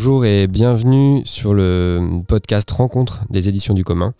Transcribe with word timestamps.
bonjour 0.00 0.24
et 0.24 0.46
bienvenue 0.46 1.20
sur 1.26 1.52
le 1.52 2.22
podcast 2.26 2.70
Rencontre 2.70 3.20
des 3.28 3.50
éditions 3.50 3.74
du 3.74 3.84
commun. 3.84 4.14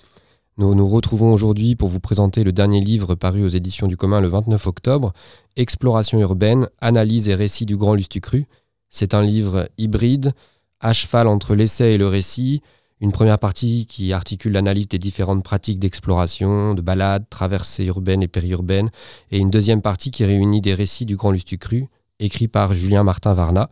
Nous 0.58 0.74
nous 0.74 0.86
retrouvons 0.86 1.32
aujourd'hui 1.32 1.74
pour 1.74 1.88
vous 1.88 2.00
présenter 2.00 2.44
le 2.44 2.52
dernier 2.52 2.82
livre 2.82 3.14
paru 3.14 3.42
aux 3.42 3.48
éditions 3.48 3.86
du 3.86 3.96
commun 3.96 4.20
le 4.20 4.28
29 4.28 4.66
octobre, 4.66 5.14
Exploration 5.56 6.20
urbaine, 6.20 6.68
analyse 6.82 7.30
et 7.30 7.34
récit 7.34 7.64
du 7.64 7.78
Grand 7.78 7.94
Lustucru. 7.94 8.44
C'est 8.90 9.14
un 9.14 9.22
livre 9.22 9.70
hybride, 9.78 10.34
à 10.80 10.92
cheval 10.92 11.26
entre 11.26 11.54
l'essai 11.54 11.92
et 11.92 11.98
le 11.98 12.08
récit, 12.08 12.60
une 13.00 13.10
première 13.10 13.38
partie 13.38 13.86
qui 13.86 14.12
articule 14.12 14.52
l'analyse 14.52 14.88
des 14.88 14.98
différentes 14.98 15.42
pratiques 15.42 15.78
d'exploration, 15.78 16.74
de 16.74 16.82
balade, 16.82 17.24
traversées 17.30 17.86
urbaines 17.86 18.22
et 18.22 18.28
périurbaines, 18.28 18.90
et 19.30 19.38
une 19.38 19.48
deuxième 19.48 19.80
partie 19.80 20.10
qui 20.10 20.26
réunit 20.26 20.60
des 20.60 20.74
récits 20.74 21.06
du 21.06 21.16
Grand 21.16 21.30
Lustucru, 21.30 21.86
écrits 22.18 22.48
par 22.48 22.74
Julien 22.74 23.02
Martin 23.02 23.32
Varna. 23.32 23.70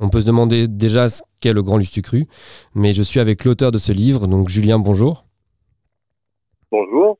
On 0.00 0.10
peut 0.10 0.20
se 0.20 0.26
demander 0.26 0.68
déjà 0.68 1.08
ce 1.08 1.22
qu'est 1.40 1.52
le 1.52 1.62
Grand 1.62 1.76
Lustucru, 1.76 2.26
mais 2.74 2.94
je 2.94 3.02
suis 3.02 3.18
avec 3.18 3.44
l'auteur 3.44 3.72
de 3.72 3.78
ce 3.78 3.92
livre, 3.92 4.28
donc 4.28 4.48
Julien, 4.48 4.78
bonjour. 4.78 5.24
Bonjour. 6.70 7.18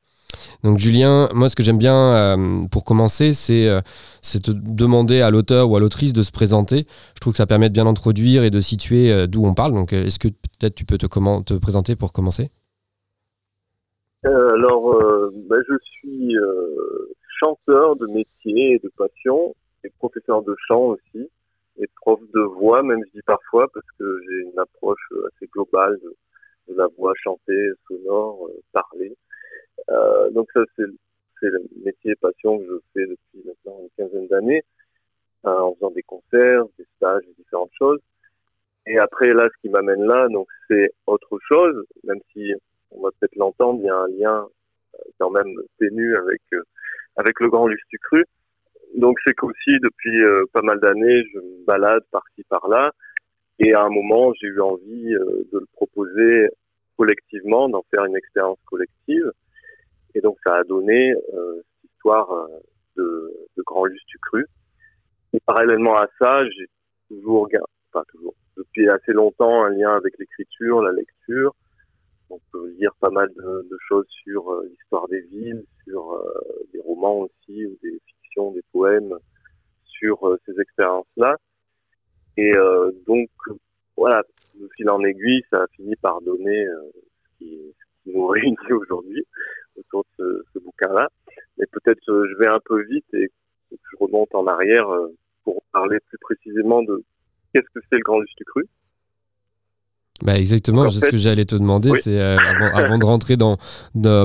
Donc 0.63 0.79
Julien, 0.79 1.29
moi 1.35 1.49
ce 1.49 1.57
que 1.57 1.65
j'aime 1.65 1.79
bien 1.79 1.97
euh, 1.97 2.67
pour 2.71 2.85
commencer, 2.85 3.33
c'est 3.33 3.69
euh, 3.69 3.81
de 4.47 4.53
demander 4.53 5.21
à 5.23 5.31
l'auteur 5.31 5.71
ou 5.71 5.77
à 5.77 5.81
l'autrice 5.81 6.13
de 6.13 6.23
se 6.23 6.31
présenter. 6.31 6.87
Je 7.17 7.21
trouve 7.21 7.33
que 7.33 7.39
ça 7.39 7.47
permet 7.47 7.69
de 7.69 7.75
bien 7.75 7.87
introduire 7.87 8.45
et 8.45 8.51
de 8.51 8.61
situer 8.61 9.13
euh, 9.13 9.27
d'où 9.27 9.45
on 9.45 9.55
parle. 9.55 9.73
Donc 9.73 9.93
est-ce 9.93 10.21
que 10.21 10.29
peut-être 10.29 10.75
tu 10.75 10.85
peux 10.85 10.99
te, 10.99 11.07
comment, 11.07 11.43
te 11.43 11.55
présenter 11.55 11.97
pour 11.97 12.13
commencer? 12.13 12.51
Alors, 14.25 14.97
ben, 15.49 15.63
je 15.69 15.75
suis 15.83 16.35
chanteur 17.41 17.97
de 17.97 18.07
métier 18.07 18.75
et 18.75 18.81
de 18.83 18.91
passion, 18.97 19.55
et 19.85 19.91
professeur 19.99 20.43
de 20.43 20.57
chant 20.67 20.87
aussi, 20.87 21.29
et 21.79 21.87
prof 21.97 22.21
de 22.35 22.41
voix, 22.41 22.83
même 22.83 23.01
je 23.07 23.19
dis 23.19 23.23
parfois, 23.23 23.67
parce 23.73 23.87
que 23.99 24.21
j'ai 24.27 24.51
une 24.51 24.59
approche 24.59 25.13
assez 25.27 25.47
globale 25.47 25.99
de, 26.03 26.15
la 26.75 26.87
voix 26.99 27.15
chantée, 27.17 27.71
sonore, 27.87 28.51
parlée. 28.73 29.17
Euh, 29.89 30.31
donc 30.31 30.49
ça, 30.53 30.61
c'est 30.77 30.87
le 31.41 31.63
métier 31.83 32.15
passion 32.17 32.59
que 32.59 32.65
je 32.65 32.75
fais 32.93 33.07
depuis 33.07 33.47
maintenant 33.47 33.81
une 33.81 33.89
quinzaine 33.97 34.27
d'années, 34.27 34.63
euh, 35.47 35.61
en 35.61 35.75
faisant 35.75 35.91
des 35.93 36.03
concerts, 36.03 36.65
des 36.79 36.85
stages, 36.97 37.23
différentes 37.39 37.71
choses. 37.79 38.01
Et 38.87 38.99
après, 38.99 39.33
là, 39.33 39.49
ce 39.49 39.61
qui 39.63 39.71
m'amène 39.71 40.05
là, 40.05 40.29
donc 40.29 40.49
c'est 40.69 40.91
autre 41.07 41.39
chose, 41.49 41.87
même 42.05 42.21
si 42.33 42.53
on 42.91 43.03
va 43.03 43.11
peut-être 43.19 43.37
l'entendre, 43.37 43.81
il 43.83 43.87
y 43.87 43.91
a 43.91 43.97
un 43.97 44.09
lien 44.09 44.47
euh, 44.95 44.99
quand 45.19 45.31
même 45.31 45.55
ténu 45.79 46.17
avec 46.17 46.43
avec 47.19 47.41
le 47.41 47.51
grand 47.51 47.67
Lustucru. 47.67 48.25
Donc 48.97 49.19
c'est 49.25 49.35
qu'aussi 49.35 49.79
depuis 49.83 50.21
pas 50.53 50.63
mal 50.63 50.81
d'années, 50.81 51.23
je 51.33 51.39
me 51.39 51.65
balade 51.67 52.03
par-ci 52.11 52.43
par-là, 52.49 52.91
et 53.59 53.75
à 53.75 53.83
un 53.83 53.91
moment, 53.91 54.33
j'ai 54.41 54.49
eu 54.49 54.61
envie 54.61 55.11
de 55.11 55.59
le 55.59 55.67
proposer 55.73 56.49
collectivement, 56.99 57.69
d'en 57.69 57.85
faire 57.91 58.05
une 58.05 58.17
expérience 58.17 58.59
collective. 58.67 59.33
Et 60.15 60.21
donc 60.21 60.37
ça 60.45 60.57
a 60.57 60.65
donné 60.65 61.13
euh, 61.13 61.63
cette 61.63 61.91
histoire 61.93 62.31
euh, 62.33 62.47
de, 62.97 63.33
de 63.57 63.63
Grand 63.63 63.85
Lustu 63.85 64.19
Cru. 64.19 64.45
Et 65.33 65.41
parallèlement 65.47 65.97
à 65.97 66.09
ça, 66.21 66.45
j'ai 66.51 66.67
toujours, 67.09 67.49
enfin 67.93 68.05
toujours, 68.09 68.35
depuis 68.57 68.89
assez 68.89 69.13
longtemps 69.13 69.65
un 69.65 69.71
lien 69.71 69.95
avec 69.95 70.19
l'écriture, 70.19 70.83
la 70.83 70.93
lecture. 70.93 71.55
On 72.31 72.41
peut 72.53 72.69
lire 72.79 72.93
pas 73.01 73.11
mal 73.11 73.29
de, 73.35 73.67
de 73.71 73.79
choses 73.89 74.07
sur 74.25 74.51
euh, 74.51 74.67
l'histoire 74.69 75.07
des 75.09 75.21
villes, 75.21 75.65
sur 75.85 76.13
euh, 76.13 76.67
des 76.73 76.81
romans 76.81 77.21
aussi, 77.21 77.65
ou 77.65 77.79
des 77.83 78.01
des 78.53 78.63
poèmes, 78.73 79.15
sur 79.85 80.39
ces 80.47 80.61
expériences-là. 80.61 81.37
Et 82.37 82.53
donc, 83.07 83.29
voilà, 83.97 84.23
de 84.55 84.69
fil 84.77 84.89
en 84.91 85.03
aiguille, 85.03 85.43
ça 85.51 85.63
a 85.63 85.67
fini 85.75 85.97
par 85.97 86.21
donner 86.23 86.67
ce 86.67 87.39
qui, 87.39 87.59
ce 88.07 88.11
qui 88.11 88.17
nous 88.17 88.27
réunit 88.29 88.73
aujourd'hui 88.73 89.25
autour 89.79 90.05
de 90.19 90.45
ce, 90.53 90.59
bouquin-là. 90.59 91.09
Mais 91.57 91.67
peut-être 91.71 92.09
euh, 92.11 92.29
je 92.31 92.39
vais 92.39 92.49
un 92.49 92.61
peu 92.65 92.83
vite 92.85 93.07
et 93.15 93.31
je 93.71 93.97
remonte 93.99 94.35
en 94.35 94.47
arrière 94.47 94.89
euh, 94.91 95.09
pour 95.45 95.63
parler 95.73 95.99
plus 96.07 96.19
précisément 96.19 96.83
de 96.83 97.03
qu'est-ce 97.53 97.69
que 97.75 97.81
c'est 97.89 97.97
le 97.97 98.03
Grand 98.03 98.21
Lustu 98.21 98.45
Cru. 98.45 98.65
Bah 100.25 100.37
exactement, 100.37 100.91
c'est 100.91 100.99
ce 100.99 101.11
que 101.11 101.17
j'allais 101.17 101.45
te 101.45 101.55
demander, 101.55 101.93
c'est 102.03 102.19
euh, 102.19 102.37
avant, 102.75 102.99
de 102.99 103.05
rentrer 103.05 103.37
dans, 103.37 103.57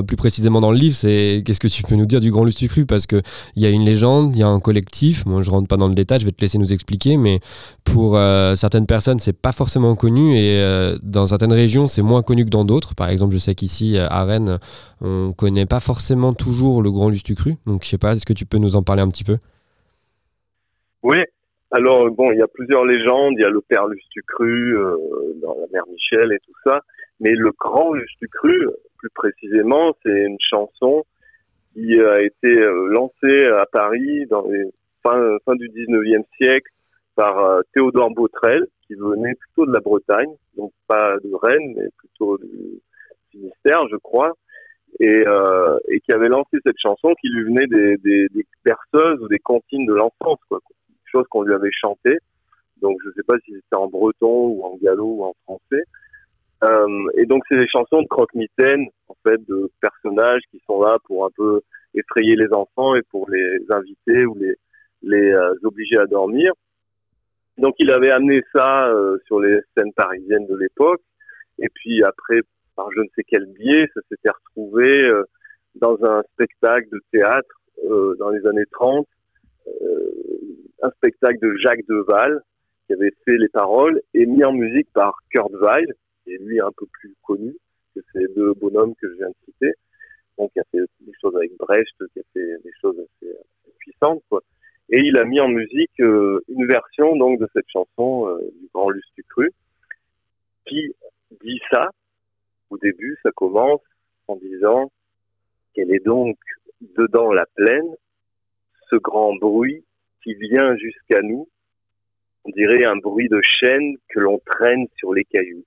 plus 0.02 0.16
précisément 0.16 0.60
dans 0.60 0.72
le 0.72 0.76
livre, 0.76 0.96
c'est 0.96 1.44
qu'est-ce 1.46 1.60
que 1.60 1.68
tu 1.68 1.84
peux 1.84 1.94
nous 1.94 2.06
dire 2.06 2.20
du 2.20 2.32
Grand 2.32 2.44
Lustucru 2.44 2.84
Parce 2.84 3.06
qu'il 3.06 3.22
y 3.54 3.64
a 3.64 3.70
une 3.70 3.84
légende, 3.84 4.34
il 4.34 4.40
y 4.40 4.42
a 4.42 4.48
un 4.48 4.58
collectif, 4.58 5.24
moi 5.24 5.42
je 5.42 5.50
rentre 5.50 5.68
pas 5.68 5.76
dans 5.76 5.86
le 5.86 5.94
détail, 5.94 6.18
je 6.18 6.24
vais 6.24 6.32
te 6.32 6.40
laisser 6.40 6.58
nous 6.58 6.72
expliquer, 6.72 7.16
mais 7.16 7.38
pour 7.84 8.16
euh, 8.16 8.56
certaines 8.56 8.86
personnes 8.86 9.20
c'est 9.20 9.32
pas 9.32 9.52
forcément 9.52 9.94
connu 9.94 10.34
et 10.34 10.58
euh, 10.60 10.98
dans 11.04 11.26
certaines 11.26 11.52
régions 11.52 11.86
c'est 11.86 12.02
moins 12.02 12.22
connu 12.22 12.44
que 12.44 12.50
dans 12.50 12.64
d'autres. 12.64 12.96
Par 12.96 13.08
exemple, 13.08 13.32
je 13.32 13.38
sais 13.38 13.54
qu'ici 13.54 13.96
à 13.96 14.24
Rennes, 14.24 14.58
on 15.00 15.32
connaît 15.32 15.66
pas 15.66 15.80
forcément 15.80 16.32
toujours 16.32 16.82
le 16.82 16.90
Grand 16.90 17.08
Lustucru, 17.08 17.54
donc 17.66 17.84
je 17.84 17.90
sais 17.90 17.98
pas, 17.98 18.14
est-ce 18.14 18.26
que 18.26 18.32
tu 18.32 18.46
peux 18.46 18.58
nous 18.58 18.74
en 18.74 18.82
parler 18.82 19.02
un 19.02 19.08
petit 19.08 19.24
peu? 19.24 19.38
Oui, 21.04 21.18
alors 21.74 22.08
bon, 22.10 22.30
il 22.30 22.38
y 22.38 22.42
a 22.42 22.46
plusieurs 22.46 22.84
légendes. 22.84 23.34
Il 23.36 23.42
y 23.42 23.44
a 23.44 23.50
le 23.50 23.60
père 23.60 23.88
Lustucru 23.88 24.78
euh, 24.78 24.96
dans 25.42 25.56
la 25.58 25.66
mère 25.72 25.82
Michel 25.90 26.32
et 26.32 26.38
tout 26.38 26.54
ça. 26.64 26.80
Mais 27.18 27.32
le 27.32 27.50
grand 27.58 27.92
Lustucru, 27.92 28.68
plus 28.96 29.10
précisément, 29.10 29.92
c'est 30.04 30.24
une 30.24 30.38
chanson 30.38 31.04
qui 31.72 32.00
a 32.00 32.22
été 32.22 32.46
euh, 32.46 32.86
lancée 32.90 33.46
à 33.46 33.66
Paris 33.66 34.24
dans 34.26 34.46
les 34.46 34.70
fin, 35.02 35.56
du 35.56 35.68
19e 35.68 36.22
siècle 36.36 36.70
par 37.16 37.38
euh, 37.38 37.60
Théodore 37.74 38.10
Botrel, 38.10 38.66
qui 38.86 38.94
venait 38.94 39.34
plutôt 39.34 39.66
de 39.66 39.72
la 39.72 39.80
Bretagne, 39.80 40.32
donc 40.56 40.72
pas 40.86 41.16
de 41.24 41.30
Rennes, 41.34 41.74
mais 41.76 41.88
plutôt 41.98 42.38
du 42.38 42.80
Finistère, 43.32 43.88
je 43.90 43.96
crois, 43.96 44.32
et, 45.00 45.24
euh, 45.26 45.76
et 45.88 45.98
qui 46.00 46.12
avait 46.12 46.28
lancé 46.28 46.56
cette 46.64 46.78
chanson 46.80 47.14
qui 47.20 47.28
lui 47.28 47.44
venait 47.44 47.66
des, 47.66 47.96
des, 47.98 48.46
berceuses 48.64 49.20
ou 49.20 49.28
des 49.28 49.40
cantines 49.40 49.86
de 49.86 49.94
l'enfance, 49.94 50.38
quoi 50.48 50.60
qu'on 51.30 51.42
lui 51.42 51.54
avait 51.54 51.70
chanté. 51.72 52.18
Donc 52.80 52.98
je 53.02 53.08
ne 53.08 53.14
sais 53.14 53.22
pas 53.22 53.38
si 53.44 53.52
c'était 53.52 53.76
en 53.76 53.86
breton 53.86 54.48
ou 54.48 54.64
en 54.64 54.76
gallo 54.76 55.06
ou 55.06 55.24
en 55.24 55.34
français. 55.44 55.84
Euh, 56.62 57.10
et 57.16 57.26
donc 57.26 57.42
c'est 57.48 57.56
des 57.56 57.68
chansons 57.68 58.02
de 58.02 58.08
croque-mitaine, 58.08 58.86
en 59.08 59.16
fait, 59.22 59.38
de 59.46 59.70
personnages 59.80 60.42
qui 60.50 60.60
sont 60.66 60.82
là 60.82 60.98
pour 61.04 61.24
un 61.24 61.30
peu 61.36 61.60
effrayer 61.94 62.36
les 62.36 62.52
enfants 62.52 62.94
et 62.94 63.02
pour 63.10 63.28
les 63.30 63.58
inviter 63.70 64.26
ou 64.26 64.34
les, 64.36 64.54
les 65.02 65.32
euh, 65.32 65.54
obliger 65.62 65.98
à 65.98 66.06
dormir. 66.06 66.52
Donc 67.58 67.74
il 67.78 67.90
avait 67.90 68.10
amené 68.10 68.42
ça 68.52 68.88
euh, 68.88 69.18
sur 69.26 69.40
les 69.40 69.60
scènes 69.76 69.92
parisiennes 69.92 70.46
de 70.46 70.56
l'époque. 70.56 71.02
Et 71.58 71.68
puis 71.74 72.02
après, 72.02 72.40
par 72.76 72.90
je 72.92 73.00
ne 73.00 73.06
sais 73.14 73.22
quel 73.26 73.46
biais, 73.46 73.86
ça 73.94 74.00
s'était 74.08 74.30
retrouvé 74.30 75.08
dans 75.76 75.96
un 76.04 76.22
spectacle 76.32 76.88
de 76.90 77.00
théâtre 77.12 77.60
dans 78.18 78.30
les 78.30 78.44
années 78.46 78.66
30 78.72 79.06
un 80.82 80.90
spectacle 80.90 81.38
de 81.40 81.56
Jacques 81.56 81.86
Deval, 81.88 82.40
qui 82.86 82.92
avait 82.92 83.12
fait 83.24 83.38
les 83.38 83.48
paroles, 83.48 84.00
et 84.12 84.26
mis 84.26 84.44
en 84.44 84.52
musique 84.52 84.88
par 84.92 85.18
Kurt 85.30 85.52
Weill, 85.60 85.94
qui 86.22 86.34
est 86.34 86.38
lui 86.38 86.60
un 86.60 86.70
peu 86.76 86.86
plus 86.86 87.14
connu 87.22 87.56
que 87.94 88.00
ces 88.12 88.26
deux 88.34 88.54
bonhommes 88.54 88.94
que 89.00 89.08
je 89.08 89.14
viens 89.14 89.28
de 89.28 89.34
citer. 89.44 89.72
Donc, 90.38 90.50
il 90.56 90.60
a 90.60 90.64
fait 90.72 90.84
des 91.00 91.12
choses 91.20 91.36
avec 91.36 91.56
Brecht, 91.58 91.96
qui 92.12 92.20
a 92.20 92.22
fait 92.32 92.62
des 92.62 92.72
choses 92.80 92.96
assez, 92.98 93.32
puissantes, 93.78 94.22
quoi. 94.28 94.42
Et 94.90 94.98
il 94.98 95.18
a 95.18 95.24
mis 95.24 95.40
en 95.40 95.48
musique 95.48 95.98
euh, 96.00 96.40
une 96.48 96.66
version 96.66 97.16
donc 97.16 97.40
de 97.40 97.48
cette 97.54 97.68
chanson 97.72 98.28
euh, 98.28 98.50
du 98.60 98.68
Grand 98.74 98.90
Lustu 98.90 99.24
Cru, 99.30 99.50
qui 100.66 100.94
dit 101.42 101.60
ça. 101.70 101.88
Au 102.70 102.78
début, 102.78 103.16
ça 103.22 103.30
commence 103.34 103.80
en 104.26 104.36
disant 104.36 104.90
qu'elle 105.74 105.94
est 105.94 106.04
donc 106.04 106.36
dedans 106.80 107.32
la 107.32 107.46
plaine, 107.54 107.94
ce 108.90 108.96
grand 108.96 109.34
bruit 109.36 109.84
qui 110.22 110.34
vient 110.34 110.76
jusqu'à 110.76 111.22
nous, 111.22 111.48
on 112.44 112.50
dirait 112.50 112.84
un 112.84 112.96
bruit 112.96 113.28
de 113.28 113.40
chaîne 113.42 113.96
que 114.08 114.20
l'on 114.20 114.38
traîne 114.44 114.86
sur 114.96 115.14
les 115.14 115.24
cailloux. 115.24 115.64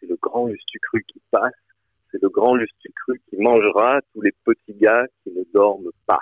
C'est 0.00 0.08
le 0.08 0.16
grand 0.16 0.46
lustucru 0.46 1.04
qui 1.04 1.20
passe, 1.30 1.52
c'est 2.10 2.22
le 2.22 2.28
grand 2.28 2.54
lustucru 2.54 3.20
qui 3.28 3.36
mangera 3.36 4.00
tous 4.12 4.22
les 4.22 4.32
petits 4.44 4.74
gars 4.74 5.06
qui 5.22 5.30
ne 5.30 5.42
dorment 5.52 5.90
pas. 6.06 6.20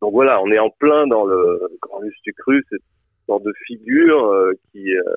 Donc 0.00 0.12
voilà, 0.12 0.40
on 0.42 0.50
est 0.50 0.58
en 0.58 0.70
plein 0.70 1.06
dans 1.06 1.24
le 1.24 1.60
grand 1.80 2.00
lustucru, 2.00 2.64
cette 2.70 2.82
sorte 3.26 3.44
de 3.44 3.52
figure 3.66 4.24
euh, 4.26 4.52
qui, 4.70 4.94
euh, 4.96 5.16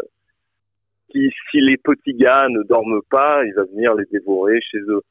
qui, 1.09 1.31
si 1.49 1.61
les 1.61 1.77
petits 1.77 2.15
gars 2.15 2.47
ne 2.49 2.63
dorment 2.63 3.01
pas, 3.09 3.43
il 3.45 3.53
va 3.53 3.63
venir 3.65 3.93
les 3.95 4.05
dévorer 4.05 4.59
chez 4.61 4.79
eux. 4.79 5.01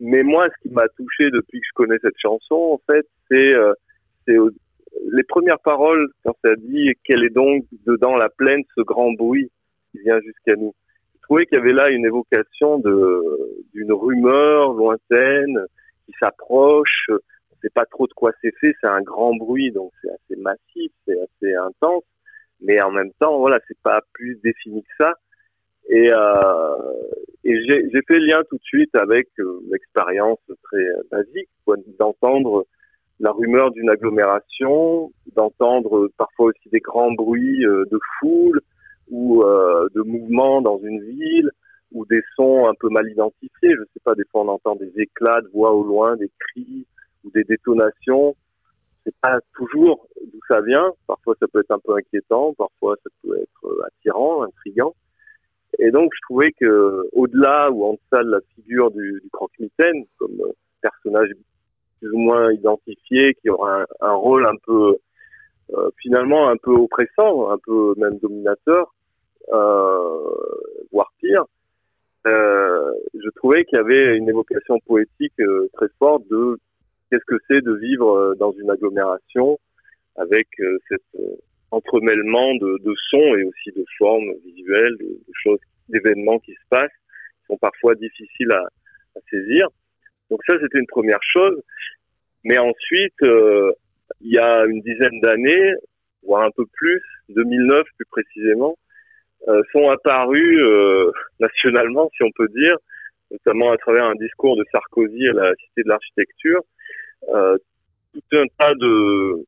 Mais 0.00 0.22
moi, 0.22 0.48
ce 0.48 0.62
qui 0.68 0.74
m'a 0.74 0.88
touché 0.88 1.30
depuis 1.30 1.60
que 1.60 1.66
je 1.66 1.74
connais 1.74 1.98
cette 2.00 2.18
chanson, 2.18 2.54
en 2.54 2.80
fait, 2.90 3.06
c'est 3.30 3.54
euh, 3.54 3.74
les 5.12 5.22
premières 5.24 5.60
paroles, 5.60 6.08
quand 6.24 6.34
ça 6.42 6.54
dit 6.56 6.92
quel 7.04 7.24
est 7.24 7.34
donc 7.34 7.64
dedans 7.86 8.16
la 8.16 8.30
plaine 8.30 8.62
ce 8.76 8.82
grand 8.82 9.12
bruit 9.12 9.50
qui 9.92 9.98
vient 10.00 10.20
jusqu'à 10.20 10.56
nous. 10.56 10.74
Je 11.16 11.22
trouvais 11.22 11.46
qu'il 11.46 11.58
y 11.58 11.60
avait 11.60 11.72
là 11.72 11.90
une 11.90 12.06
évocation 12.06 12.78
d'une 12.78 13.92
rumeur 13.92 14.72
lointaine 14.72 15.66
qui 16.06 16.12
s'approche. 16.20 17.06
On 17.10 17.56
sait 17.62 17.70
pas 17.70 17.84
trop 17.84 18.06
de 18.06 18.12
quoi 18.14 18.32
c'est 18.40 18.54
fait. 18.58 18.74
C'est 18.80 18.88
un 18.88 19.02
grand 19.02 19.34
bruit, 19.36 19.70
donc 19.70 19.92
c'est 20.02 20.10
assez 20.10 20.40
massif, 20.40 20.90
c'est 21.06 21.20
assez 21.20 21.54
intense. 21.54 22.04
mais 22.62 22.80
en 22.82 22.90
même 22.90 23.12
temps, 23.20 23.38
voilà, 23.38 23.58
c'est 23.68 23.78
pas 23.82 24.00
plus 24.12 24.36
défini 24.42 24.82
que 24.82 25.04
ça. 25.04 25.14
Et, 25.90 26.10
euh, 26.12 26.76
j'ai 27.44 28.02
fait 28.06 28.18
le 28.18 28.26
lien 28.26 28.42
tout 28.48 28.56
de 28.56 28.62
suite 28.62 28.94
avec 28.94 29.28
euh, 29.38 29.60
l'expérience 29.70 30.38
très 30.62 30.86
basique, 31.10 31.48
d'entendre 31.98 32.64
la 33.20 33.32
rumeur 33.32 33.70
d'une 33.70 33.90
agglomération, 33.90 35.12
d'entendre 35.36 36.08
parfois 36.16 36.46
aussi 36.46 36.68
des 36.70 36.80
grands 36.80 37.12
bruits 37.12 37.64
euh, 37.66 37.84
de 37.90 37.98
foule 38.18 38.60
ou 39.10 39.42
euh, 39.42 39.88
de 39.94 40.00
mouvements 40.02 40.62
dans 40.62 40.78
une 40.78 41.02
ville 41.02 41.50
ou 41.92 42.06
des 42.06 42.22
sons 42.34 42.66
un 42.66 42.74
peu 42.80 42.88
mal 42.88 43.08
identifiés. 43.10 43.74
Je 43.74 43.82
sais 43.92 44.00
pas, 44.02 44.14
des 44.14 44.24
fois 44.30 44.42
on 44.42 44.48
entend 44.48 44.74
des 44.76 44.92
éclats 44.96 45.42
de 45.42 45.48
voix 45.48 45.72
au 45.72 45.84
loin, 45.84 46.16
des 46.16 46.30
cris 46.38 46.86
ou 47.24 47.30
des 47.30 47.44
détonations. 47.44 48.34
C'est 49.04 49.14
pas 49.20 49.38
toujours 49.54 50.08
d'où 50.32 50.40
ça 50.48 50.62
vient. 50.62 50.92
Parfois 51.06 51.34
ça 51.40 51.46
peut 51.52 51.60
être 51.60 51.72
un 51.72 51.78
peu 51.78 51.94
inquiétant, 51.96 52.54
parfois 52.54 52.96
ça 53.04 53.10
peut 53.22 53.36
être 53.38 53.66
euh, 53.66 53.82
attirant, 53.86 54.44
intriguant. 54.44 54.94
Et 55.80 55.90
donc 55.90 56.12
je 56.14 56.20
trouvais 56.22 56.52
que 56.52 57.08
au-delà 57.12 57.70
ou 57.70 57.84
en 57.84 57.92
deçà 57.94 58.22
de 58.22 58.30
la 58.30 58.40
figure 58.54 58.90
du, 58.90 59.22
croque-mitaine 59.32 60.04
comme 60.18 60.40
personnage 60.80 61.30
plus 62.00 62.10
ou 62.12 62.18
moins 62.18 62.52
identifié, 62.52 63.34
qui 63.34 63.50
aura 63.50 63.84
un, 64.00 64.12
rôle 64.12 64.46
un 64.46 64.56
peu 64.64 64.96
euh, 65.74 65.90
finalement 66.00 66.48
un 66.48 66.56
peu 66.56 66.72
oppressant, 66.72 67.50
un 67.50 67.58
peu 67.58 67.94
même 67.96 68.18
dominateur, 68.18 68.94
euh, 69.52 70.34
voire 70.92 71.12
pire. 71.20 71.44
Euh, 72.26 72.92
je 73.14 73.28
trouvais 73.36 73.64
qu'il 73.64 73.78
y 73.78 73.80
avait 73.80 74.16
une 74.16 74.28
évocation 74.28 74.78
poétique 74.86 75.40
euh, 75.40 75.70
très 75.74 75.88
forte 75.98 76.28
de 76.28 76.58
qu'est-ce 77.10 77.24
que 77.26 77.40
c'est 77.48 77.62
de 77.62 77.72
vivre 77.72 78.14
euh, 78.14 78.34
dans 78.34 78.52
une 78.52 78.70
agglomération 78.70 79.58
avec 80.16 80.48
cet 80.88 81.00
entremêlement 81.70 82.54
de, 82.56 82.78
de, 82.84 82.94
sons 83.08 83.36
et 83.36 83.44
aussi 83.44 83.70
de 83.74 83.84
formes 83.96 84.32
visuelles, 84.44 84.96
de, 84.98 85.06
de 85.06 85.32
choses, 85.32 85.60
d'événements 85.90 86.38
qui 86.38 86.52
se 86.52 86.68
passent, 86.68 86.90
qui 86.90 87.46
sont 87.48 87.58
parfois 87.58 87.94
difficiles 87.94 88.52
à, 88.52 88.64
saisir. 89.28 89.68
Donc 90.30 90.40
ça, 90.46 90.54
c'était 90.60 90.78
une 90.78 90.86
première 90.86 91.22
chose. 91.32 91.60
Mais 92.44 92.58
ensuite, 92.58 93.22
euh, 93.22 93.72
il 94.20 94.32
y 94.32 94.38
a 94.38 94.64
une 94.64 94.80
dizaine 94.80 95.20
d'années, 95.20 95.74
voire 96.22 96.44
un 96.44 96.50
peu 96.56 96.64
plus, 96.72 97.02
2009 97.28 97.86
plus 97.96 98.06
précisément, 98.06 98.76
euh, 99.48 99.62
sont 99.72 99.88
apparus 99.88 100.58
euh, 100.60 101.10
nationalement, 101.38 102.10
si 102.16 102.22
on 102.22 102.30
peut 102.32 102.48
dire, 102.48 102.76
notamment 103.30 103.72
à 103.72 103.76
travers 103.76 104.04
un 104.04 104.14
discours 104.14 104.56
de 104.56 104.64
Sarkozy 104.72 105.28
à 105.28 105.32
la 105.32 105.54
Cité 105.56 105.82
de 105.82 105.88
l'Architecture, 105.88 106.62
tout 108.12 108.36
un 108.38 108.44
tas 108.58 108.74
de 108.74 109.44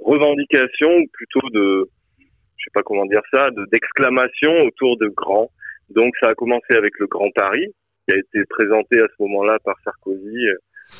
revendications, 0.00 1.06
plutôt 1.12 1.48
de, 1.50 1.88
je 2.18 2.64
sais 2.64 2.70
pas 2.74 2.82
comment 2.82 3.06
dire 3.06 3.22
ça, 3.32 3.48
d'exclamations 3.70 4.58
autour 4.66 4.98
de 4.98 5.08
grands. 5.08 5.50
Donc 5.94 6.14
ça 6.20 6.28
a 6.28 6.34
commencé 6.34 6.74
avec 6.74 6.98
le 6.98 7.06
Grand 7.06 7.30
Paris, 7.30 7.74
qui 8.06 8.14
a 8.14 8.18
été 8.18 8.44
présenté 8.48 9.00
à 9.00 9.06
ce 9.06 9.22
moment-là 9.22 9.58
par 9.64 9.76
Sarkozy 9.84 10.46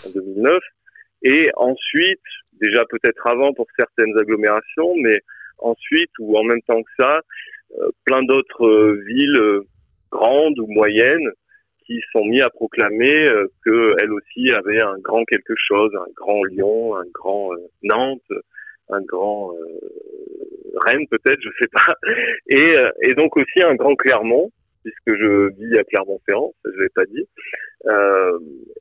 en 0.06 0.10
2009. 0.10 0.58
Et 1.24 1.50
ensuite, 1.56 2.20
déjà 2.60 2.84
peut-être 2.88 3.26
avant 3.26 3.52
pour 3.52 3.66
certaines 3.76 4.16
agglomérations, 4.18 4.94
mais 4.96 5.20
ensuite 5.58 6.10
ou 6.18 6.36
en 6.36 6.44
même 6.44 6.62
temps 6.62 6.82
que 6.82 6.90
ça, 6.98 7.20
euh, 7.78 7.88
plein 8.04 8.22
d'autres 8.22 8.66
euh, 8.66 9.02
villes 9.06 9.38
euh, 9.38 9.66
grandes 10.10 10.58
ou 10.58 10.66
moyennes 10.66 11.30
qui 11.86 12.00
sont 12.12 12.24
mis 12.24 12.40
à 12.40 12.50
proclamer 12.50 13.26
qu'elles 13.64 14.12
aussi 14.12 14.50
avaient 14.52 14.80
un 14.80 14.98
grand 14.98 15.24
quelque 15.24 15.54
chose, 15.56 15.90
un 15.96 16.10
grand 16.14 16.44
Lyon, 16.44 16.94
un 16.96 17.04
grand 17.12 17.50
Nantes, 17.82 18.32
un 18.88 19.00
grand 19.00 19.50
Rennes 20.76 21.06
peut-être, 21.10 21.40
je 21.40 21.50
sais 21.60 21.68
pas, 21.72 21.94
et, 22.46 22.76
et 23.02 23.14
donc 23.14 23.36
aussi 23.36 23.62
un 23.62 23.74
grand 23.74 23.96
Clermont 23.96 24.52
puisque 24.82 25.18
je 25.18 25.50
vis 25.54 25.78
à 25.78 25.84
Clermont-Ferrand, 25.84 26.52
je 26.64 26.80
l'ai 26.80 26.88
pas 26.94 27.06
dit. 27.06 27.26
Euh, 27.86 28.38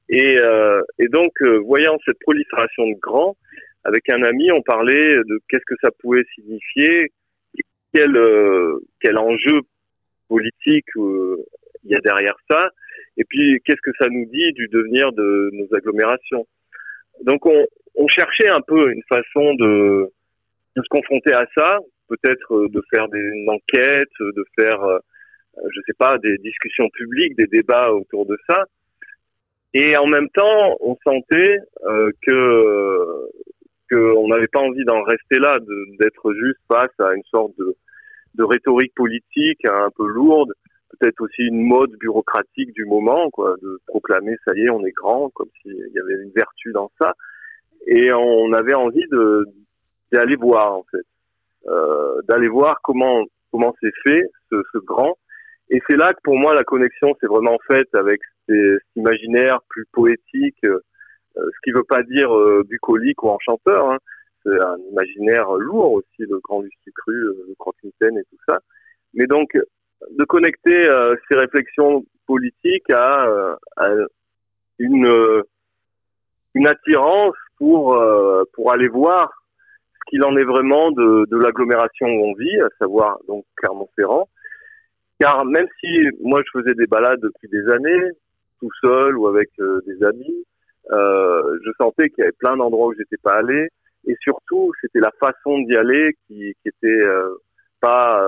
et, 0.09 0.39
euh, 0.39 0.81
et, 1.00 1.07
donc, 1.07 1.31
euh, 1.42 1.57
voyant 1.59 1.98
cette 2.06 2.19
prolifération 2.19 2.88
de 2.88 3.00
grands, 3.00 3.36
avec 3.83 4.09
un 4.09 4.21
ami, 4.24 4.51
on 4.51 4.62
parlait 4.62 5.15
de 5.15 5.39
qu'est-ce 5.50 5.65
que 5.65 5.80
ça 5.81 5.89
pouvait 6.00 6.24
signifier, 6.36 7.12
quel, 7.94 8.15
euh, 8.15 8.80
quel 9.00 9.18
enjeu 9.18 9.62
politique 10.27 10.86
euh, 10.98 11.38
il 11.83 11.92
y 11.92 11.95
a 11.95 12.00
derrière 12.00 12.38
ça, 12.50 12.69
et 13.18 13.24
puis 13.24 13.59
qu'est-ce 13.65 13.81
que 13.81 13.95
ça 14.00 14.07
nous 14.09 14.25
dit 14.25 14.53
du 14.53 14.68
devenir 14.68 15.12
de 15.13 15.50
nos 15.53 15.75
agglomérations. 15.75 16.45
Donc, 17.24 17.45
on, 17.45 17.65
on 17.95 18.07
cherchait 18.07 18.50
un 18.50 18.62
peu 18.62 18.92
une 18.92 19.03
façon 19.09 19.56
de, 19.56 20.07
de 20.75 20.81
se 20.81 20.88
confronter 20.89 21.33
à 21.33 21.45
ça, 21.57 21.80
peut-être 22.07 22.68
de 22.68 22.81
faire 22.94 23.07
des, 23.09 23.19
une 23.19 23.50
enquête, 23.50 24.09
de 24.19 24.45
faire 24.59 24.80
je 25.57 25.81
sais 25.86 25.94
pas, 25.98 26.18
des 26.18 26.38
discussions 26.38 26.89
publiques, 26.89 27.36
des 27.38 27.48
débats 27.48 27.92
autour 27.92 28.25
de 28.25 28.38
ça. 28.48 28.65
Et 29.74 29.95
en 29.95 30.06
même 30.06 30.30
temps, 30.30 30.77
on 30.81 30.98
sentait 31.03 31.57
euh, 31.86 32.12
que 32.27 33.30
qu'on 33.89 34.30
n'avait 34.30 34.48
pas 34.48 34.59
envie 34.59 34.86
d'en 34.86 35.03
rester 35.03 35.38
là, 35.38 35.59
d'être 36.00 36.33
juste 36.33 36.59
face 36.69 36.98
à 37.00 37.13
une 37.13 37.24
sorte 37.24 37.51
de, 37.57 37.75
de 38.36 38.44
rhétorique 38.44 38.94
politique 38.95 39.65
un 39.65 39.89
peu 39.94 40.07
lourde, 40.07 40.53
peut-être 40.92 41.19
aussi 41.21 41.42
une 41.42 41.62
mode 41.62 41.92
bureaucratique 42.00 42.71
du 42.74 42.86
moment, 42.86 43.30
quoi, 43.31 43.56
de 43.62 43.80
proclamer 43.88 44.38
ça 44.45 44.53
y 44.56 44.62
est, 44.62 44.69
on 44.69 44.86
est 44.86 44.92
grand, 44.92 45.30
comme 45.31 45.50
s'il 45.62 45.74
y 45.94 46.00
avait 46.00 46.24
une 46.24 46.31
vertu 46.31 46.71
dans 46.71 46.89
ça. 47.01 47.13
Et 47.86 48.13
on 48.13 48.53
avait 48.53 48.75
envie 48.75 49.07
de 49.12 49.45
d'aller 50.12 50.36
voir 50.36 50.74
en 50.74 50.86
fait, 50.92 51.06
euh, 51.68 52.21
d'aller 52.27 52.50
voir 52.50 52.80
comment 52.83 53.24
comment 53.51 53.74
c'est 53.81 53.94
fait 54.03 54.24
ce, 54.50 54.62
ce 54.71 54.77
grand 54.80 55.18
et 55.71 55.81
c'est 55.89 55.95
là 55.95 56.13
que 56.13 56.19
pour 56.23 56.38
moi 56.38 56.53
la 56.53 56.65
connexion 56.65 57.15
s'est 57.19 57.27
vraiment 57.27 57.57
faite 57.65 57.88
avec 57.95 58.19
cet 58.47 58.81
imaginaire 58.97 59.59
plus 59.69 59.85
poétique, 59.94 60.63
euh, 60.65 60.79
ce 61.35 61.59
qui 61.63 61.71
veut 61.71 61.85
pas 61.85 62.03
dire 62.03 62.36
euh, 62.36 62.63
bucolique 62.67 63.24
ou 63.24 63.29
enchanteur. 63.29 63.89
Hein. 63.89 63.98
C'est 64.43 64.62
un 64.62 64.77
imaginaire 64.91 65.50
lourd 65.53 65.93
aussi, 65.93 66.19
le 66.19 66.39
grand 66.39 66.62
Lucie 66.62 66.91
Cru, 66.93 67.13
euh, 67.13 67.46
le 67.48 67.55
croque-mitaine 67.57 68.17
et 68.17 68.24
tout 68.29 68.38
ça. 68.50 68.60
Mais 69.13 69.27
donc 69.27 69.57
de 70.10 70.25
connecter 70.25 70.75
euh, 70.75 71.15
ces 71.29 71.38
réflexions 71.38 72.03
politiques 72.27 72.89
à, 72.89 73.55
une 74.79 75.07
attirance 76.65 77.36
pour 77.57 77.98
pour 78.53 78.72
aller 78.72 78.88
voir 78.88 79.31
ce 79.93 80.10
qu'il 80.10 80.24
en 80.25 80.36
est 80.36 80.43
vraiment 80.43 80.91
de, 80.91 81.25
de 81.29 81.38
l'agglomération 81.38 82.07
où 82.07 82.25
on 82.25 82.34
vit, 82.34 82.60
à 82.60 82.69
savoir 82.79 83.19
donc 83.27 83.46
Clermont-Ferrand, 83.57 84.27
car 85.22 85.46
même 85.46 85.68
si 85.80 85.88
moi 86.24 86.42
je 86.44 86.60
faisais 86.60 86.74
des 86.74 86.88
balades 86.88 87.20
depuis 87.22 87.48
des 87.48 87.70
années, 87.72 88.12
tout 88.60 88.72
seul 88.82 89.16
ou 89.18 89.28
avec 89.28 89.50
euh, 89.60 89.80
des 89.86 90.04
amis, 90.04 90.46
euh, 90.92 91.60
je 91.63 91.70
sentais 91.78 92.10
qu'il 92.10 92.20
y 92.20 92.24
avait 92.24 92.38
plein 92.40 92.58
d'endroits 92.58 92.88
où 92.88 92.94
j'étais 92.98 93.22
pas 93.22 93.36
allé. 93.36 93.70
Et 94.08 94.16
surtout, 94.22 94.72
c'était 94.82 95.00
la 95.00 95.12
façon 95.20 95.60
d'y 95.60 95.78
aller 95.78 96.16
qui, 96.25 96.56
qui 96.62 96.70
était 96.70 96.88
euh, 96.88 97.36
pas 97.80 98.25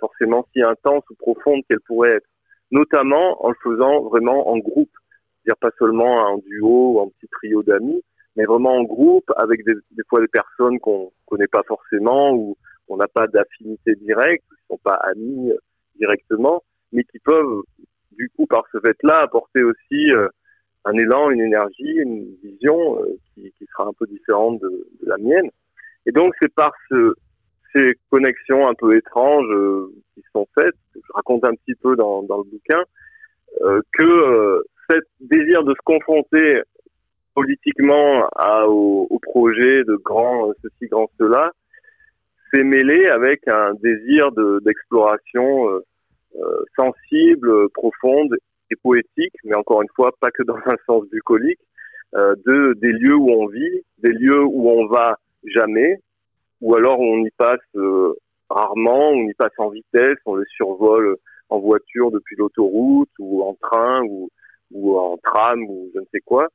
forcément 0.00 0.44
si 0.52 0.62
intense 0.62 1.04
ou 1.10 1.14
profonde 1.14 1.62
qu'elle 1.68 1.80
pourrait 1.86 2.16
être. 2.16 2.26
Notamment 2.72 3.44
en 3.44 3.50
le 3.50 3.56
faisant 3.62 4.02
vraiment 4.02 4.48
en 4.48 4.58
groupe, 4.58 4.90
c'est-à-dire 5.44 5.58
pas 5.58 5.70
seulement 5.78 6.32
en 6.32 6.38
duo 6.38 6.94
ou 6.94 6.98
en 6.98 7.08
petit 7.10 7.28
trio 7.28 7.62
d'amis, 7.62 8.02
mais 8.34 8.44
vraiment 8.44 8.74
en 8.74 8.82
groupe 8.82 9.30
avec 9.36 9.64
des, 9.64 9.74
des 9.92 10.02
fois 10.08 10.20
des 10.20 10.28
personnes 10.28 10.80
qu'on 10.80 11.12
connaît 11.26 11.46
pas 11.46 11.62
forcément 11.62 12.32
ou 12.32 12.56
on 12.88 12.96
n'a 12.96 13.06
pas 13.06 13.28
d'affinité 13.28 13.94
directe, 13.94 14.44
qui 14.48 14.66
sont 14.68 14.80
pas 14.82 14.98
amis 15.04 15.52
directement, 15.98 16.62
mais 16.92 17.04
qui 17.04 17.18
peuvent, 17.18 17.62
du 18.12 18.28
coup, 18.36 18.46
par 18.46 18.64
ce 18.72 18.78
fait-là, 18.80 19.20
apporter 19.20 19.62
aussi 19.62 20.10
euh, 20.12 20.28
un 20.84 20.94
élan, 20.94 21.30
une 21.30 21.40
énergie, 21.40 21.96
une 21.96 22.34
vision 22.42 23.00
euh, 23.00 23.06
qui, 23.34 23.52
qui, 23.58 23.66
sera 23.66 23.88
un 23.88 23.92
peu 23.92 24.06
différente 24.06 24.60
de, 24.60 24.68
de 25.02 25.08
la 25.08 25.18
mienne. 25.18 25.50
Et 26.06 26.12
donc, 26.12 26.34
c'est 26.40 26.52
par 26.52 26.72
ce, 26.88 27.14
ces 27.74 27.92
connexions 28.10 28.68
un 28.68 28.74
peu 28.74 28.96
étranges 28.96 29.50
euh, 29.50 29.92
qui 30.14 30.22
sont 30.32 30.46
faites, 30.54 30.74
que 30.94 31.00
je 31.04 31.12
raconte 31.12 31.44
un 31.44 31.54
petit 31.54 31.74
peu 31.74 31.96
dans, 31.96 32.22
dans 32.22 32.38
le 32.38 32.44
bouquin, 32.44 32.82
que 33.94 34.62
ce 34.90 34.96
désir 35.20 35.64
de 35.64 35.72
se 35.72 35.82
confronter 35.82 36.60
politiquement 37.34 38.28
à, 38.36 38.66
au, 38.66 39.06
au, 39.08 39.18
projet 39.18 39.82
de 39.84 39.96
grand 39.96 40.52
ceci, 40.62 40.88
grand 40.88 41.08
cela, 41.18 41.52
s'est 42.52 42.64
mêlé 42.64 43.06
avec 43.06 43.46
un 43.48 43.74
désir 43.74 44.30
d'exploration 44.62 45.70
euh, 45.70 45.80
euh, 46.38 46.64
sensible, 46.76 47.68
profonde 47.70 48.36
et 48.70 48.76
poétique, 48.76 49.34
mais 49.44 49.54
encore 49.54 49.82
une 49.82 49.88
fois, 49.94 50.12
pas 50.20 50.30
que 50.30 50.42
dans 50.42 50.56
un 50.66 50.76
sens 50.86 51.08
bucolique, 51.10 51.60
euh, 52.14 52.34
de 52.46 52.74
des 52.80 52.92
lieux 52.92 53.16
où 53.16 53.30
on 53.30 53.46
vit, 53.46 53.82
des 53.98 54.12
lieux 54.12 54.44
où 54.44 54.70
on 54.70 54.86
va 54.86 55.18
jamais, 55.44 55.98
ou 56.60 56.74
alors 56.74 57.00
on 57.00 57.24
y 57.24 57.30
passe 57.36 57.60
euh, 57.74 58.14
rarement, 58.48 59.10
on 59.10 59.28
y 59.28 59.34
passe 59.34 59.52
en 59.58 59.70
vitesse, 59.70 60.18
on 60.24 60.36
les 60.36 60.46
survole 60.48 61.16
en 61.48 61.58
voiture 61.58 62.10
depuis 62.10 62.36
l'autoroute 62.36 63.10
ou 63.18 63.42
en 63.42 63.54
train 63.54 64.02
ou, 64.04 64.30
ou 64.72 64.98
en 64.98 65.16
tram 65.18 65.62
ou 65.64 65.90
je 65.94 66.00
ne 66.00 66.06
sais 66.12 66.20
quoi. 66.20 66.48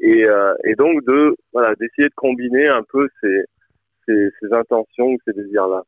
Et, 0.00 0.28
euh, 0.28 0.54
et 0.64 0.74
donc 0.74 1.04
de 1.04 1.36
voilà 1.52 1.74
d'essayer 1.76 2.08
de 2.08 2.14
combiner 2.14 2.68
un 2.68 2.82
peu 2.82 3.08
ces, 3.20 3.44
ces, 4.06 4.30
intentions 4.52 5.06
ou 5.06 5.18
ces 5.24 5.32
désirs-là. 5.32 5.84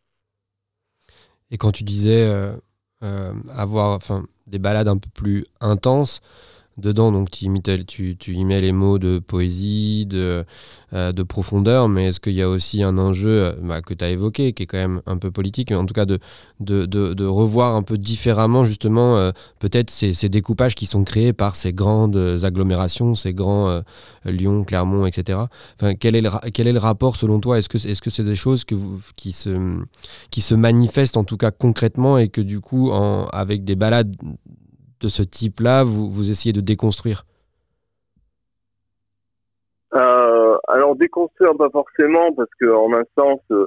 Et 1.50 1.56
quand 1.56 1.72
tu 1.72 1.84
disais 1.84 2.26
euh, 2.28 2.52
euh, 3.02 3.32
avoir 3.56 4.00
des 4.46 4.58
balades 4.58 4.88
un 4.88 4.98
peu 4.98 5.08
plus 5.14 5.44
intenses, 5.60 6.20
dedans, 6.78 7.10
donc 7.10 7.30
tu, 7.30 7.48
tu, 8.16 8.34
y 8.34 8.44
mets 8.44 8.60
les 8.60 8.72
mots 8.72 8.98
de 8.98 9.18
poésie, 9.18 10.06
de, 10.06 10.44
euh, 10.92 11.12
de 11.12 11.22
profondeur, 11.22 11.88
mais 11.88 12.06
est-ce 12.06 12.20
qu'il 12.20 12.34
y 12.34 12.42
a 12.42 12.48
aussi 12.48 12.82
un 12.82 12.98
enjeu 12.98 13.30
euh, 13.30 13.52
bah, 13.62 13.82
que 13.82 13.94
tu 13.94 14.04
as 14.04 14.10
évoqué, 14.10 14.52
qui 14.52 14.62
est 14.62 14.66
quand 14.66 14.78
même 14.78 15.02
un 15.06 15.16
peu 15.16 15.30
politique, 15.30 15.72
en 15.72 15.84
tout 15.84 15.94
cas 15.94 16.06
de, 16.06 16.18
de, 16.60 16.86
de, 16.86 17.24
revoir 17.24 17.74
un 17.74 17.82
peu 17.82 17.98
différemment 17.98 18.64
justement 18.64 19.16
euh, 19.16 19.32
peut-être 19.58 19.90
ces, 19.90 20.28
découpages 20.28 20.74
qui 20.74 20.86
sont 20.86 21.04
créés 21.04 21.32
par 21.32 21.56
ces 21.56 21.72
grandes 21.72 22.16
agglomérations, 22.42 23.14
ces 23.14 23.32
grands 23.34 23.82
Lyon, 24.24 24.64
Clermont, 24.64 25.06
etc. 25.06 25.40
Enfin, 25.80 25.94
quel, 25.94 26.14
est 26.14 26.20
le, 26.20 26.30
quel 26.52 26.68
est 26.68 26.72
le 26.72 26.78
rapport 26.78 27.16
selon 27.16 27.40
toi? 27.40 27.58
Est-ce 27.58 27.68
que 27.68 27.78
c'est 27.78 27.92
-ce 27.92 28.10
c'est 28.10 28.24
des 28.24 28.36
choses 28.36 28.64
que 28.64 28.74
qui, 29.16 29.32
se, 29.32 29.50
qui 30.30 30.40
se 30.40 30.54
manifestent 30.54 31.16
en 31.16 31.24
tout 31.24 31.36
cas 31.36 31.50
concrètement 31.50 32.18
et 32.18 32.28
que 32.28 32.40
du 32.40 32.60
coup, 32.60 32.92
avec 33.32 33.64
des 33.64 33.76
balades 33.76 34.14
de 35.00 35.08
ce 35.08 35.22
type-là, 35.22 35.84
vous, 35.84 36.10
vous 36.10 36.30
essayez 36.30 36.52
de 36.52 36.60
déconstruire 36.60 37.24
euh, 39.94 40.56
Alors 40.68 40.96
déconstruire 40.96 41.56
pas 41.56 41.70
forcément, 41.70 42.32
parce 42.32 42.50
que 42.60 42.66
en 42.66 42.92
un 42.92 43.04
sens, 43.16 43.40
euh, 43.50 43.66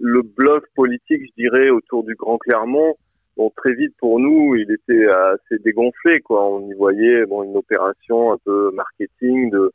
le 0.00 0.22
bluff 0.22 0.62
politique, 0.74 1.22
je 1.26 1.42
dirais, 1.42 1.70
autour 1.70 2.04
du 2.04 2.14
Grand 2.14 2.38
Clermont, 2.38 2.94
bon, 3.36 3.50
très 3.56 3.74
vite 3.74 3.94
pour 3.98 4.18
nous, 4.18 4.56
il 4.56 4.70
était 4.70 5.06
assez 5.08 5.58
dégonflé, 5.62 6.20
quoi. 6.20 6.46
On 6.46 6.68
y 6.68 6.74
voyait 6.74 7.22
une 7.22 7.56
opération 7.56 8.32
un 8.32 8.38
peu 8.44 8.70
marketing 8.72 9.50
de, 9.50 9.72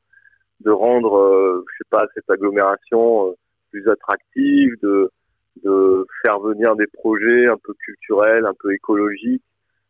de 0.61 0.71
rendre, 0.71 1.17
euh, 1.17 1.63
je 1.71 1.77
sais 1.77 1.89
pas, 1.89 2.05
cette 2.13 2.29
agglomération 2.29 3.35
plus 3.71 3.87
attractive, 3.87 4.73
de, 4.81 5.11
de 5.63 6.07
faire 6.21 6.39
venir 6.39 6.75
des 6.75 6.87
projets 6.87 7.47
un 7.47 7.57
peu 7.63 7.73
culturels, 7.85 8.45
un 8.45 8.53
peu 8.59 8.73
écologiques 8.73 9.43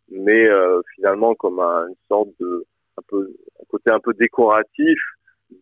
mais 0.09 0.49
euh, 0.49 0.81
finalement 0.95 1.35
comme 1.35 1.59
un, 1.59 1.87
une 1.87 1.95
sorte 2.07 2.29
de 2.39 2.65
un 2.97 3.01
peu 3.07 3.33
un 3.59 3.65
côté 3.69 3.91
un 3.91 3.99
peu 3.99 4.13
décoratif 4.13 4.97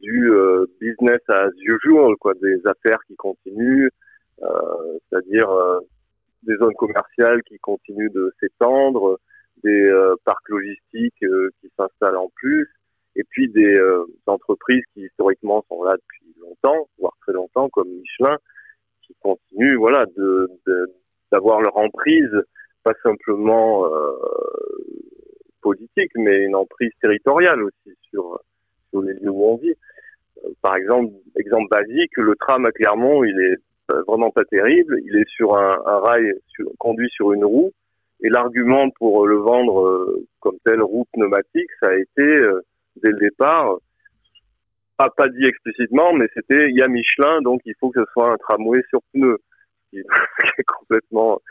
du 0.01 0.31
euh, 0.31 0.65
business 0.79 1.19
as 1.29 1.49
usual 1.61 2.15
quoi 2.19 2.33
des 2.41 2.59
affaires 2.65 2.99
qui 3.07 3.15
continuent 3.15 3.89
euh, 4.41 4.99
c'est-à-dire 5.09 5.49
euh, 5.49 5.79
des 6.43 6.55
zones 6.57 6.75
commerciales 6.75 7.41
qui 7.43 7.57
continuent 7.59 8.11
de 8.11 8.33
s'étendre 8.39 9.19
des 9.63 9.89
parcs 10.25 10.49
logistiques 10.49 11.23
qui 11.61 11.71
s'installent 11.77 12.17
en 12.17 12.29
plus 12.35 12.67
et 13.15 13.23
puis 13.23 13.47
des 13.47 13.79
entreprises 14.27 14.83
qui 14.93 15.03
historiquement 15.05 15.63
sont 15.69 15.83
là 15.83 15.93
depuis 15.93 16.35
longtemps 16.41 16.89
voire 16.99 17.13
très 17.21 17.31
longtemps 17.31 17.69
comme 17.69 17.87
Michelin 17.87 18.37
qui 19.03 19.15
continuent 19.21 19.77
voilà 19.77 20.05
de 20.17 20.49
d'avoir 21.31 21.61
leur 21.61 21.77
emprise 21.77 22.29
pas 22.83 22.93
simplement 23.01 23.85
euh, 23.85 24.15
politique, 25.61 26.11
mais 26.15 26.43
une 26.43 26.55
emprise 26.55 26.91
territoriale 27.01 27.63
aussi 27.63 27.97
sur, 28.09 28.39
sur 28.89 29.01
les 29.01 29.13
lieux 29.13 29.29
où 29.29 29.45
on 29.45 29.57
vit. 29.57 29.75
Euh, 30.43 30.49
par 30.61 30.75
exemple, 30.75 31.13
exemple 31.37 31.69
basique, 31.69 32.11
le 32.17 32.35
tram 32.35 32.65
à 32.65 32.71
Clermont, 32.71 33.23
il 33.23 33.39
est 33.39 33.57
vraiment 34.07 34.31
pas 34.31 34.45
terrible. 34.45 34.99
Il 35.05 35.15
est 35.17 35.29
sur 35.29 35.55
un, 35.55 35.75
rail 35.85 36.33
conduit 36.77 37.09
sur 37.09 37.33
une 37.33 37.45
roue. 37.45 37.71
Et 38.21 38.29
l'argument 38.29 38.89
pour 38.91 39.27
le 39.27 39.35
vendre 39.35 39.85
euh, 39.85 40.25
comme 40.39 40.57
telle 40.65 40.81
roue 40.81 41.05
pneumatique, 41.13 41.69
ça 41.81 41.89
a 41.89 41.95
été 41.95 42.47
dès 43.01 43.09
le 43.09 43.17
départ, 43.17 43.77
pas, 44.97 45.09
pas 45.09 45.27
dit 45.29 45.45
explicitement, 45.45 46.13
mais 46.13 46.27
c'était 46.33 46.69
il 46.69 46.77
y 46.77 46.81
a 46.81 46.87
Michelin, 46.87 47.41
donc 47.41 47.61
il 47.65 47.73
faut 47.79 47.89
que 47.89 48.01
ce 48.01 48.11
soit 48.13 48.31
un 48.31 48.37
tramway 48.37 48.81
sur 48.89 49.01
pneus, 49.13 49.39
qui 49.89 49.99
est 49.99 50.63
complètement 50.65 51.41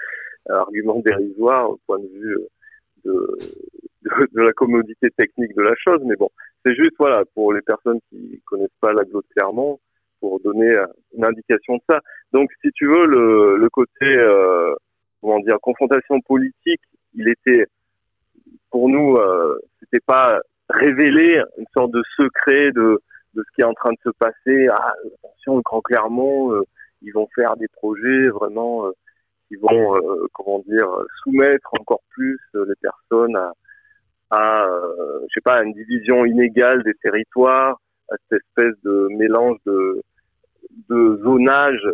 argument 0.48 1.00
dérisoire 1.00 1.70
au 1.70 1.78
point 1.86 1.98
de 1.98 2.08
vue 2.08 2.38
de, 3.04 3.38
de, 4.32 4.40
la 4.40 4.52
commodité 4.52 5.10
technique 5.10 5.54
de 5.54 5.62
la 5.62 5.74
chose. 5.76 6.00
Mais 6.04 6.16
bon, 6.16 6.30
c'est 6.64 6.74
juste 6.74 6.94
voilà 6.98 7.24
pour 7.34 7.52
les 7.52 7.62
personnes 7.62 8.00
qui 8.10 8.40
connaissent 8.44 8.68
pas 8.80 8.92
la 8.92 9.04
de 9.04 9.12
Clermont 9.34 9.80
pour 10.20 10.40
donner 10.40 10.72
une 11.16 11.24
indication 11.24 11.76
de 11.76 11.82
ça. 11.90 12.00
Donc, 12.32 12.50
si 12.62 12.70
tu 12.72 12.86
veux, 12.86 13.06
le, 13.06 13.56
le 13.56 13.68
côté 13.70 14.06
euh, 14.06 14.74
comment 15.20 15.40
dire 15.40 15.58
confrontation 15.60 16.20
politique, 16.20 16.80
il 17.14 17.28
était 17.28 17.66
pour 18.70 18.88
nous, 18.88 19.16
euh, 19.16 19.58
c'était 19.80 20.04
pas 20.06 20.40
révéler 20.68 21.42
une 21.58 21.66
sorte 21.74 21.90
de 21.92 22.02
secret 22.16 22.72
de 22.72 23.00
de 23.34 23.42
ce 23.42 23.54
qui 23.54 23.62
est 23.62 23.64
en 23.64 23.74
train 23.74 23.92
de 23.92 23.98
se 24.04 24.10
passer. 24.18 24.68
Ah, 24.70 24.92
attention, 25.24 25.56
le 25.56 25.62
Grand 25.62 25.80
Clermont, 25.80 26.52
euh, 26.52 26.62
ils 27.02 27.12
vont 27.12 27.28
faire 27.34 27.56
des 27.56 27.68
projets 27.68 28.28
vraiment 28.28 28.86
euh, 28.86 28.92
qui 29.52 29.58
vont, 29.60 29.96
euh, 29.96 30.26
comment 30.32 30.60
dire, 30.66 30.88
soumettre 31.22 31.68
encore 31.78 32.00
plus 32.10 32.38
euh, 32.54 32.64
les 32.66 32.74
personnes 32.80 33.36
à, 34.30 34.64
euh, 34.64 35.20
je 35.28 35.34
sais 35.34 35.40
pas, 35.44 35.62
une 35.62 35.74
division 35.74 36.24
inégale 36.24 36.82
des 36.84 36.94
territoires, 36.94 37.80
à 38.10 38.14
cette 38.28 38.40
espèce 38.40 38.74
de 38.82 39.08
mélange 39.18 39.58
de, 39.66 40.02
de 40.88 41.20
zonage 41.22 41.86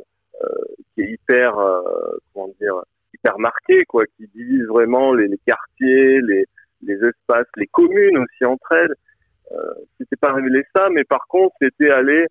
qui 0.94 1.02
est 1.02 1.10
hyper, 1.10 1.54
comment 2.32 2.48
dire, 2.60 2.74
hyper 3.12 3.38
marqué, 3.40 3.84
quoi, 3.86 4.04
qui 4.16 4.28
divise 4.28 4.66
vraiment 4.66 5.12
les, 5.12 5.28
quartiers, 5.44 6.20
les, 6.20 6.46
les 6.82 6.94
espaces, 6.94 7.46
les 7.56 7.66
communes 7.66 8.18
aussi 8.18 8.44
entre 8.44 8.70
elles. 8.72 8.94
Euh, 9.50 9.74
c'était 9.98 10.16
pas 10.16 10.32
révélé 10.32 10.62
ça, 10.76 10.88
mais 10.90 11.02
par 11.04 11.26
contre, 11.28 11.56
c'était 11.60 11.90
aller 11.90 12.26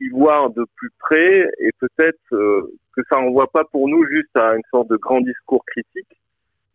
y 0.00 0.08
voir 0.10 0.50
de 0.50 0.64
plus 0.76 0.90
près 0.98 1.50
et 1.58 1.70
peut-être 1.80 2.68
que 2.98 3.04
ça 3.08 3.18
renvoie 3.18 3.46
pas 3.46 3.64
pour 3.64 3.88
nous 3.88 4.04
juste 4.06 4.36
à 4.36 4.56
une 4.56 4.62
sorte 4.72 4.88
de 4.88 4.96
grand 4.96 5.20
discours 5.20 5.64
critique 5.66 6.20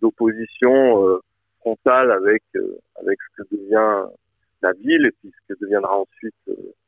d'opposition 0.02 1.06
euh, 1.06 1.20
frontale 1.60 2.12
avec 2.12 2.44
euh, 2.56 2.80
avec 3.02 3.20
ce 3.22 3.44
que 3.44 3.56
devient 3.56 4.06
la 4.62 4.72
ville 4.72 5.06
et 5.06 5.12
puis 5.20 5.32
ce 5.32 5.54
que 5.54 5.60
deviendra 5.60 5.98
ensuite 5.98 6.36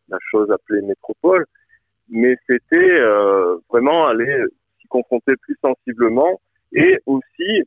la 0.07 0.17
chose 0.31 0.49
appelée 0.51 0.81
métropole. 0.83 1.45
Mais 2.07 2.37
c'était 2.47 3.01
vraiment 3.69 4.07
aller 4.07 4.45
s'y 4.79 4.87
confronter 4.87 5.33
plus 5.41 5.57
sensiblement 5.61 6.39
et 6.71 6.99
aussi 7.05 7.63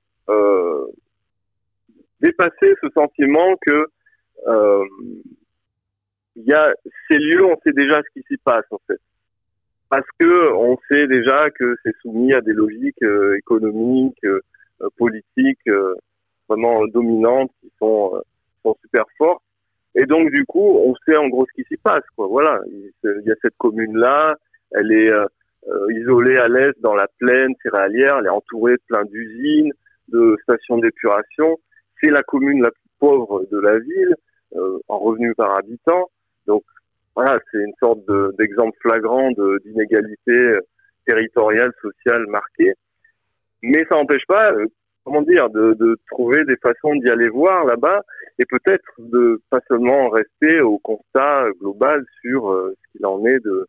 dépasser 2.21 2.75
ce 2.81 2.89
sentiment 2.95 3.57
que 3.61 3.87
il 6.37 6.45
y 6.47 6.55
a 6.55 6.73
ces 7.11 7.19
lieux, 7.19 7.45
on 7.45 7.57
sait 7.63 7.73
déjà 7.73 8.01
ce 8.01 8.19
qui 8.19 8.27
s'y 8.29 8.37
passe 8.39 8.65
en 8.71 8.79
fait, 8.87 9.01
parce 9.91 10.07
que 10.19 10.53
on 10.53 10.77
sait 10.91 11.07
déjà 11.07 11.51
que 11.51 11.77
c'est 11.83 11.97
soumis 12.03 12.33
à 12.35 12.41
des 12.41 12.53
logiques 12.53 13.03
euh, 13.03 13.37
économiques, 13.37 14.23
euh, 14.25 14.41
euh, 14.83 14.89
politiques 14.97 15.69
vraiment 16.49 16.87
dominantes 16.89 17.51
qui 17.61 17.71
sont 17.79 18.21
sont 18.63 18.77
super 18.83 19.05
fortes. 19.17 19.43
Et 19.95 20.05
donc 20.07 20.31
du 20.31 20.45
coup, 20.45 20.79
on 20.79 20.95
sait 21.07 21.17
en 21.17 21.29
gros 21.29 21.47
ce 21.47 21.63
qui 21.63 21.69
s'y 21.69 21.77
passe. 21.77 22.05
Quoi. 22.17 22.27
Voilà, 22.29 22.61
il 22.69 23.23
y 23.25 23.31
a 23.31 23.35
cette 23.43 23.57
commune 23.57 23.97
là, 23.97 24.37
elle 24.73 24.93
est 24.93 25.11
isolée 25.91 26.37
à 26.39 26.49
l'est 26.49 26.79
dans 26.81 26.95
la 26.95 27.07
plaine 27.19 27.55
céréalière, 27.63 28.19
elle 28.19 28.27
est 28.27 28.31
entourée 28.31 28.75
de 28.75 28.83
plein 28.87 29.05
d'usines, 29.05 29.73
de 30.09 30.37
stations 30.43 30.79
d'épuration. 30.79 31.59
C'est 32.01 32.11
la 32.11 32.23
commune 32.23 32.63
la 32.63 32.71
plus 32.71 32.91
pauvre 33.01 33.45
de 33.51 33.59
la 33.59 33.79
ville 33.79 34.15
en 34.89 34.99
revenus 34.99 35.35
par 35.37 35.59
habitant. 35.59 36.11
Donc 36.47 36.63
voilà, 37.19 37.41
c'est 37.51 37.59
une 37.59 37.75
sorte 37.81 37.99
d'exemple 38.39 38.79
flagrant 38.81 39.33
d'inégalité 39.33 40.57
territoriale, 41.05 41.73
sociale 41.83 42.25
marquée. 42.29 42.75
Mais 43.61 43.85
ça 43.91 43.97
n'empêche 43.97 44.25
pas, 44.29 44.53
euh, 44.53 44.67
comment 45.03 45.23
dire, 45.23 45.51
de, 45.51 45.97
trouver 46.13 46.45
des 46.45 46.55
façons 46.59 46.95
d'y 46.95 47.11
aller 47.11 47.29
voir 47.29 47.65
là-bas 47.65 48.03
et 48.39 48.45
peut-être 48.49 48.85
de 48.99 49.43
pas 49.51 49.59
seulement 49.67 50.11
rester 50.11 50.61
au 50.61 50.79
constat 50.79 51.47
global 51.61 52.05
sur 52.21 52.53
euh, 52.53 52.77
ce 52.77 52.93
qu'il 52.93 53.05
en 53.05 53.27
est 53.27 53.41
de 53.41 53.67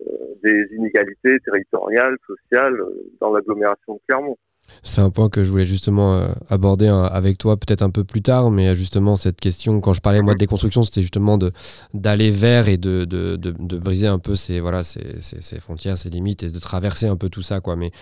euh, 0.00 0.34
des 0.44 0.68
inégalités 0.76 1.40
territoriales, 1.40 2.16
sociales 2.28 2.80
dans 3.20 3.32
l'agglomération 3.32 3.94
de 3.94 4.00
Clermont. 4.06 4.38
C'est 4.82 5.00
un 5.00 5.10
point 5.10 5.28
que 5.28 5.44
je 5.44 5.50
voulais 5.50 5.66
justement 5.66 6.14
euh, 6.14 6.28
aborder 6.48 6.88
hein, 6.88 7.02
avec 7.04 7.38
toi 7.38 7.56
peut-être 7.56 7.82
un 7.82 7.90
peu 7.90 8.04
plus 8.04 8.22
tard, 8.22 8.50
mais 8.50 8.74
justement 8.76 9.16
cette 9.16 9.40
question, 9.40 9.80
quand 9.80 9.92
je 9.92 10.00
parlais 10.00 10.22
moi 10.22 10.34
de 10.34 10.38
déconstruction, 10.38 10.82
c'était 10.82 11.02
justement 11.02 11.38
d'aller 11.94 12.30
vers 12.30 12.68
et 12.68 12.76
de, 12.76 13.04
de, 13.04 13.36
de, 13.36 13.78
briser 13.78 14.06
un 14.06 14.18
peu 14.18 14.36
ces, 14.36 14.60
voilà, 14.60 14.84
ces, 14.84 15.16
ces, 15.20 15.60
frontières, 15.60 15.98
ces 15.98 16.10
limites 16.10 16.42
et 16.42 16.50
de 16.50 16.58
traverser 16.58 17.06
un 17.06 17.16
peu 17.16 17.28
tout 17.28 17.42
ça. 17.42 17.60
Quoi. 17.60 17.76
Mais 17.76 17.92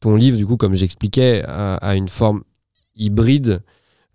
ton 0.00 0.16
livre, 0.16 0.36
du 0.36 0.46
coup, 0.46 0.56
comme 0.56 0.74
j'expliquais, 0.74 1.42
a, 1.46 1.96
une 1.96 2.08
forme 2.08 2.42
hybride 2.96 3.62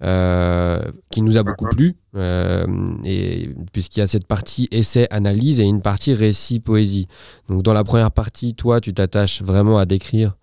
euh, 0.03 0.79
qui 1.09 1.21
nous 1.23 1.37
a 1.37 1.43
beaucoup 1.43 1.65
plu, 1.65 1.95
euh, 2.15 2.67
et 3.03 3.49
puisqu'il 3.71 3.99
y 4.01 4.03
a 4.03 4.07
cette 4.07 4.27
partie 4.27 4.67
essai-analyse 4.69 5.59
et 5.59 5.63
une 5.63 5.81
partie 5.81 6.13
récit-poésie. 6.13 7.07
Donc 7.49 7.63
dans 7.63 7.73
la 7.73 7.83
première 7.83 8.11
partie, 8.11 8.53
toi, 8.53 8.79
tu 8.79 8.93
t'attaches 8.93 9.41
vraiment 9.41 9.79
à 9.79 9.85
décrire 9.85 10.37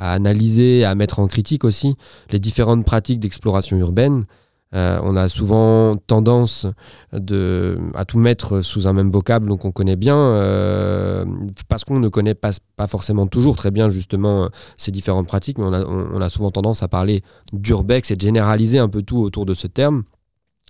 à 0.00 0.12
analyser, 0.12 0.84
à 0.84 0.94
mettre 0.96 1.20
en 1.20 1.28
critique 1.28 1.62
aussi 1.62 1.94
les 2.30 2.40
différentes 2.40 2.84
pratiques 2.84 3.20
d'exploration 3.20 3.76
urbaine. 3.76 4.24
Euh, 4.72 5.00
on 5.02 5.16
a 5.16 5.28
souvent 5.28 5.96
tendance 5.96 6.66
à 7.12 8.04
tout 8.04 8.18
mettre 8.18 8.62
sous 8.62 8.86
un 8.86 8.92
même 8.92 9.10
vocable, 9.10 9.48
donc 9.48 9.64
on 9.64 9.72
connaît 9.72 9.96
bien, 9.96 10.16
euh, 10.16 11.24
parce 11.68 11.84
qu'on 11.84 11.98
ne 11.98 12.08
connaît 12.08 12.36
pas, 12.36 12.52
forcément 12.86 13.26
toujours 13.26 13.56
très 13.56 13.72
bien 13.72 13.88
justement 13.88 14.48
ces 14.76 14.92
différentes 14.92 15.26
pratiques, 15.26 15.58
mais 15.58 15.64
on 15.64 15.72
a, 15.72 15.84
on 15.84 16.20
a 16.20 16.28
souvent 16.28 16.50
tendance 16.50 16.82
à 16.82 16.88
parler 16.88 17.22
d'urbex 17.52 18.10
et 18.12 18.16
de 18.16 18.20
généraliser 18.20 18.78
un 18.78 18.88
peu 18.88 19.02
tout 19.02 19.18
autour 19.18 19.44
de 19.44 19.54
ce 19.54 19.66
terme 19.66 20.04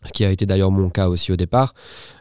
ce 0.05 0.13
qui 0.13 0.25
a 0.25 0.31
été 0.31 0.47
d'ailleurs 0.47 0.71
mon 0.71 0.89
cas 0.89 1.09
aussi 1.09 1.31
au 1.33 1.37
départ, 1.37 1.75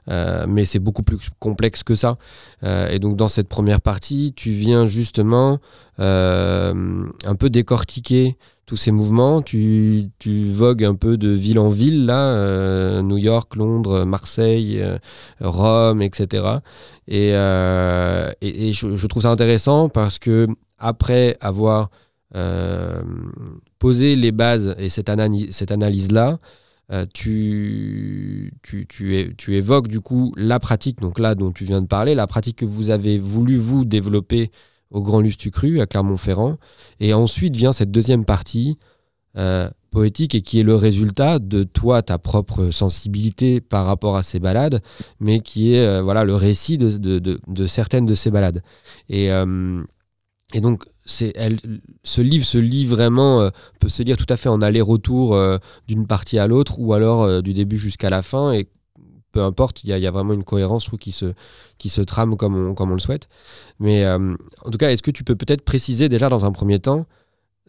euh, 0.09 0.45
mais 0.48 0.65
c'est 0.65 0.79
beaucoup 0.79 1.03
plus 1.03 1.17
complexe 1.39 1.83
que 1.83 1.95
ça. 1.95 2.17
Euh, 2.63 2.89
et 2.89 3.00
donc 3.00 3.15
dans 3.15 3.27
cette 3.27 3.48
première 3.48 3.81
partie, 3.81 4.33
tu 4.36 4.51
viens 4.51 4.86
justement 4.86 5.59
euh, 6.00 7.05
un 7.25 7.36
peu 7.36 7.50
décortiquer 7.50 8.38
tous 8.65 8.75
ces 8.75 8.91
mouvements, 8.91 9.41
tu, 9.41 10.09
tu, 10.19 10.50
vogues 10.50 10.83
un 10.83 10.93
peu 10.93 11.17
de 11.17 11.29
ville 11.29 11.57
en 11.57 11.69
ville, 11.69 12.05
là, 12.05 13.01
New 13.01 13.17
York, 13.17 13.55
Londres, 13.55 14.03
Marseille, 14.05 14.86
Rome, 15.41 16.03
etc. 16.03 16.59
Et, 17.07 17.29
et, 17.29 18.71
je, 18.71 19.07
trouve 19.07 19.24
ça 19.24 19.31
intéressant 19.31 19.89
parce 19.89 20.19
que 20.19 20.45
après 20.77 21.36
avoir 21.41 21.89
posé 23.79 24.15
les 24.15 24.31
bases 24.31 24.75
et 24.77 24.89
cette, 24.89 25.09
cette 25.50 25.71
analyse-là, 25.71 26.38
euh, 26.91 27.05
tu, 27.13 28.51
tu, 28.63 28.88
tu, 28.88 29.55
évoques 29.55 29.88
du 29.88 30.01
coup 30.01 30.34
la 30.36 30.60
pratique, 30.60 31.00
donc 31.00 31.19
là 31.19 31.36
dont 31.36 31.51
tu 31.51 31.63
viens 31.63 31.81
de 31.81 31.88
parler, 31.88 32.15
la 32.15 32.25
pratique 32.25 32.58
que 32.58 32.65
vous 32.65 32.89
avez 32.89 33.19
voulu 33.19 33.58
vous 33.58 33.86
développer 33.86 34.51
au 34.89 35.03
Grand 35.03 35.22
Lustucru 35.22 35.81
à 35.81 35.86
Clermont-Ferrand. 35.86 36.58
Et 37.00 37.13
ensuite 37.13 37.55
vient 37.55 37.74
cette 37.74 37.91
deuxième 37.91 38.25
partie 38.25 38.79
euh, 39.38 39.69
poétique 39.91 40.34
et 40.34 40.41
qui 40.41 40.60
est 40.60 40.63
le 40.63 40.75
résultat 40.75 41.38
de 41.38 41.62
toi, 41.62 42.01
ta 42.01 42.17
propre 42.17 42.72
sensibilité 42.72 43.62
par 43.62 43.86
rapport 43.86 44.17
à 44.17 44.24
ces 44.24 44.39
balades, 44.39 44.81
mais 45.19 45.41
qui 45.41 45.75
est 45.75 45.86
euh, 45.86 46.01
voilà 46.01 46.24
le 46.24 46.34
récit 46.34 46.79
de, 46.79 46.98
de, 46.98 47.39
de, 47.48 47.67
certaines 47.67 48.08
de 48.08 48.15
ces 48.15 48.31
balades. 48.31 48.63
Et, 49.10 49.29
et 50.53 50.62
donc 50.62 50.86
ce 51.09 52.21
livre 52.21 52.45
se 52.45 52.57
lit 52.57 52.85
vraiment, 52.85 53.41
euh, 53.41 53.49
peut 53.79 53.89
se 53.89 54.03
lire 54.03 54.17
tout 54.17 54.25
à 54.29 54.37
fait 54.37 54.49
en 54.49 54.61
aller-retour 54.61 55.35
euh, 55.35 55.57
d'une 55.87 56.07
partie 56.07 56.37
à 56.37 56.47
l'autre 56.47 56.79
ou 56.79 56.93
alors 56.93 57.23
euh, 57.23 57.41
du 57.41 57.53
début 57.53 57.77
jusqu'à 57.77 58.09
la 58.09 58.21
fin. 58.21 58.51
Et 58.53 58.67
peu 59.31 59.43
importe, 59.43 59.83
il 59.83 59.89
y, 59.89 60.07
a 60.07 60.11
vraiment 60.11 60.33
une 60.33 60.43
cohérence 60.43 60.89
qui, 60.99 61.11
se, 61.11 61.33
qui 61.77 61.89
se 61.89 62.01
trame 62.01 62.35
comme 62.35 62.55
on, 62.55 62.73
comme 62.73 62.89
on 62.91 62.95
le 62.95 62.99
souhaite. 62.99 63.27
Mais 63.79 64.03
en 64.07 64.71
tout 64.71 64.79
cas, 64.79 64.89
est-ce 64.89 65.03
que 65.03 65.11
tu 65.11 65.23
peux 65.23 65.35
peut-être 65.35 65.61
préciser 65.61 66.09
déjà 66.09 66.29
dans 66.29 66.45
un 66.45 66.51
premier 66.51 66.79
temps 66.79 67.05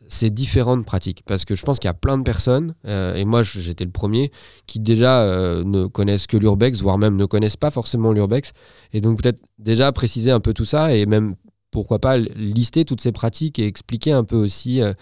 ces 0.08 0.30
différentes 0.30 0.86
pratiques? 0.86 1.22
Parce 1.26 1.44
que 1.44 1.54
je 1.54 1.62
pense 1.62 1.78
qu'il 1.78 1.88
y 1.88 1.90
a 1.90 1.94
plein 1.94 2.16
de 2.16 2.22
personnes, 2.22 2.74
et 2.86 3.26
moi 3.26 3.42
j'étais 3.42 3.84
le 3.84 3.90
premier, 3.90 4.32
qui 4.66 4.80
déjà 4.80 5.22
ne 5.62 5.86
connaissent 5.86 6.26
que 6.26 6.38
l'urbex, 6.38 6.80
voire 6.80 6.96
même 6.96 7.16
ne 7.16 7.26
connaissent 7.26 7.58
pas 7.58 7.70
forcément 7.70 8.14
l'urbex. 8.14 8.52
Et 8.94 9.02
donc 9.02 9.22
peut-être 9.22 9.40
déjà 9.58 9.92
préciser 9.92 10.30
un 10.30 10.40
peu 10.40 10.54
tout 10.54 10.64
ça 10.64 10.96
et 10.96 11.04
même 11.04 11.36
pourquoi 11.70 11.98
pas 11.98 12.16
lister 12.16 12.84
toutes 12.84 13.00
ces 13.00 13.12
pratiques 13.12 13.58
et 13.58 13.66
expliquer 13.66 14.12
un 14.12 14.24
peu 14.24 14.36
aussi 14.36 14.82
euh, 14.82 14.92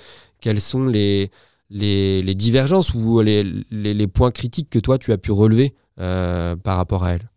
quelles 0.41 0.61
sont 0.61 0.87
les, 0.87 1.31
les, 1.71 2.35
divergences 2.35 2.95
ou 2.95 3.21
les, 3.21 3.43
les, 3.71 4.07
points 4.07 4.31
critiques 4.31 4.71
que 4.71 4.79
toi 4.79 4.99
tu 4.99 5.13
as 5.13 5.19
pu 5.19 5.33
relever 5.33 5.75
euh, 5.99 6.57
par 6.57 6.77
rapport 6.77 7.05
à 7.05 7.13
elles 7.13 7.29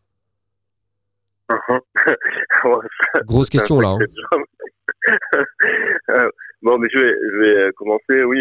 Grosse 3.25 3.49
question 3.49 3.79
là. 3.79 3.89
Hein. 3.89 3.99
Euh, 6.09 6.29
bon, 6.61 6.77
mais 6.77 6.87
je 6.93 6.99
vais, 6.99 7.13
je 7.31 7.37
vais 7.39 7.71
commencer, 7.73 8.23
oui, 8.23 8.37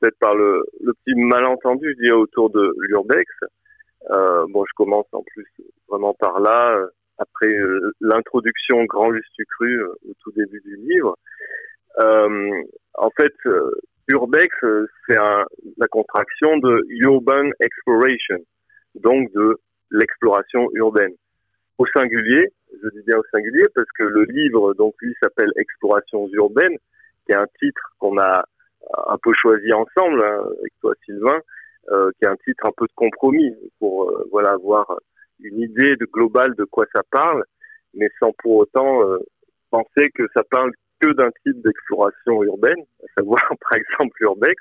peut-être 0.00 0.18
par 0.18 0.34
le, 0.34 0.64
le, 0.80 0.92
petit 0.94 1.14
malentendu, 1.14 1.94
je 1.96 2.12
autour 2.12 2.50
de 2.50 2.74
l'urbex. 2.88 3.24
bon, 4.10 4.64
je 4.66 4.74
commence 4.74 5.06
en 5.12 5.22
plus 5.22 5.46
vraiment 5.88 6.12
par 6.14 6.40
là 6.40 6.76
après 7.18 7.48
euh, 7.48 7.92
l'introduction 8.00 8.84
Grand 8.84 9.10
Lustucru 9.10 9.80
euh, 9.80 9.88
au 10.08 10.14
tout 10.22 10.32
début 10.32 10.60
du 10.64 10.76
livre. 10.76 11.16
Euh, 12.00 12.62
en 12.94 13.10
fait, 13.10 13.34
Urbex, 14.08 14.54
c'est 15.06 15.16
la 15.16 15.88
contraction 15.88 16.56
de 16.58 16.84
Urban 16.88 17.50
Exploration, 17.60 18.38
donc 18.94 19.30
de 19.32 19.58
l'exploration 19.90 20.68
urbaine. 20.74 21.12
Au 21.78 21.86
singulier, 21.94 22.48
je 22.82 22.88
dis 22.90 23.02
bien 23.06 23.18
au 23.18 23.24
singulier 23.30 23.66
parce 23.74 23.90
que 23.98 24.04
le 24.04 24.24
livre, 24.24 24.74
donc 24.74 24.94
lui, 25.00 25.14
s'appelle 25.22 25.50
Explorations 25.56 26.28
urbaines, 26.32 26.76
qui 27.26 27.32
est 27.32 27.36
un 27.36 27.46
titre 27.58 27.94
qu'on 27.98 28.18
a 28.18 28.44
un 29.08 29.18
peu 29.22 29.32
choisi 29.34 29.72
ensemble 29.72 30.22
hein, 30.24 30.44
avec 30.58 30.72
toi, 30.80 30.94
Sylvain, 31.04 31.40
qui 31.88 32.24
est 32.24 32.28
un 32.28 32.36
titre 32.36 32.66
un 32.66 32.72
peu 32.76 32.86
de 32.86 32.92
compromis 32.94 33.54
pour 33.78 34.12
voilà 34.30 34.56
voir 34.56 34.86
une 35.44 35.60
idée 35.60 35.96
de 35.96 36.06
globale 36.06 36.54
de 36.56 36.64
quoi 36.64 36.86
ça 36.92 37.02
parle, 37.10 37.44
mais 37.94 38.08
sans 38.18 38.32
pour 38.38 38.56
autant 38.56 39.02
euh, 39.02 39.18
penser 39.70 40.10
que 40.14 40.24
ça 40.34 40.42
parle 40.50 40.72
que 41.00 41.12
d'un 41.12 41.30
type 41.44 41.60
d'exploration 41.62 42.42
urbaine, 42.42 42.82
à 43.02 43.06
savoir 43.18 43.42
par 43.70 43.78
exemple 43.78 44.16
l'urbex. 44.20 44.54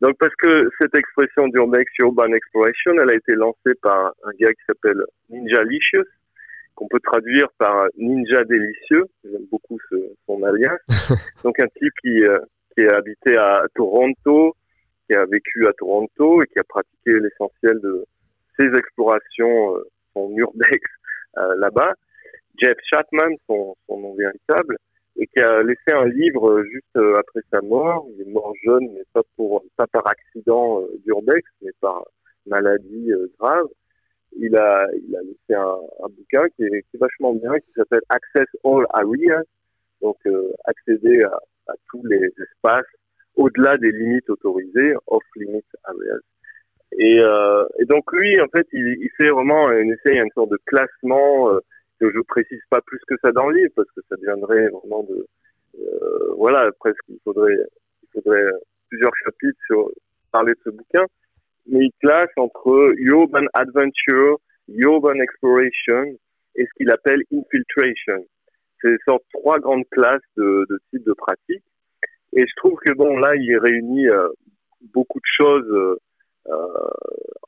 Donc 0.00 0.16
parce 0.18 0.34
que 0.36 0.70
cette 0.80 0.94
expression 0.94 1.48
d'urbex, 1.48 1.90
urban 1.98 2.32
exploration, 2.32 2.92
elle 3.02 3.10
a 3.10 3.16
été 3.16 3.34
lancée 3.34 3.74
par 3.82 4.14
un 4.24 4.30
gars 4.38 4.52
qui 4.52 4.64
s'appelle 4.66 5.02
Ninja 5.28 5.64
Licious, 5.64 6.06
qu'on 6.76 6.86
peut 6.86 7.00
traduire 7.00 7.48
par 7.58 7.88
ninja 7.96 8.44
délicieux. 8.44 9.06
J'aime 9.24 9.46
beaucoup 9.50 9.78
ce, 9.90 9.96
son 10.26 10.40
alias. 10.44 10.78
Donc 11.42 11.58
un 11.58 11.66
type 11.66 11.92
qui, 12.00 12.22
euh, 12.22 12.38
qui 12.72 12.84
est 12.84 12.92
habité 12.92 13.36
à 13.36 13.64
Toronto, 13.74 14.54
qui 15.08 15.16
a 15.16 15.24
vécu 15.24 15.66
à 15.66 15.72
Toronto 15.72 16.40
et 16.40 16.46
qui 16.46 16.60
a 16.60 16.62
pratiqué 16.62 17.18
l'essentiel 17.18 17.80
de, 17.80 18.04
ses 18.58 18.66
explorations 18.76 19.76
euh, 19.76 19.84
son 20.14 20.30
urbex 20.36 20.80
euh, 21.38 21.54
là-bas. 21.56 21.94
Jeff 22.60 22.76
Chapman, 22.92 23.36
son, 23.46 23.76
nom 23.88 24.14
véritable, 24.14 24.78
et 25.16 25.26
qui 25.28 25.40
a 25.40 25.62
laissé 25.62 25.92
un 25.92 26.06
livre 26.06 26.62
juste 26.64 26.96
euh, 26.96 27.14
après 27.18 27.40
sa 27.52 27.60
mort. 27.60 28.06
Il 28.14 28.22
est 28.22 28.32
mort 28.32 28.52
jeune, 28.64 28.88
mais 28.94 29.04
pas 29.12 29.86
par 29.86 30.06
accident 30.06 30.82
d'urbex, 31.04 31.48
mais 31.62 31.70
par 31.80 32.04
maladie 32.46 33.12
grave. 33.38 33.66
Il 34.36 34.56
a, 34.56 34.86
laissé 34.92 35.54
un, 35.54 35.78
bouquin 36.10 36.48
qui 36.56 36.64
est, 36.64 36.82
qui 36.82 36.96
est, 36.96 36.98
vachement 36.98 37.34
bien, 37.34 37.58
qui 37.60 37.72
s'appelle 37.76 38.02
Access 38.08 38.48
All 38.64 38.86
Areas, 38.90 39.44
donc 40.02 40.16
accéder 40.64 41.22
à, 41.22 41.38
à, 41.68 41.72
tous 41.90 42.04
les 42.04 42.28
espaces 42.38 42.86
au-delà 43.36 43.78
des 43.78 43.92
limites 43.92 44.28
autorisées, 44.28 44.94
off-limit 45.06 45.64
areas. 45.84 46.20
Et, 46.92 47.20
euh, 47.20 47.64
et, 47.78 47.84
donc 47.84 48.10
lui, 48.12 48.40
en 48.40 48.48
fait, 48.48 48.66
il, 48.72 48.96
il, 49.00 49.10
fait 49.16 49.28
vraiment 49.28 49.70
une 49.70 49.92
essaye 49.92 50.18
une 50.18 50.30
sorte 50.34 50.50
de 50.50 50.58
classement 50.66 51.52
euh, 51.52 51.60
que 52.00 52.10
je 52.10 52.20
précise 52.20 52.62
pas 52.70 52.80
plus 52.80 53.00
que 53.06 53.14
ça 53.20 53.30
dans 53.32 53.48
le 53.48 53.58
livre 53.58 53.72
parce 53.76 53.90
que 53.90 54.00
ça 54.08 54.16
deviendrait 54.16 54.68
vraiment 54.68 55.02
de 55.02 55.26
euh, 55.80 56.34
voilà 56.36 56.70
presque 56.80 57.02
il 57.08 57.18
faudrait 57.24 57.56
il 58.02 58.08
faudrait 58.14 58.50
plusieurs 58.88 59.12
chapitres 59.24 59.60
sur 59.66 59.90
parler 60.32 60.52
de 60.52 60.60
ce 60.64 60.70
bouquin. 60.70 61.04
Mais 61.66 61.84
il 61.84 61.92
classe 62.00 62.30
entre 62.36 62.94
urban 62.96 63.44
adventure, 63.52 64.38
urban 64.68 65.20
exploration 65.20 66.16
et 66.56 66.64
ce 66.64 66.70
qu'il 66.76 66.90
appelle 66.90 67.22
infiltration. 67.32 68.26
C'est 68.80 68.96
sorte 69.04 69.24
trois 69.34 69.58
grandes 69.58 69.88
classes 69.90 70.22
de, 70.36 70.64
de 70.70 70.80
types 70.90 71.04
de 71.04 71.12
pratiques. 71.12 71.64
Et 72.32 72.40
je 72.46 72.54
trouve 72.56 72.78
que 72.84 72.92
bon 72.92 73.18
là, 73.18 73.34
il 73.36 73.58
réunit 73.58 74.08
euh, 74.08 74.28
beaucoup 74.94 75.18
de 75.18 75.44
choses 75.44 75.70
euh, 75.70 75.96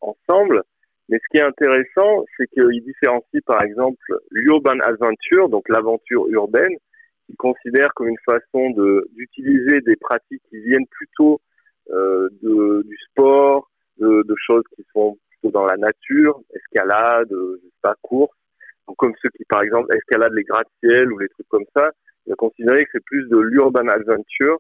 ensemble. 0.00 0.62
Mais 1.08 1.18
ce 1.18 1.28
qui 1.30 1.38
est 1.38 1.46
intéressant, 1.46 2.24
c'est 2.36 2.46
qu'il 2.48 2.82
différencie 2.84 3.42
par 3.44 3.62
exemple 3.62 4.00
l'urban 4.30 4.78
adventure, 4.80 5.48
donc 5.48 5.68
l'aventure 5.68 6.28
urbaine, 6.28 6.76
qu'il 7.26 7.36
considère 7.36 7.92
comme 7.94 8.08
une 8.08 8.24
façon 8.24 8.70
de 8.70 9.08
d'utiliser 9.16 9.80
des 9.80 9.96
pratiques 9.96 10.42
qui 10.48 10.60
viennent 10.60 10.86
plutôt 10.86 11.40
euh, 11.90 12.28
de, 12.42 12.82
du 12.86 12.96
sport, 13.10 13.68
de, 13.98 14.22
de, 14.22 14.34
choses 14.36 14.62
qui 14.76 14.84
sont 14.92 15.18
plutôt 15.30 15.50
dans 15.50 15.66
la 15.66 15.76
nature, 15.76 16.40
escalade, 16.54 17.28
je 17.30 17.66
sais 17.66 17.72
pas, 17.82 17.94
course, 18.02 18.36
donc 18.86 18.96
comme 18.96 19.14
ceux 19.20 19.30
qui 19.30 19.44
par 19.48 19.62
exemple 19.62 19.92
escaladent 19.96 20.34
les 20.34 20.44
gratte-ciel 20.44 21.12
ou 21.12 21.18
les 21.18 21.28
trucs 21.30 21.48
comme 21.48 21.66
ça. 21.76 21.90
Il 22.26 22.32
a 22.32 22.36
considéré 22.36 22.84
que 22.84 22.90
c'est 22.92 23.04
plus 23.04 23.28
de 23.28 23.38
l'urban 23.38 23.88
adventure 23.88 24.58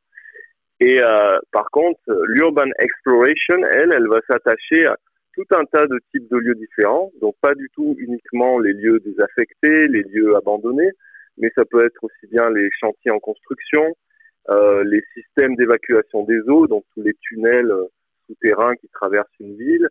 et 0.80 1.00
euh, 1.00 1.38
par 1.52 1.70
contre, 1.70 2.00
l'urban 2.28 2.68
exploration, 2.78 3.56
elle, 3.70 3.92
elle 3.94 4.08
va 4.08 4.20
s'attacher 4.28 4.86
à 4.86 4.96
tout 5.34 5.44
un 5.52 5.64
tas 5.66 5.86
de 5.86 5.98
types 6.10 6.28
de 6.30 6.38
lieux 6.38 6.54
différents, 6.54 7.12
donc 7.20 7.34
pas 7.40 7.54
du 7.54 7.68
tout 7.74 7.94
uniquement 7.98 8.58
les 8.58 8.72
lieux 8.72 8.98
désaffectés, 9.00 9.88
les 9.88 10.02
lieux 10.02 10.34
abandonnés, 10.36 10.90
mais 11.36 11.50
ça 11.54 11.64
peut 11.70 11.84
être 11.84 12.02
aussi 12.02 12.26
bien 12.32 12.50
les 12.50 12.68
chantiers 12.80 13.10
en 13.10 13.18
construction, 13.18 13.94
euh, 14.48 14.82
les 14.84 15.02
systèmes 15.14 15.54
d'évacuation 15.56 16.24
des 16.24 16.40
eaux, 16.48 16.66
donc 16.66 16.84
tous 16.94 17.02
les 17.02 17.14
tunnels 17.20 17.70
euh, 17.70 17.84
souterrains 18.26 18.74
qui 18.76 18.88
traversent 18.88 19.28
une 19.38 19.56
ville, 19.56 19.88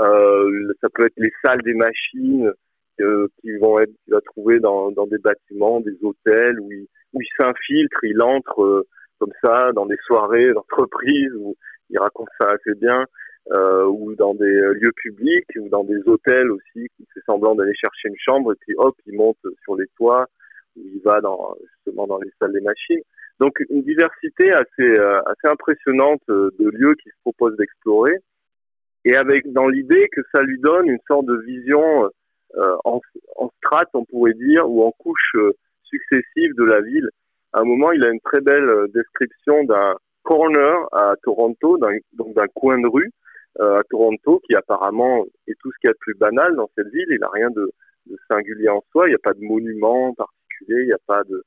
euh, 0.00 0.72
ça 0.80 0.88
peut 0.92 1.06
être 1.06 1.16
les 1.16 1.32
salles 1.44 1.62
des 1.62 1.74
machines 1.74 2.52
euh, 3.00 3.28
qui 3.40 3.56
vont 3.58 3.78
être, 3.78 3.92
tu 4.04 4.10
vas 4.10 4.20
trouver 4.22 4.58
dans, 4.58 4.90
dans 4.90 5.06
des 5.06 5.18
bâtiments, 5.18 5.80
des 5.80 5.96
hôtels 6.02 6.60
où 6.60 6.70
ils, 6.72 6.86
où 7.12 7.22
ils 7.22 7.28
s'infiltrent, 7.38 8.04
ils 8.04 8.20
entrent 8.20 8.84
comme 9.18 9.32
ça 9.44 9.72
dans 9.72 9.86
des 9.86 9.96
soirées 10.06 10.52
d'entreprise 10.52 11.32
où 11.36 11.56
il 11.90 11.98
raconte 11.98 12.28
ça 12.40 12.50
assez 12.50 12.74
bien. 12.74 13.04
euh, 13.52 13.84
ou 13.86 14.14
dans 14.16 14.34
des 14.34 14.44
lieux 14.80 14.92
publics 14.96 15.46
ou 15.60 15.68
dans 15.68 15.84
des 15.84 16.00
hôtels 16.06 16.50
aussi 16.50 16.88
qui 16.96 17.06
fait 17.14 17.20
semblant 17.26 17.54
d'aller 17.54 17.74
chercher 17.74 18.08
une 18.08 18.18
chambre 18.18 18.52
et 18.52 18.56
puis 18.60 18.74
hop 18.76 18.96
il 19.06 19.16
monte 19.16 19.38
sur 19.62 19.76
les 19.76 19.86
toits 19.96 20.26
ou 20.76 20.80
il 20.92 21.00
va 21.04 21.20
dans 21.20 21.54
justement 21.74 22.06
dans 22.06 22.18
les 22.18 22.30
salles 22.40 22.52
des 22.52 22.60
machines 22.60 23.02
donc 23.38 23.56
une 23.70 23.82
diversité 23.82 24.50
assez 24.52 24.98
euh, 24.98 25.20
assez 25.26 25.46
impressionnante 25.48 26.22
euh, 26.28 26.50
de 26.58 26.68
lieux 26.70 26.94
qu'il 26.96 27.12
se 27.12 27.20
propose 27.22 27.56
d'explorer 27.56 28.16
et 29.04 29.14
avec 29.14 29.50
dans 29.52 29.68
l'idée 29.68 30.08
que 30.10 30.22
ça 30.34 30.42
lui 30.42 30.58
donne 30.58 30.88
une 30.88 30.98
sorte 31.06 31.26
de 31.26 31.36
vision 31.46 32.10
euh, 32.56 32.76
en, 32.84 33.00
en 33.36 33.50
strate 33.58 33.90
on 33.94 34.04
pourrait 34.04 34.34
dire 34.34 34.68
ou 34.68 34.82
en 34.82 34.90
couche 34.90 35.36
successive 35.84 36.52
de 36.56 36.64
la 36.64 36.80
ville 36.80 37.08
à 37.56 37.60
un 37.60 37.64
moment 37.64 37.92
il 37.92 38.04
a 38.04 38.10
une 38.10 38.20
très 38.20 38.40
belle 38.40 38.70
description 38.94 39.64
d'un 39.64 39.96
corner 40.22 40.86
à 40.92 41.14
Toronto 41.22 41.78
donc 42.12 42.34
d'un 42.34 42.48
coin 42.54 42.78
de 42.78 42.88
rue 42.88 43.10
euh, 43.60 43.78
à 43.78 43.82
Toronto, 43.84 44.42
qui 44.46 44.54
apparemment 44.54 45.24
est 45.46 45.54
tout 45.60 45.72
ce 45.72 45.78
qu'il 45.80 45.88
y 45.88 45.90
a 45.90 45.94
de 45.94 45.98
plus 45.98 46.14
banal 46.14 46.54
dans 46.56 46.68
cette 46.76 46.88
ville. 46.88 47.06
Il 47.08 47.20
n'a 47.20 47.30
rien 47.32 47.48
de, 47.50 47.72
singulier 48.30 48.68
en 48.68 48.82
soi. 48.92 49.06
Il 49.06 49.10
n'y 49.10 49.14
a 49.14 49.22
pas 49.22 49.32
de 49.32 49.40
monument 49.40 50.12
particulier, 50.12 50.82
il 50.82 50.86
n'y 50.88 50.92
a 50.92 50.98
pas 51.06 51.22
de, 51.24 51.42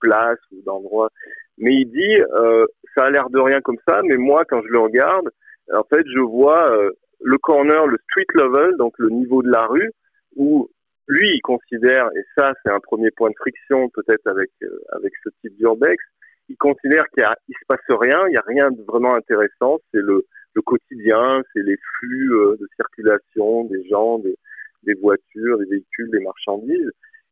place 0.00 0.38
ou 0.52 0.62
d'endroit. 0.62 1.08
Mais 1.56 1.72
il 1.72 1.86
dit, 1.86 2.22
euh, 2.34 2.66
ça 2.94 3.04
a 3.04 3.10
l'air 3.10 3.30
de 3.30 3.38
rien 3.38 3.60
comme 3.62 3.78
ça, 3.88 4.00
mais 4.02 4.16
moi, 4.16 4.44
quand 4.46 4.60
je 4.62 4.72
le 4.72 4.78
regarde, 4.80 5.30
en 5.72 5.84
fait, 5.84 6.04
je 6.06 6.20
vois 6.20 6.70
euh, 6.70 6.90
le 7.22 7.38
corner, 7.38 7.86
le 7.86 7.96
street 8.10 8.26
level, 8.34 8.76
donc 8.76 8.92
le 8.98 9.08
niveau 9.08 9.42
de 9.42 9.50
la 9.50 9.66
rue, 9.66 9.90
où 10.36 10.68
lui, 11.08 11.28
il 11.34 11.40
considère, 11.42 12.08
et 12.16 12.24
ça, 12.36 12.52
c'est 12.62 12.72
un 12.72 12.80
premier 12.80 13.10
point 13.10 13.30
de 13.30 13.36
friction 13.36 13.88
peut-être 13.90 14.26
avec 14.26 14.50
euh, 14.62 14.80
avec 14.92 15.12
ce 15.22 15.28
type 15.40 15.56
d'urbex, 15.56 16.02
il 16.48 16.56
considère 16.56 17.04
qu'il 17.10 17.24
ne 17.24 17.54
se 17.54 17.66
passe 17.66 17.80
rien, 17.88 18.26
il 18.26 18.30
n'y 18.30 18.36
a 18.36 18.44
rien 18.46 18.70
de 18.70 18.82
vraiment 18.82 19.14
intéressant, 19.14 19.78
c'est 19.92 20.00
le 20.00 20.24
le 20.54 20.62
quotidien, 20.62 21.42
c'est 21.52 21.62
les 21.62 21.76
flux 21.98 22.32
euh, 22.32 22.56
de 22.60 22.66
circulation 22.76 23.64
des 23.64 23.86
gens, 23.88 24.18
des, 24.20 24.36
des 24.84 24.94
voitures, 24.94 25.58
des 25.58 25.66
véhicules, 25.66 26.10
des 26.10 26.20
marchandises. 26.20 26.90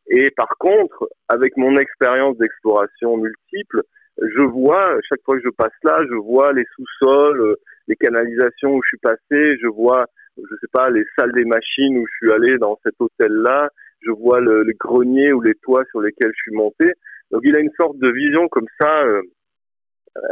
Et 0.09 0.31
par 0.33 0.57
contre, 0.59 1.09
avec 1.29 1.57
mon 1.57 1.77
expérience 1.77 2.37
d'exploration 2.39 3.17
multiple, 3.17 3.83
je 4.21 4.43
vois, 4.43 4.97
chaque 5.09 5.23
fois 5.25 5.37
que 5.37 5.43
je 5.45 5.51
passe 5.51 5.73
là, 5.85 5.99
je 6.09 6.15
vois 6.15 6.53
les 6.53 6.65
sous-sols, 6.75 7.41
euh, 7.41 7.57
les 7.89 7.97
canalisations 7.97 8.75
où 8.75 8.83
je 8.83 8.89
suis 8.89 8.99
passé, 8.99 9.57
je 9.61 9.67
vois, 9.67 10.07
je 10.37 10.57
sais 10.61 10.71
pas, 10.73 10.91
les 10.91 11.05
salles 11.19 11.33
des 11.33 11.45
machines 11.45 11.99
où 11.99 12.07
je 12.07 12.27
suis 12.27 12.33
allé 12.33 12.59
dans 12.59 12.79
cet 12.83 12.95
hôtel-là, 12.99 13.69
je 14.01 14.11
vois 14.11 14.41
le, 14.41 14.63
les 14.63 14.75
greniers 14.75 15.33
ou 15.33 15.41
les 15.41 15.55
toits 15.55 15.85
sur 15.91 16.01
lesquels 16.01 16.33
je 16.35 16.43
suis 16.43 16.57
monté. 16.57 16.93
Donc 17.31 17.43
il 17.45 17.57
a 17.57 17.61
une 17.61 17.73
sorte 17.77 17.99
de 17.99 18.11
vision 18.11 18.49
comme 18.49 18.69
ça, 18.81 19.03
euh, 19.05 19.23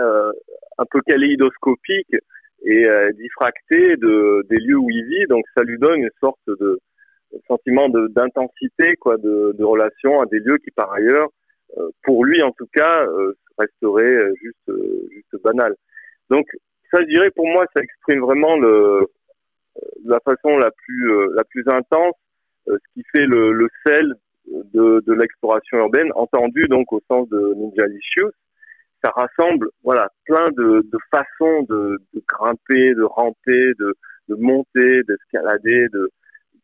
euh 0.00 0.32
un 0.78 0.86
peu 0.90 1.00
kaléidoscopique 1.02 2.16
et 2.64 2.84
euh, 2.86 3.12
diffracté 3.12 3.96
de, 3.96 4.46
des 4.48 4.56
lieux 4.56 4.78
où 4.78 4.88
il 4.88 5.04
vit. 5.04 5.26
Donc 5.28 5.44
ça 5.54 5.62
lui 5.62 5.78
donne 5.78 5.96
une 5.96 6.10
sorte 6.20 6.40
de 6.46 6.80
sentiment 7.46 7.88
d'intensité, 7.90 8.96
quoi, 8.98 9.18
de, 9.18 9.54
de, 9.56 9.64
relation 9.64 10.20
à 10.20 10.26
des 10.26 10.38
lieux 10.38 10.56
qui 10.58 10.70
par 10.70 10.90
ailleurs, 10.92 11.28
euh, 11.76 11.90
pour 12.02 12.24
lui 12.24 12.42
en 12.42 12.50
tout 12.52 12.66
cas, 12.72 13.04
euh, 13.04 13.34
resteraient 13.58 14.32
juste, 14.42 14.72
juste 15.12 15.42
banal. 15.42 15.74
Donc 16.30 16.46
ça, 16.90 17.00
je 17.03 17.07
dirais, 17.07 17.31
pour 17.31 17.46
moi, 17.46 17.64
ça 17.74 17.83
exprime 17.83 18.20
vraiment 18.20 18.57
le, 18.57 19.07
la 20.05 20.20
façon 20.20 20.57
la 20.59 20.70
plus, 20.70 21.35
la 21.35 21.44
plus 21.44 21.64
intense, 21.68 22.14
ce 22.66 22.92
qui 22.94 23.03
fait 23.12 23.26
le, 23.26 23.53
le 23.53 23.68
sel 23.87 24.14
de, 24.46 25.03
de 25.07 25.12
l'exploration 25.12 25.79
urbaine, 25.79 26.11
entendu 26.14 26.66
donc 26.68 26.92
au 26.92 27.00
sens 27.09 27.29
de 27.29 27.55
Ninja 27.57 27.87
Licious, 27.87 28.33
ça 29.03 29.11
rassemble 29.11 29.68
voilà 29.83 30.09
plein 30.26 30.50
de, 30.50 30.83
de 30.85 30.98
façons 31.11 31.62
de, 31.68 31.98
de, 32.14 32.22
grimper, 32.29 32.94
de 32.94 33.03
ramper, 33.03 33.72
de, 33.79 33.94
de 34.29 34.35
monter, 34.35 35.03
d'escalader, 35.05 35.88
de, 35.92 36.11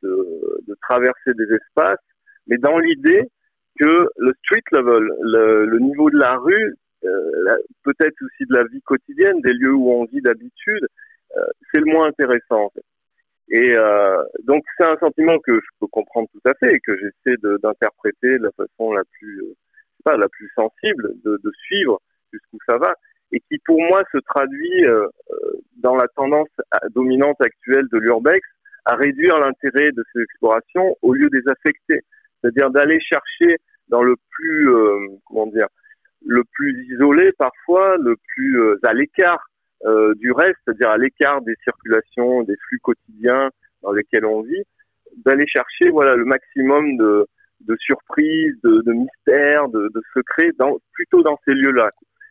de, 0.02 0.62
de, 0.66 0.76
traverser 0.82 1.32
des 1.34 1.52
espaces, 1.54 2.04
mais 2.46 2.58
dans 2.58 2.78
l'idée 2.78 3.22
que 3.78 4.08
le 4.16 4.32
street 4.44 4.64
level, 4.72 5.08
le, 5.22 5.66
le 5.66 5.78
niveau 5.78 6.10
de 6.10 6.18
la 6.18 6.36
rue, 6.36 6.74
euh, 7.04 7.56
peut-être 7.84 8.16
aussi 8.22 8.46
de 8.48 8.54
la 8.54 8.64
vie 8.64 8.82
quotidienne, 8.82 9.40
des 9.40 9.52
lieux 9.52 9.74
où 9.74 9.90
on 9.90 10.04
vit 10.04 10.20
d'habitude, 10.20 10.86
euh, 11.36 11.44
c'est 11.70 11.80
le 11.80 11.86
moins 11.86 12.06
intéressant. 12.08 12.72
Et 13.48 13.76
euh, 13.76 14.22
donc 14.44 14.64
c'est 14.76 14.86
un 14.86 14.96
sentiment 14.98 15.38
que 15.38 15.54
je 15.54 15.68
peux 15.80 15.86
comprendre 15.86 16.28
tout 16.32 16.48
à 16.48 16.54
fait 16.54 16.74
et 16.74 16.80
que 16.80 16.96
j'essaie 16.96 17.36
d'interpréter 17.62 18.38
de 18.38 18.44
la 18.44 18.50
façon 18.52 18.92
la 18.92 19.02
plus, 19.18 19.42
pas 20.04 20.16
la 20.16 20.28
plus 20.28 20.50
sensible, 20.54 21.12
de, 21.24 21.52
suivre 21.64 22.00
jusqu'où 22.32 22.58
ça 22.68 22.76
va, 22.78 22.92
et 23.30 23.40
qui 23.40 23.58
pour 23.64 23.80
moi 23.80 24.02
se 24.10 24.18
traduit 24.18 24.84
dans 25.76 25.94
la 25.94 26.08
tendance 26.08 26.48
dominante 26.90 27.40
actuelle 27.40 27.86
de 27.92 27.98
l'urbex 27.98 28.40
à 28.86 28.94
réduire 28.94 29.38
l'intérêt 29.38 29.92
de 29.92 30.04
ces 30.12 30.22
explorations 30.22 30.96
au 31.02 31.12
lieu 31.12 31.28
des 31.30 31.42
affecter, 31.48 32.00
c'est-à-dire 32.40 32.70
d'aller 32.70 32.98
chercher 33.00 33.58
dans 33.88 34.02
le 34.02 34.16
plus 34.30 34.70
euh, 34.70 34.98
comment 35.26 35.46
dire 35.46 35.66
le 36.24 36.42
plus 36.66 36.94
isolé 36.94 37.32
parfois, 37.38 37.96
le 37.98 38.16
plus 38.34 38.60
à 38.82 38.92
l'écart 38.92 39.46
du 40.16 40.32
reste, 40.32 40.56
c'est-à-dire 40.64 40.90
à, 40.90 40.98
l'écart 40.98 41.40
des 41.42 41.54
circulations, 41.62 42.42
des 42.42 42.56
flux 42.66 42.80
quotidiens 42.80 43.50
dans 43.82 43.92
lesquels 43.92 44.24
on 44.24 44.42
vit, 44.42 44.62
d'aller 45.24 45.46
chercher 45.46 45.90
voilà 45.90 46.16
le 46.16 46.24
maximum 46.24 46.96
de, 46.96 47.26
de 47.60 47.76
surprises, 47.78 48.56
de, 48.64 48.92
mystères, 48.92 49.68
de, 49.68 49.90
secrets, 50.12 50.50
dans, 50.58 50.78
plutôt 50.92 51.22
dans 51.22 51.38
ces 51.44 51.54
lieux-là 51.54 51.90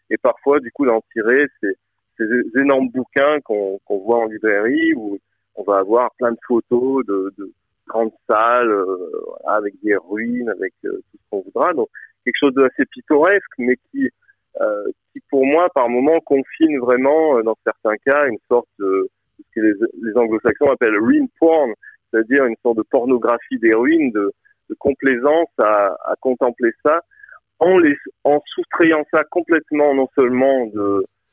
et 0.10 0.17
parfois 0.17 0.60
du 0.60 0.71
coup 0.71 0.86
d'en 0.86 1.02
tirer 1.13 1.45
ces, 1.62 1.78
ces 2.17 2.26
énormes 2.60 2.89
bouquins 2.89 3.39
qu'on 3.43 3.80
qu'on 3.86 4.00
voit 4.00 4.19
en 4.19 4.26
librairie 4.26 4.93
où 4.95 5.19
on 5.56 5.63
va 5.63 5.78
avoir 5.78 6.12
plein 6.17 6.32
de 6.32 6.38
photos 6.48 7.06
de, 7.06 7.34
de 7.38 7.52
grandes 7.88 8.12
salles 8.28 8.69
euh, 8.69 9.21
avec 9.48 9.74
des 9.84 9.95
ruines, 9.95 10.50
avec 10.50 10.74
euh, 10.86 10.91
tout 11.12 11.17
ce 11.17 11.30
qu'on 11.30 11.41
voudra. 11.41 11.74
Donc 11.74 11.88
quelque 12.24 12.38
chose 12.39 12.54
d'assez 12.54 12.86
pittoresque, 12.91 13.54
mais 13.58 13.78
qui 13.91 14.10
euh, 14.62 14.86
qui 15.12 15.20
pour 15.30 15.46
moi 15.46 15.70
par 15.74 15.89
moment 15.89 16.20
confine 16.22 16.80
vraiment 16.80 17.41
dans 17.44 17.56
certains 17.63 17.98
cas 18.06 18.28
une 18.28 18.39
sorte 18.48 18.68
de 18.80 19.10
ce 19.38 19.44
que 19.54 19.62
les, 19.62 20.18
anglo-saxons 20.18 20.72
appellent 20.72 20.98
ruin 20.98 21.26
porn, 21.39 21.74
c'est-à-dire 22.12 22.46
une 22.46 22.56
sorte 22.63 22.78
de 22.78 22.84
pornographie 22.84 23.60
des 23.60 23.74
ruines, 23.74 24.12
de, 24.12 24.32
de 24.70 24.76
complaisance 24.76 25.50
à, 25.58 25.96
à 26.06 26.15
contempler 26.22 26.72
ça 26.86 27.02
en, 27.60 27.78
les, 27.78 27.96
en 28.24 28.41
soustrayant 28.54 29.04
ça 29.13 29.24
complètement 29.30 29.94
non 29.94 30.08
seulement 30.15 30.68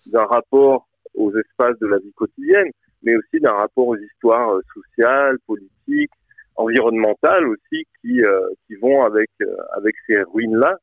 d'un 0.06 0.24
rapport 0.24 0.86
aux 1.14 1.32
espaces 1.36 1.78
de 1.80 1.86
la 1.86 1.98
vie 1.98 2.12
quotidienne, 2.14 2.70
mais 3.02 3.16
aussi 3.16 3.40
d'un 3.40 3.52
rapport 3.52 3.88
aux 3.88 3.96
histoires 3.96 4.50
euh, 4.50 4.60
sociales, 4.74 5.38
politiques, 5.46 6.12
environnementales 6.56 7.46
aussi 7.48 7.86
qui 8.00 8.22
euh, 8.22 8.46
qui 8.66 8.74
vont 8.76 9.04
avec 9.04 9.30
euh, 9.40 9.56
avec 9.76 9.94
ces 10.06 10.22
ruines 10.22 10.56
là 10.56 10.76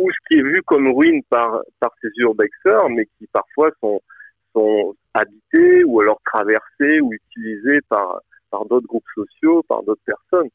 ou 0.00 0.10
ce 0.10 0.16
qui 0.28 0.40
est 0.40 0.42
vu 0.42 0.62
comme 0.62 0.88
ruine 0.88 1.22
par 1.28 1.60
par 1.78 1.90
ces 2.00 2.08
urbexeurs 2.16 2.88
mais 2.88 3.04
qui 3.18 3.26
parfois 3.32 3.70
sont 3.80 4.00
sont 4.54 4.94
habités 5.14 5.84
ou 5.84 6.00
alors 6.00 6.20
traversés 6.24 7.00
ou 7.00 7.12
utilisés 7.12 7.80
par 7.88 8.20
par 8.50 8.64
d'autres 8.66 8.86
groupes 8.86 9.04
sociaux, 9.14 9.62
par 9.68 9.82
d'autres 9.84 10.02
personnes. 10.04 10.48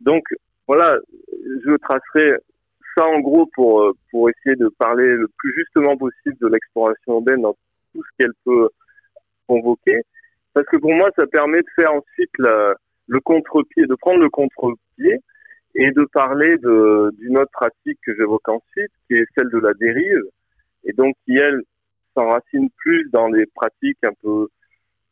Donc 0.00 0.22
voilà, 0.68 0.96
je 1.64 1.76
tracerai 1.76 2.36
ça 2.96 3.04
en 3.06 3.20
gros 3.20 3.48
pour 3.54 3.92
pour 4.10 4.28
essayer 4.30 4.56
de 4.56 4.68
parler 4.78 5.06
le 5.06 5.28
plus 5.38 5.54
justement 5.56 5.96
possible 5.96 6.36
de 6.40 6.48
l'exploration 6.48 7.14
urbaine 7.14 7.42
dans 7.42 7.56
tout 7.92 8.02
ce 8.02 8.08
qu'elle 8.18 8.34
peut 8.44 8.68
convoquer 9.46 10.02
parce 10.54 10.66
que 10.66 10.76
pour 10.76 10.92
moi 10.92 11.08
ça 11.16 11.26
permet 11.26 11.60
de 11.60 11.68
faire 11.74 11.92
ensuite 11.92 12.30
le 12.38 13.20
contre-pied 13.20 13.86
de 13.86 13.94
prendre 13.94 14.20
le 14.20 14.28
contre-pied 14.28 15.20
et 15.74 15.90
de 15.90 16.04
parler 16.12 16.56
d'une 16.58 17.38
autre 17.38 17.50
pratique 17.52 17.98
que 18.02 18.14
j'évoque 18.14 18.48
ensuite 18.48 18.92
qui 19.06 19.14
est 19.14 19.26
celle 19.36 19.48
de 19.50 19.58
la 19.58 19.72
dérive. 19.74 20.24
Et 20.84 20.92
donc 20.92 21.14
qui 21.24 21.36
elle 21.36 21.62
s'enracine 22.14 22.68
plus 22.76 23.08
dans 23.10 23.28
les 23.28 23.46
pratiques 23.46 24.02
un 24.04 24.12
peu 24.22 24.48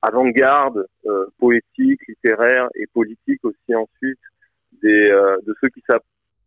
avant-garde 0.03 0.87
euh, 1.07 1.27
poétiques 1.39 2.01
littéraires 2.09 2.69
et 2.75 2.87
politiques 2.89 3.45
aussi 3.45 3.75
ensuite 3.75 4.19
des 4.83 5.11
euh, 5.11 5.37
de 5.47 5.55
ceux 5.61 5.69
qui 5.69 5.83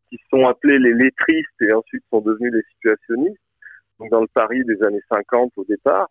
qui 0.10 0.20
sont 0.30 0.46
appelés 0.46 0.80
les 0.80 0.94
lettristes 0.94 1.62
et 1.62 1.74
ensuite 1.74 2.04
sont 2.12 2.22
devenus 2.22 2.52
des 2.52 2.64
situationnistes, 2.76 3.42
donc 4.00 4.12
dans 4.12 4.22
le 4.22 4.28
Paris 4.28 4.64
des 4.64 4.82
années 4.84 5.02
50 5.12 5.54
au 5.56 5.66
départ, 5.66 6.08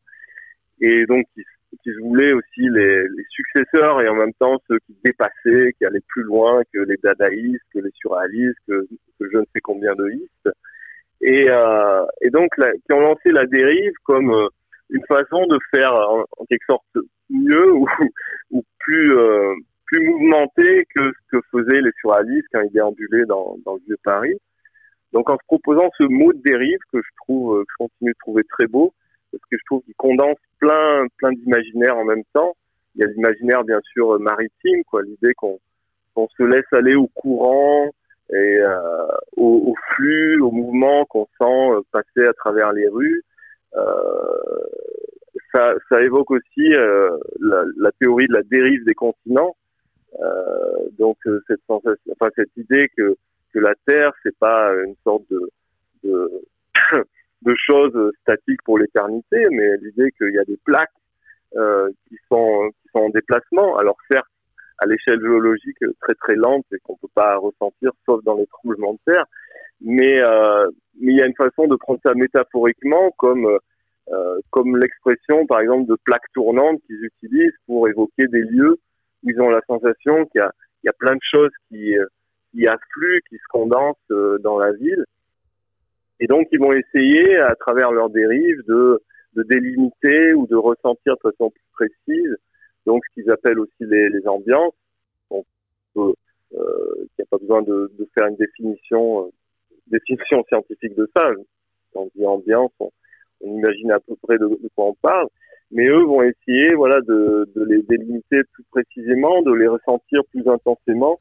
et 0.81 1.07
donc 1.07 1.25
qui, 1.35 1.45
qui 1.83 1.93
voulaient 2.01 2.33
aussi 2.33 2.61
les, 2.61 3.03
les, 3.03 3.25
successeurs 3.31 4.01
et 4.01 4.09
en 4.09 4.15
même 4.15 4.33
temps 4.35 4.59
ceux 4.69 4.79
qui 4.87 4.97
dépassaient, 5.05 5.73
qui 5.79 5.85
allaient 5.85 6.05
plus 6.09 6.23
loin 6.23 6.63
que 6.73 6.81
les 6.81 6.97
dadaïstes, 7.03 7.63
que 7.73 7.81
les 7.81 7.91
surréalistes, 7.95 8.59
que, 8.67 8.87
je 9.21 9.39
ne 9.39 9.45
sais 9.55 9.61
combien 9.61 9.95
de 9.95 10.05
listes, 10.05 10.51
et, 11.21 11.49
euh, 11.49 12.05
et 12.21 12.31
donc 12.31 12.51
qui 12.57 12.93
ont 12.93 13.01
lancé 13.01 13.31
la 13.31 13.47
dérive 13.47 13.93
comme 14.05 14.33
euh, 14.33 14.49
une 14.91 15.05
façon 15.07 15.47
de 15.47 15.59
faire 15.73 15.95
en, 15.95 16.45
quelque 16.49 16.67
sorte 16.67 16.99
mieux 17.31 17.73
ou, 17.73 17.87
ou 18.51 18.65
plus 18.81 19.17
euh, 19.17 19.55
plus 19.87 20.05
mouvementé 20.07 20.87
que 20.95 21.13
ce 21.13 21.37
que 21.37 21.43
faisaient 21.53 21.81
les 21.81 21.93
surréalistes 22.01 22.49
quand 22.53 22.63
ils 22.63 22.73
déambulaient 22.73 23.27
dans, 23.27 23.57
dans 23.65 23.75
le 23.75 23.81
vieux 23.87 23.99
Paris. 24.03 24.37
Donc 25.13 25.29
en 25.29 25.35
se 25.35 25.45
proposant 25.47 25.91
ce 25.99 26.05
mot 26.05 26.33
de 26.33 26.41
dérive 26.43 26.79
que 26.91 26.99
je 26.99 27.11
trouve, 27.23 27.61
que 27.61 27.67
je 27.71 27.77
continue 27.77 28.13
de 28.13 28.19
trouver 28.19 28.43
très 28.45 28.67
beau, 28.67 28.95
parce 29.33 29.43
que 29.51 29.57
je 29.59 29.65
trouve 29.67 29.83
qu'il 29.83 29.95
condense 29.95 30.39
plein, 30.59 31.07
plein 31.17 31.33
d'imaginaires 31.33 31.97
en 31.97 32.05
même 32.05 32.25
temps. 32.33 32.55
il 32.95 33.01
y 33.01 33.05
a 33.05 33.09
l'imaginaire 33.09 33.65
bien 33.65 33.81
sûr 33.93 34.21
maritime, 34.21 34.85
quoi, 34.85 35.03
l'idée 35.03 35.35
qu'on 35.35 35.59
se 36.17 36.43
laisse 36.43 36.71
aller 36.73 36.95
au 36.95 37.09
courant 37.09 37.91
et 38.31 38.59
euh, 38.61 39.07
au, 39.37 39.75
flux, 39.95 40.41
au 40.41 40.51
mouvement 40.51 41.05
qu'on 41.07 41.27
sent 41.41 41.85
passer 41.91 42.27
à 42.27 42.33
travers 42.33 42.73
les 42.73 42.89
rues. 42.89 43.23
Euh, 43.77 44.63
ça, 45.55 46.03
évoque 46.03 46.31
aussi 46.31 46.75
euh, 46.75 47.17
la, 47.41 47.93
théorie 48.01 48.27
de 48.27 48.35
la 48.35 48.43
dérive 48.43 48.85
des 48.85 48.95
continents. 48.95 49.57
Euh, 50.21 50.89
donc 50.99 51.17
cette 51.47 52.57
idée 52.57 52.91
que 52.97 53.17
que 53.55 53.59
la 53.59 53.73
Terre 53.87 54.13
c'est 54.23 54.37
pas 54.37 54.73
une 54.85 54.95
sorte 55.05 55.25
de, 56.03 56.45
de 57.45 57.55
choses 57.67 58.13
statiques 58.21 58.63
pour 58.65 58.79
l'éternité, 58.79 59.47
mais 59.51 59.77
l'idée 59.79 60.11
qu'il 60.13 60.33
y 60.33 60.39
a 60.39 60.45
des 60.45 60.59
plaques 60.65 60.91
euh, 61.57 61.91
qui 62.09 62.17
sont 62.31 62.71
qui 62.83 62.89
sont 62.93 63.01
en 63.01 63.09
déplacement. 63.11 63.77
Alors 63.77 63.97
certes, 64.11 64.27
à 64.79 64.87
l'échelle 64.87 65.21
géologique 65.21 65.79
très 66.01 66.15
très 66.15 66.35
lente 66.35 66.65
et 66.73 66.79
qu'on 66.83 66.97
peut 66.97 67.09
pas 67.15 67.37
ressentir 67.37 67.93
sauf 68.07 68.23
dans 68.25 68.37
les 68.37 68.47
tremblements 68.47 68.95
de 68.95 69.13
terre, 69.13 69.25
mais 69.81 70.21
euh, 70.21 70.69
il 71.01 71.17
y 71.17 71.23
a 71.23 71.27
une 71.27 71.35
façon 71.35 71.67
de 71.67 71.77
prendre 71.77 72.01
ça 72.05 72.15
métaphoriquement 72.15 73.11
comme 73.17 73.47
euh, 74.11 74.41
comme 74.51 74.77
l'expression 74.79 75.47
par 75.47 75.61
exemple 75.61 75.89
de 75.89 75.97
plaques 76.05 76.33
tournantes 76.35 76.81
qu'ils 76.87 77.05
utilisent 77.05 77.59
pour 77.67 77.89
évoquer 77.89 78.27
des 78.29 78.43
lieux 78.43 78.79
où 79.23 79.31
ils 79.31 79.41
ont 79.41 79.51
la 79.51 79.61
sensation 79.67 80.27
qu'il 80.27 80.41
y 80.41 80.43
a 80.43 80.53
il 80.85 80.87
y 80.87 80.91
a 80.91 80.95
plein 80.95 81.15
de 81.15 81.21
choses 81.31 81.53
qui 81.69 81.95
qui 82.53 82.67
affluent, 82.67 83.23
qui 83.29 83.37
se 83.37 83.49
condensent 83.49 83.97
euh, 84.11 84.39
dans 84.39 84.59
la 84.59 84.73
ville. 84.73 85.05
Et 86.21 86.27
donc, 86.27 86.47
ils 86.53 86.61
vont 86.61 86.73
essayer, 86.73 87.37
à 87.39 87.55
travers 87.55 87.91
leurs 87.91 88.11
dérives, 88.11 88.63
de 88.67 89.01
délimiter 89.35 90.35
ou 90.35 90.47
de 90.47 90.57
ressentir 90.57 91.15
de 91.17 91.31
façon 91.31 91.51
plus 91.51 91.65
précise, 91.73 92.37
donc 92.87 93.03
ce 93.09 93.15
qu'ils 93.15 93.31
appellent 93.31 93.59
aussi 93.59 93.81
les, 93.81 94.27
ambiances. 94.27 94.75
Euh, 95.97 96.13
il 96.55 97.09
n'y 97.19 97.23
a 97.23 97.27
pas 97.31 97.39
besoin 97.39 97.63
de, 97.63 97.91
faire 98.17 98.29
une 98.29 98.37
définition, 98.37 99.27
euh, 99.27 99.31
définition 99.87 100.45
scientifique 100.49 100.95
de 100.97 101.09
ça. 101.17 101.31
Quand 101.93 102.03
on 102.03 102.11
dit 102.15 102.27
ambiance, 102.27 102.73
on, 102.81 102.91
imagine 103.43 103.91
à 103.91 104.01
peu 104.01 104.15
près 104.23 104.39
de, 104.39 104.47
quoi 104.75 104.87
on 104.87 104.95
parle. 104.95 105.29
Mais 105.71 105.89
eux 105.89 106.05
vont 106.05 106.23
essayer, 106.23 106.75
voilà, 106.75 107.01
de 107.01 107.49
les 107.67 107.83
délimiter 107.83 108.43
plus 108.53 108.65
précisément, 108.71 109.41
de 109.43 109.53
les 109.53 109.69
ressentir 109.69 110.21
plus 110.31 110.47
intensément, 110.47 111.19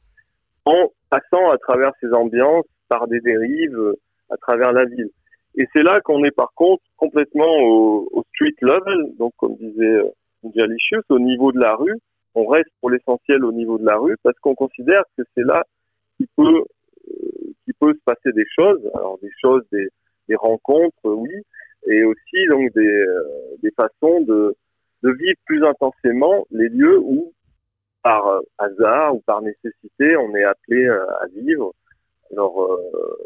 en 0.66 0.92
passant 1.08 1.50
à 1.50 1.58
travers 1.58 1.92
ces 2.00 2.12
ambiances 2.12 2.66
par 2.88 3.08
des 3.08 3.20
dérives 3.20 3.94
à 4.32 4.36
travers 4.38 4.72
la 4.72 4.84
ville. 4.84 5.10
Et 5.56 5.66
c'est 5.72 5.82
là 5.82 6.00
qu'on 6.00 6.24
est 6.24 6.30
par 6.34 6.52
contre 6.54 6.82
complètement 6.96 7.54
au, 7.60 8.24
street 8.34 8.56
level, 8.62 9.16
donc 9.18 9.32
comme 9.36 9.56
disait 9.56 10.00
Jalicius, 10.54 11.00
euh, 11.10 11.14
au 11.14 11.18
niveau 11.18 11.52
de 11.52 11.60
la 11.60 11.74
rue. 11.74 11.98
On 12.34 12.46
reste 12.46 12.70
pour 12.80 12.90
l'essentiel 12.90 13.44
au 13.44 13.52
niveau 13.52 13.76
de 13.76 13.84
la 13.84 13.96
rue 13.96 14.16
parce 14.22 14.38
qu'on 14.38 14.54
considère 14.54 15.02
que 15.18 15.22
c'est 15.36 15.44
là 15.44 15.64
qui 16.16 16.26
peut 16.36 16.64
euh, 17.10 17.52
peut 17.78 17.92
se 17.94 18.04
passer 18.04 18.32
des 18.32 18.46
choses. 18.56 18.80
Alors 18.94 19.18
des 19.20 19.30
choses, 19.40 19.62
des, 19.72 19.88
des 20.28 20.36
rencontres, 20.36 21.04
oui, 21.04 21.34
et 21.86 22.04
aussi 22.04 22.46
donc 22.48 22.72
des, 22.74 22.86
euh, 22.86 23.56
des 23.62 23.72
façons 23.72 24.20
de, 24.20 24.54
de 25.02 25.10
vivre 25.10 25.38
plus 25.44 25.64
intensément 25.64 26.46
les 26.50 26.68
lieux 26.68 26.98
où 26.98 27.32
par 28.02 28.26
euh, 28.26 28.40
hasard 28.58 29.16
ou 29.16 29.20
par 29.20 29.42
nécessité 29.42 30.16
on 30.16 30.34
est 30.34 30.44
appelé 30.44 30.86
euh, 30.86 31.04
à 31.20 31.26
vivre. 31.34 31.72
Alors 32.32 32.62
euh, 32.62 33.16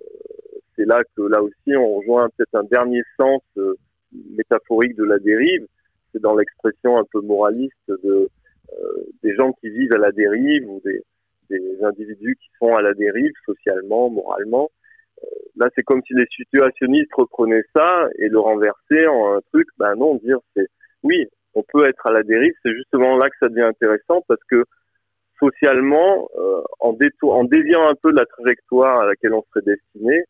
c'est 0.77 0.85
là 0.85 1.03
que 1.17 1.23
là 1.23 1.43
aussi 1.43 1.77
on 1.77 1.95
rejoint 1.95 2.29
peut-être 2.37 2.55
un 2.55 2.65
dernier 2.65 3.03
sens 3.19 3.43
euh, 3.57 3.75
métaphorique 4.37 4.97
de 4.97 5.05
la 5.05 5.19
dérive, 5.19 5.67
c'est 6.13 6.21
dans 6.21 6.37
l'expression 6.37 6.99
un 6.99 7.05
peu 7.11 7.21
moraliste 7.21 7.75
de 7.89 8.29
euh, 8.73 9.05
des 9.23 9.35
gens 9.35 9.53
qui 9.55 9.71
vivent 9.71 9.93
à 9.93 9.99
la 9.99 10.13
dérive 10.13 10.69
ou 10.69 10.81
des, 10.85 11.03
individus 11.83 12.37
qui 12.41 12.49
sont 12.59 12.75
à 12.75 12.83
la 12.83 12.93
dérive 12.95 13.33
socialement, 13.45 14.11
moralement. 14.11 14.69
Euh, 15.23 15.29
là, 15.55 15.69
c'est 15.77 15.85
comme 15.85 16.03
si 16.05 16.13
les 16.15 16.27
situationnistes 16.35 17.15
reprenaient 17.15 17.63
ça 17.75 18.09
et 18.19 18.29
le 18.29 18.41
renversaient 18.41 19.07
en 19.07 19.37
un 19.37 19.41
truc. 19.53 19.69
Ben 19.79 19.95
non, 19.95 20.17
dire 20.17 20.39
c'est 20.57 20.67
oui, 21.05 21.27
on 21.55 21.63
peut 21.63 21.87
être 21.87 22.05
à 22.07 22.13
la 22.13 22.25
dérive. 22.25 22.53
C'est 22.65 22.75
justement 22.75 23.17
là 23.17 23.31
que 23.31 23.37
ça 23.39 23.49
devient 23.49 23.63
intéressant 23.63 24.25
parce 24.27 24.43
que 24.51 24.65
socialement, 25.39 26.29
en 26.81 26.93
déviant 27.45 27.89
un 27.89 27.95
peu 27.95 28.11
de 28.11 28.17
la 28.17 28.27
trajectoire 28.27 29.01
à 29.01 29.07
laquelle 29.07 29.35
on 29.35 29.45
serait 29.53 29.65
destiné, 29.65 30.25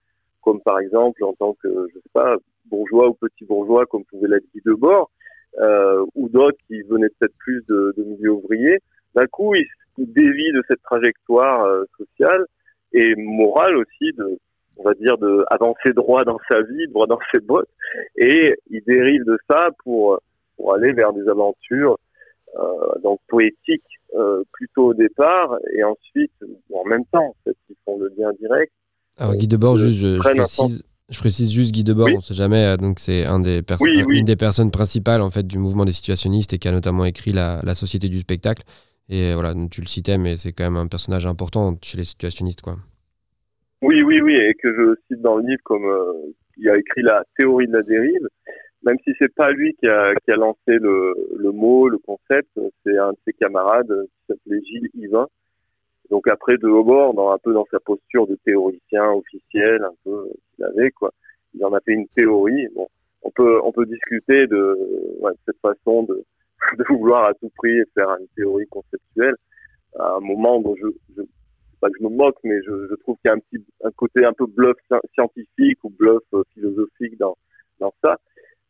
comme 0.46 0.60
par 0.60 0.78
exemple 0.78 1.24
en 1.24 1.32
tant 1.32 1.54
que, 1.54 1.88
je 1.92 1.98
sais 1.98 2.12
pas, 2.12 2.36
bourgeois 2.66 3.08
ou 3.08 3.14
petit 3.14 3.44
bourgeois, 3.44 3.84
comme 3.86 4.04
pouvait 4.04 4.28
l'être 4.28 4.46
Guy 4.54 4.62
Debord, 4.64 5.10
euh, 5.58 6.06
ou 6.14 6.28
d'autres 6.28 6.58
qui 6.68 6.82
venaient 6.82 7.08
peut-être 7.18 7.34
plus 7.38 7.64
de, 7.68 7.92
de 7.96 8.04
milieu 8.04 8.30
ouvrier, 8.30 8.78
d'un 9.16 9.26
coup, 9.26 9.56
ils, 9.56 9.66
dévient 9.98 10.52
de 10.52 10.62
cette 10.68 10.82
trajectoire 10.82 11.64
euh, 11.64 11.84
sociale 11.96 12.44
et 12.92 13.14
morale 13.16 13.76
aussi 13.76 14.12
on 14.76 14.82
va 14.82 14.92
dire, 14.92 15.16
de 15.16 15.42
avancer 15.48 15.94
droit 15.94 16.24
dans 16.24 16.38
sa 16.50 16.60
vie, 16.60 16.86
droit 16.88 17.06
dans 17.06 17.18
ses 17.32 17.40
bottes, 17.40 17.70
et 18.18 18.54
ils 18.70 18.84
dérivent 18.84 19.24
de 19.24 19.38
ça 19.48 19.70
pour 19.82 20.20
pour 20.56 20.74
aller 20.74 20.92
vers 20.92 21.12
des 21.12 21.28
aventures 21.28 21.98
euh, 22.58 22.98
donc 23.02 23.20
poétiques 23.28 23.82
euh, 24.14 24.42
plutôt 24.52 24.88
au 24.88 24.94
départ 24.94 25.58
et 25.74 25.84
ensuite 25.84 26.32
en 26.72 26.84
même 26.84 27.04
temps 27.06 27.26
en 27.26 27.36
fait 27.44 27.56
ils 27.68 27.76
font 27.84 27.98
le 27.98 28.10
lien 28.16 28.32
direct 28.40 28.72
alors 29.18 29.34
Guy 29.34 29.48
Debord, 29.48 29.78
juste, 29.78 29.98
je, 29.98 30.16
je, 30.16 30.20
précise, 30.20 30.82
je, 31.08 31.18
précise, 31.18 31.52
juste 31.52 31.72
Guy 31.72 31.84
Debord, 31.84 32.06
oui. 32.06 32.14
on 32.14 32.18
ne 32.18 32.22
sait 32.22 32.34
jamais, 32.34 32.64
euh, 32.64 32.76
donc 32.76 32.98
c'est 32.98 33.24
un 33.24 33.40
des 33.40 33.62
oui, 33.80 34.02
oui. 34.06 34.18
une 34.18 34.24
des 34.24 34.36
personnes 34.36 34.70
principales 34.70 35.22
en 35.22 35.30
fait 35.30 35.46
du 35.46 35.58
mouvement 35.58 35.84
des 35.84 35.92
situationnistes 35.92 36.52
et 36.52 36.58
qui 36.58 36.68
a 36.68 36.72
notamment 36.72 37.04
écrit 37.04 37.32
la, 37.32 37.60
la 37.64 37.74
Société 37.74 38.08
du 38.08 38.18
spectacle. 38.18 38.62
Et 39.08 39.34
voilà, 39.34 39.54
tu 39.70 39.80
le 39.80 39.86
citais, 39.86 40.18
mais 40.18 40.36
c'est 40.36 40.52
quand 40.52 40.64
même 40.64 40.76
un 40.76 40.88
personnage 40.88 41.26
important 41.26 41.76
chez 41.80 41.96
les 41.96 42.04
situationnistes, 42.04 42.60
quoi. 42.60 42.76
Oui, 43.82 44.02
oui, 44.02 44.20
oui, 44.20 44.34
et 44.34 44.54
que 44.54 44.74
je 44.74 44.94
cite 45.06 45.22
dans 45.22 45.36
le 45.36 45.46
livre 45.46 45.60
comme 45.62 45.84
euh, 45.84 46.32
il 46.56 46.68
a 46.68 46.76
écrit 46.76 47.02
la 47.02 47.22
théorie 47.38 47.68
de 47.68 47.72
la 47.72 47.82
dérive, 47.82 48.26
même 48.84 48.96
si 49.04 49.12
c'est 49.18 49.32
pas 49.34 49.50
lui 49.50 49.76
qui 49.80 49.88
a, 49.88 50.14
qui 50.24 50.30
a 50.32 50.36
lancé 50.36 50.58
le, 50.66 51.14
le 51.38 51.52
mot, 51.52 51.88
le 51.88 51.98
concept, 51.98 52.48
c'est 52.84 52.96
un 52.98 53.10
de 53.10 53.18
ses 53.26 53.32
camarades 53.34 53.86
qui 53.86 54.26
s'appelait 54.28 54.60
Gilles 54.64 54.90
Yvain, 54.94 55.28
donc 56.10 56.28
après 56.28 56.56
de 56.58 56.68
haut 56.68 56.84
bord, 56.84 57.14
dans, 57.14 57.30
un 57.30 57.38
peu 57.38 57.52
dans 57.52 57.66
sa 57.70 57.80
posture 57.80 58.26
de 58.26 58.36
théoricien 58.44 59.10
officiel, 59.12 59.82
un 59.82 59.94
peu 60.04 60.30
qu'il 60.54 60.64
avait 60.64 60.90
quoi, 60.90 61.12
il 61.54 61.64
en 61.64 61.72
a 61.72 61.80
fait 61.80 61.92
une 61.92 62.08
théorie. 62.08 62.68
Bon, 62.74 62.88
on 63.22 63.30
peut 63.30 63.60
on 63.64 63.72
peut 63.72 63.86
discuter 63.86 64.46
de, 64.46 64.78
ouais, 65.20 65.32
de 65.32 65.38
cette 65.46 65.60
façon 65.60 66.04
de, 66.04 66.24
de 66.78 66.84
vouloir 66.88 67.24
à 67.24 67.34
tout 67.34 67.50
prix 67.56 67.82
faire 67.94 68.10
une 68.20 68.28
théorie 68.36 68.66
conceptuelle 68.68 69.34
à 69.98 70.16
un 70.16 70.20
moment 70.20 70.60
dont 70.60 70.74
je, 70.76 70.86
je 71.16 71.22
pas 71.80 71.88
que 71.88 71.98
je 71.98 72.04
me 72.04 72.10
moque, 72.10 72.38
mais 72.44 72.56
je, 72.62 72.88
je 72.88 72.94
trouve 72.96 73.16
qu'il 73.16 73.28
y 73.28 73.32
a 73.32 73.34
un 73.34 73.38
petit 73.38 73.64
un 73.84 73.90
côté 73.90 74.24
un 74.24 74.32
peu 74.32 74.46
bluff 74.46 74.76
scientifique 75.14 75.78
ou 75.84 75.90
bluff 75.90 76.22
euh, 76.34 76.42
philosophique 76.54 77.18
dans 77.18 77.36
dans 77.80 77.92
ça. 78.02 78.16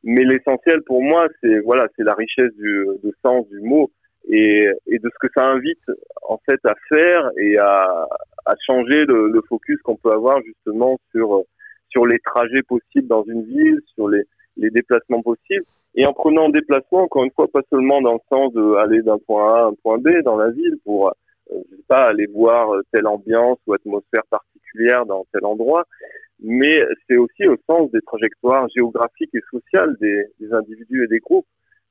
Mais 0.03 0.25
l'essentiel 0.25 0.83
pour 0.83 1.03
moi, 1.03 1.27
c'est 1.41 1.61
voilà, 1.61 1.89
c'est 1.97 2.05
la 2.05 2.15
richesse 2.15 2.53
du 2.55 2.87
de 3.03 3.13
sens 3.23 3.47
du 3.49 3.61
mot 3.61 3.91
et, 4.29 4.69
et 4.87 4.99
de 4.99 5.11
ce 5.11 5.19
que 5.27 5.33
ça 5.35 5.45
invite 5.47 5.83
en 6.23 6.39
fait 6.39 6.61
à 6.65 6.75
faire 6.89 7.31
et 7.39 7.57
à, 7.59 8.07
à 8.45 8.55
changer 8.67 9.05
le, 9.05 9.29
le 9.29 9.41
focus 9.49 9.81
qu'on 9.83 9.97
peut 9.97 10.13
avoir 10.13 10.43
justement 10.43 10.99
sur 11.13 11.45
sur 11.89 12.05
les 12.07 12.19
trajets 12.19 12.63
possibles 12.63 13.09
dans 13.09 13.25
une 13.25 13.45
ville, 13.45 13.81
sur 13.95 14.09
les, 14.09 14.25
les 14.57 14.71
déplacements 14.71 15.23
possibles. 15.23 15.65
Et 15.95 16.05
en 16.05 16.13
prenant 16.13 16.51
déplacement, 16.51 17.03
encore 17.05 17.25
une 17.25 17.31
fois, 17.31 17.49
pas 17.49 17.63
seulement 17.71 18.03
dans 18.03 18.15
le 18.15 18.19
sens 18.29 18.53
d'aller 18.53 19.03
d'un 19.03 19.19
point 19.19 19.55
A 19.55 19.59
à 19.61 19.67
un 19.67 19.75
point 19.83 19.99
B 19.99 20.09
dans 20.25 20.37
la 20.37 20.51
ville 20.51 20.77
pour, 20.85 21.09
euh, 21.09 21.13
je 21.71 21.77
sais 21.77 21.83
pas, 21.89 22.05
aller 22.09 22.27
voir 22.27 22.69
telle 22.93 23.07
ambiance 23.07 23.59
ou 23.67 23.73
atmosphère 23.73 24.25
particulière 24.29 25.07
dans 25.07 25.25
tel 25.33 25.47
endroit, 25.47 25.85
mais 26.41 26.83
c'est 27.09 27.17
aussi 27.17 27.47
au 27.47 27.57
sens 27.67 27.91
des 27.93 28.03
trajectoires 28.03 28.69
géographiques 28.75 29.35
et 29.35 29.41
sociales 29.51 29.97
des, 30.01 30.25
des 30.39 30.53
individus 30.53 31.05
et 31.05 31.09
des 31.09 31.21
groupes. 31.21 31.47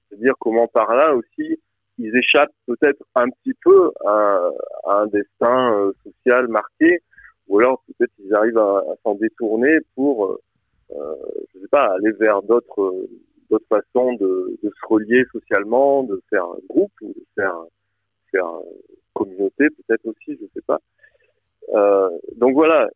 C'est-à-dire 0.09 0.33
comment 0.39 0.67
par 0.67 0.93
là 0.93 1.15
aussi 1.15 1.59
ils 1.97 2.15
échappent 2.15 2.53
peut-être 2.67 3.03
un 3.15 3.29
petit 3.29 3.53
peu 3.63 3.91
à, 4.05 4.49
à 4.85 5.01
un 5.01 5.07
destin 5.07 5.79
euh, 5.79 5.93
social 6.03 6.47
marqué, 6.47 6.99
ou 7.47 7.59
alors 7.59 7.81
peut-être 7.87 8.11
ils 8.19 8.33
arrivent 8.33 8.57
à, 8.57 8.77
à 8.79 8.95
s'en 9.03 9.15
détourner 9.15 9.77
pour, 9.95 10.25
euh, 10.25 10.41
euh, 10.91 11.15
je 11.53 11.59
sais 11.59 11.67
pas, 11.69 11.93
aller 11.95 12.11
vers 12.13 12.41
d'autres 12.43 12.93
d'autres 13.49 13.67
façons 13.69 14.13
de, 14.13 14.57
de, 14.63 14.69
se 14.69 14.87
relier 14.87 15.23
socialement, 15.31 16.01
de 16.03 16.19
faire 16.31 16.45
un 16.45 16.57
groupe 16.67 16.91
ou 17.01 17.09
de 17.09 17.25
faire 17.35 17.55
faire 18.31 18.49
communauté 19.13 19.67
peut-être 19.69 20.05
aussi, 20.07 20.37
je 20.41 20.45
sais 20.53 20.65
pas. 20.65 20.79
Euh, 21.73 22.09
donc 22.37 22.53
voilà, 22.53 22.89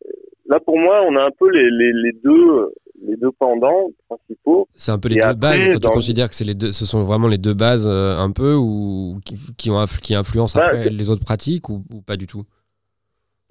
là 0.47 0.59
pour 0.59 0.77
moi 0.77 1.01
on 1.03 1.15
a 1.15 1.23
un 1.23 1.31
peu 1.31 1.49
les, 1.49 1.69
les, 1.69 1.93
les 1.93 2.12
deux 2.13 2.73
les 3.01 3.15
deux 3.17 3.31
pendants 3.31 3.89
principaux. 4.07 4.67
C'est 4.75 4.91
un 4.91 4.99
peu 4.99 5.09
les 5.09 5.15
deux 5.15 5.21
après, 5.21 5.35
bases. 5.35 5.79
Tu 5.81 5.89
considères 5.89 6.29
que 6.29 6.35
c'est 6.35 6.45
les 6.45 6.53
deux, 6.53 6.71
ce 6.71 6.85
sont 6.85 7.03
vraiment 7.03 7.27
les 7.27 7.38
deux 7.38 7.53
bases 7.53 7.88
euh, 7.88 8.17
un 8.17 8.31
peu 8.31 8.55
ou 8.55 9.19
qui, 9.25 9.35
qui 9.57 9.69
ont 9.69 9.83
qui 10.01 10.15
influencent 10.15 10.59
bah, 10.59 10.65
après 10.67 10.89
les 10.89 11.09
autres 11.09 11.23
pratiques 11.23 11.69
ou, 11.69 11.83
ou, 11.93 12.01
pas 12.01 12.17
du 12.17 12.27
tout? 12.27 12.43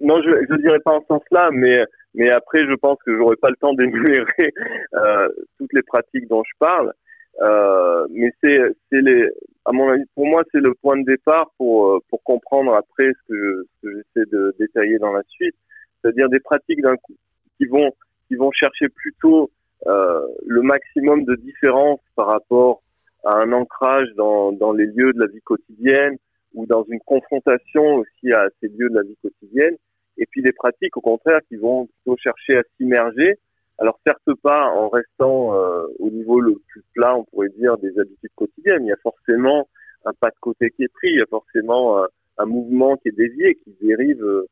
Non, 0.01 0.21
je 0.21 0.29
ne 0.29 0.61
dirais 0.61 0.79
pas 0.79 0.91
en 0.91 1.01
ce 1.01 1.07
sens-là, 1.07 1.49
mais 1.51 1.83
mais 2.13 2.31
après 2.31 2.65
je 2.65 2.73
pense 2.75 2.97
que 3.05 3.15
j'aurais 3.15 3.35
pas 3.37 3.49
le 3.49 3.55
temps 3.55 3.73
d'énumérer 3.75 4.53
euh, 4.95 5.29
toutes 5.57 5.73
les 5.73 5.83
pratiques 5.83 6.27
dont 6.29 6.43
je 6.43 6.57
parle. 6.59 6.93
Euh, 7.41 8.05
mais 8.11 8.31
c'est 8.43 8.59
c'est 8.91 9.01
les 9.01 9.29
à 9.65 9.71
mon 9.71 9.87
avis, 9.89 10.03
pour 10.15 10.25
moi, 10.25 10.41
c'est 10.51 10.61
le 10.61 10.73
point 10.73 10.97
de 10.97 11.05
départ 11.05 11.51
pour 11.57 12.01
pour 12.09 12.23
comprendre 12.23 12.73
après 12.73 13.07
ce 13.07 13.33
que, 13.33 13.65
ce 13.65 13.87
que 13.87 13.93
j'essaie 13.93 14.29
de 14.31 14.55
détailler 14.59 14.97
dans 14.97 15.11
la 15.11 15.21
suite, 15.29 15.55
c'est-à-dire 16.01 16.29
des 16.29 16.39
pratiques 16.39 16.81
d'un 16.81 16.95
coup 16.97 17.15
qui 17.57 17.67
vont 17.67 17.91
qui 18.29 18.35
vont 18.35 18.51
chercher 18.51 18.87
plutôt 18.87 19.51
euh, 19.87 20.25
le 20.47 20.61
maximum 20.61 21.25
de 21.25 21.35
différence 21.35 21.99
par 22.15 22.27
rapport 22.27 22.81
à 23.25 23.35
un 23.35 23.51
ancrage 23.51 24.07
dans 24.15 24.53
dans 24.53 24.71
les 24.71 24.85
lieux 24.85 25.11
de 25.11 25.19
la 25.19 25.27
vie 25.27 25.41
quotidienne 25.41 26.15
ou 26.53 26.65
dans 26.65 26.85
une 26.89 27.01
confrontation 27.01 27.95
aussi 27.95 28.31
à 28.31 28.47
ces 28.61 28.69
lieux 28.69 28.89
de 28.89 28.95
la 28.95 29.03
vie 29.03 29.17
quotidienne, 29.21 29.75
et 30.17 30.25
puis 30.31 30.41
des 30.41 30.53
pratiques 30.53 30.95
au 30.95 31.01
contraire 31.01 31.41
qui 31.49 31.57
vont 31.57 31.87
plutôt 31.87 32.15
chercher 32.17 32.59
à 32.59 32.63
s'immerger 32.77 33.37
alors 33.79 33.97
certes 34.05 34.33
pas 34.43 34.65
en 34.67 34.89
restant 34.89 35.55
euh, 35.55 35.87
au 35.99 36.09
niveau 36.09 36.41
le 36.41 36.55
plus 36.67 36.83
plat, 36.93 37.15
on 37.15 37.23
pourrait 37.23 37.49
dire, 37.57 37.77
des 37.77 37.97
habitudes 37.97 38.31
quotidiennes. 38.35 38.83
Il 38.83 38.89
y 38.89 38.91
a 38.91 38.97
forcément 39.01 39.69
un 40.05 40.11
pas 40.13 40.29
de 40.29 40.39
côté 40.41 40.69
qui 40.71 40.83
est 40.83 40.93
pris, 40.93 41.09
il 41.09 41.19
y 41.19 41.21
a 41.21 41.25
forcément 41.29 42.03
un, 42.37 42.45
mouvement 42.45 42.97
qui 42.97 43.07
est 43.07 43.15
dévié, 43.15 43.55
qui 43.55 43.73
dérive 43.81 44.23
euh, 44.23 44.45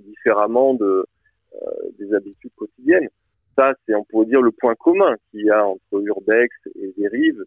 différemment 0.00 0.74
de, 0.74 1.06
euh, 1.54 1.90
des 1.98 2.12
habitudes 2.12 2.52
quotidiennes. 2.56 3.08
Ça, 3.56 3.74
c'est, 3.86 3.94
on 3.94 4.04
pourrait 4.04 4.26
dire, 4.26 4.42
le 4.42 4.50
point 4.50 4.74
commun 4.74 5.16
qu'il 5.30 5.44
y 5.44 5.50
a 5.50 5.66
entre 5.66 6.00
urbex 6.00 6.54
et 6.74 6.92
dérive, 6.96 7.44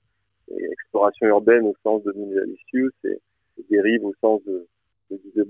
et 0.51 0.63
exploration 0.71 1.27
urbaine 1.27 1.65
au 1.65 1.75
sens 1.83 2.03
de 2.03 2.13
Minalicius 2.13 2.93
et, 3.05 3.19
et 3.57 3.65
dérive 3.69 4.05
au 4.05 4.13
sens 4.21 4.41
de, 4.45 4.67
de. 5.09 5.47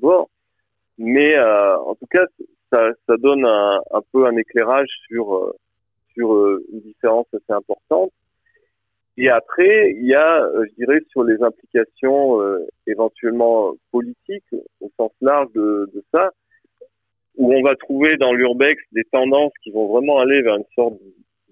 Mais 0.98 1.38
en 1.38 1.96
tout 1.96 2.08
cas, 2.10 2.26
ça, 2.72 3.18
donne 3.18 3.46
un, 3.46 4.02
peu 4.12 4.26
un 4.26 4.36
éclairage 4.38 4.88
sur 5.08 5.54
sur 6.16 6.34
euh, 6.34 6.66
une 6.72 6.82
différence 6.82 7.28
assez 7.34 7.52
importante. 7.52 8.12
Et 9.18 9.30
après, 9.30 9.92
il 9.96 10.06
y 10.06 10.16
a, 10.16 10.44
euh, 10.44 10.66
je 10.70 10.76
dirais, 10.84 11.00
sur 11.10 11.24
les 11.24 11.42
implications 11.42 12.42
euh, 12.42 12.68
éventuellement 12.88 13.74
politiques 13.92 14.56
au 14.82 14.92
sens 14.98 15.12
large 15.22 15.52
de, 15.54 15.90
ça, 16.14 16.32
où 17.38 17.54
on 17.54 17.62
va 17.62 17.76
trouver 17.76 18.18
dans 18.18 18.34
l'urbex 18.34 18.82
des 18.92 19.04
tendances 19.12 19.54
qui 19.64 19.72
vont 19.72 19.88
vraiment 19.88 20.20
aller 20.20 20.42
vers 20.42 20.56
une 20.56 20.66
sorte 20.76 20.96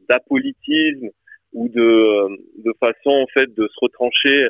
d'apolitisme 0.10 1.10
ou 1.54 1.70
de, 1.70 2.64
de 2.64 2.74
façon 2.80 3.10
en 3.10 3.28
fait 3.34 3.54
de 3.54 3.68
se 3.68 3.80
retrancher 3.82 4.48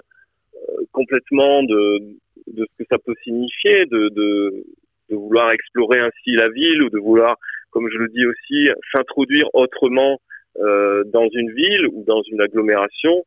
complètement 0.91 1.63
de, 1.63 1.99
de 2.47 2.65
ce 2.65 2.83
que 2.83 2.87
ça 2.89 2.97
peut 2.97 3.15
signifier, 3.23 3.85
de, 3.85 4.09
de, 4.09 4.65
de 5.09 5.15
vouloir 5.15 5.51
explorer 5.51 5.99
ainsi 5.99 6.31
la 6.31 6.49
ville 6.49 6.83
ou 6.83 6.89
de 6.89 6.99
vouloir 6.99 7.37
comme 7.73 7.89
je 7.89 7.97
le 7.97 8.07
dis 8.09 8.25
aussi, 8.25 8.69
s'introduire 8.93 9.47
autrement 9.53 10.21
euh, 10.59 11.03
dans 11.05 11.27
une 11.33 11.51
ville 11.51 11.87
ou 11.91 12.03
dans 12.05 12.21
une 12.31 12.39
agglomération 12.39 13.25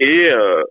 et, 0.00 0.30
euh, 0.30 0.62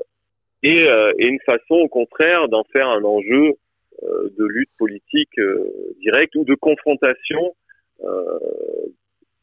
et, 0.64 0.88
euh, 0.88 1.14
et, 1.20 1.28
une 1.28 1.40
façon 1.46 1.76
au 1.76 1.88
contraire 1.88 2.50
d'en 2.50 2.64
faire 2.76 2.88
un 2.90 3.04
enjeu 3.04 3.50
euh, 3.50 3.54
de 4.02 4.46
lutte 4.46 4.70
politique 4.78 5.38
euh, 5.40 5.96
directe 6.00 6.36
ou 6.36 6.44
de 6.44 6.56
confrontation 6.56 7.56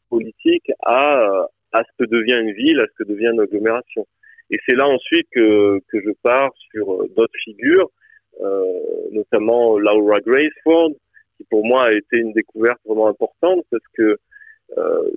politique 0.09 0.69
à, 0.83 1.47
à 1.71 1.83
ce 1.83 2.03
que 2.03 2.09
devient 2.09 2.39
une 2.41 2.51
ville, 2.51 2.79
à 2.81 2.87
ce 2.87 3.03
que 3.03 3.07
devient 3.07 3.31
une 3.31 3.39
agglomération. 3.39 4.05
Et 4.51 4.57
c'est 4.67 4.75
là 4.75 4.85
ensuite 4.85 5.27
que, 5.31 5.79
que 5.87 6.01
je 6.01 6.09
pars 6.21 6.51
sur 6.71 7.07
d'autres 7.15 7.39
figures, 7.45 7.89
notamment 9.11 9.79
Laura 9.79 10.19
Graceford, 10.19 10.91
qui 11.39 11.45
pour 11.49 11.65
moi 11.65 11.85
a 11.85 11.93
été 11.93 12.17
une 12.17 12.33
découverte 12.33 12.79
vraiment 12.85 13.07
importante 13.07 13.65
parce 13.71 13.87
que 13.93 14.17
euh, 14.77 15.11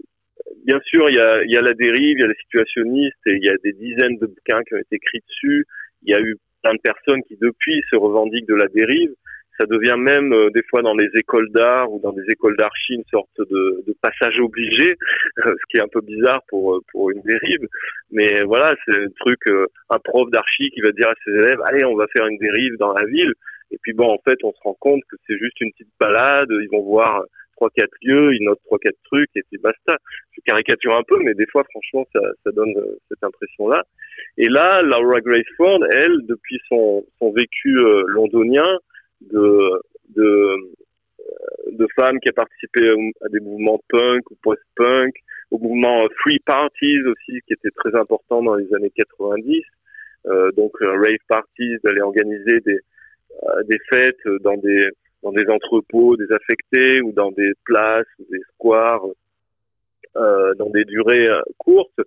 bien 0.65 0.81
sûr 0.85 1.11
il 1.11 1.17
y 1.17 1.21
a, 1.21 1.45
y 1.45 1.57
a 1.57 1.61
la 1.61 1.75
dérive, 1.75 2.19
il 2.19 2.21
y 2.21 2.25
a 2.25 2.29
les 2.29 2.43
situationnistes 2.45 3.19
il 3.27 3.45
y 3.45 3.49
a 3.49 3.57
des 3.65 3.73
dizaines 3.73 4.19
de 4.19 4.27
bouquins 4.27 4.63
qui 4.63 4.75
ont 4.75 4.79
été 4.79 4.97
écrits 4.97 5.23
dessus. 5.29 5.67
Il 6.03 6.11
y 6.11 6.15
a 6.15 6.21
eu 6.21 6.37
plein 6.63 6.75
de 6.75 6.81
personnes 6.81 7.23
qui 7.25 7.37
depuis 7.41 7.83
se 7.91 7.97
revendiquent 7.97 8.49
de 8.49 8.55
la 8.55 8.69
dérive. 8.69 9.15
Ça 9.59 9.67
devient 9.67 9.97
même 9.99 10.33
euh, 10.33 10.51
des 10.51 10.63
fois 10.71 10.83
dans 10.83 10.95
les 10.95 11.09
écoles 11.15 11.51
d'art 11.51 11.93
ou 11.93 12.01
dans 12.01 12.13
des 12.13 12.25
écoles 12.29 12.57
d'archi 12.57 12.95
une 12.95 13.05
sorte 13.11 13.39
de, 13.39 13.85
de, 13.87 13.95
passage 14.01 14.41
obligé, 14.41 14.97
ce 15.37 15.65
qui 15.71 15.77
est 15.77 15.83
un 15.83 15.89
peu 15.89 16.01
bizarre 16.01 16.41
pour 16.49 16.81
pour 16.91 17.11
une 17.11 17.23
dérive. 17.23 17.67
Mais 18.11 18.43
voilà, 18.43 18.75
c'est 18.85 18.97
un 18.97 19.11
truc, 19.21 19.39
euh, 19.49 19.67
un 19.91 19.99
prof 19.99 20.31
d'archi 20.31 20.71
qui 20.71 20.81
va 20.81 20.91
dire 20.93 21.09
à 21.09 21.15
ses 21.25 21.31
élèves, 21.33 21.61
allez, 21.67 21.85
on 21.85 21.97
va 21.97 22.07
faire 22.09 22.27
une 22.27 22.39
dérive 22.39 22.77
dans 22.79 22.93
la 22.93 23.05
ville. 23.07 23.33
Et 23.71 23.79
puis 23.83 23.93
bon, 23.93 24.11
en 24.11 24.19
fait, 24.19 24.39
on 24.43 24.53
se 24.53 24.61
rend 24.63 24.77
compte 24.79 25.03
que 25.11 25.17
c'est 25.27 25.39
juste 25.39 25.61
une 25.61 25.73
petite 25.73 25.93
balade. 25.99 26.49
Ils 26.51 26.69
vont 26.71 26.83
voir 26.83 27.25
trois 27.57 27.71
quatre 27.71 27.95
lieux, 28.03 28.35
ils 28.35 28.43
notent 28.45 28.61
trois 28.65 28.79
quatre 28.79 28.99
trucs 29.05 29.31
et 29.37 29.43
puis 29.51 29.59
basta. 29.63 29.97
Je 30.33 30.41
caricature 30.45 30.97
un 30.97 31.03
peu, 31.05 31.19
mais 31.23 31.35
des 31.35 31.47
fois, 31.47 31.63
franchement, 31.71 32.07
ça, 32.13 32.21
ça 32.45 32.51
donne 32.53 32.75
euh, 32.77 32.99
cette 33.09 33.23
impression-là. 33.23 33.83
Et 34.39 34.49
là, 34.49 34.83
Laura 34.83 35.21
Grace 35.21 35.47
Ford, 35.57 35.81
elle, 35.91 36.17
depuis 36.27 36.61
son, 36.69 37.05
son 37.19 37.33
vécu 37.33 37.79
euh, 37.79 38.03
londonien 38.09 38.79
de 39.31 39.83
de 40.17 40.23
euh, 40.23 41.71
de 41.73 41.87
femme 41.97 42.19
qui 42.21 42.29
a 42.29 42.33
participé 42.33 42.89
à 43.25 43.29
des 43.29 43.41
mouvements 43.41 43.81
punk 43.89 44.31
ou 44.31 44.37
post-punk, 44.43 45.15
au 45.51 45.59
mouvement 45.59 46.07
Free 46.21 46.39
Parties 46.41 47.03
aussi, 47.07 47.41
qui 47.47 47.53
était 47.55 47.71
très 47.75 47.95
important 47.95 48.43
dans 48.43 48.55
les 48.57 48.73
années 48.75 48.93
90. 48.95 49.63
Euh, 50.27 50.53
donc 50.53 50.73
rave 50.81 51.17
parties, 51.29 51.77
d'aller 51.83 52.01
organiser 52.01 52.61
des, 52.61 52.79
euh, 53.43 53.63
des 53.65 53.79
fêtes 53.91 54.27
dans 54.43 54.57
des 54.57 54.89
dans 55.23 55.33
des 55.33 55.49
entrepôts 55.49 56.17
désaffectés 56.17 57.01
ou 57.01 57.13
dans 57.13 57.31
des 57.31 57.53
places 57.65 58.07
ou 58.19 58.27
des 58.31 58.41
squares 58.55 59.07
euh, 60.17 60.55
dans 60.55 60.69
des 60.69 60.85
durées 60.85 61.29
euh, 61.29 61.41
courtes. 61.59 62.01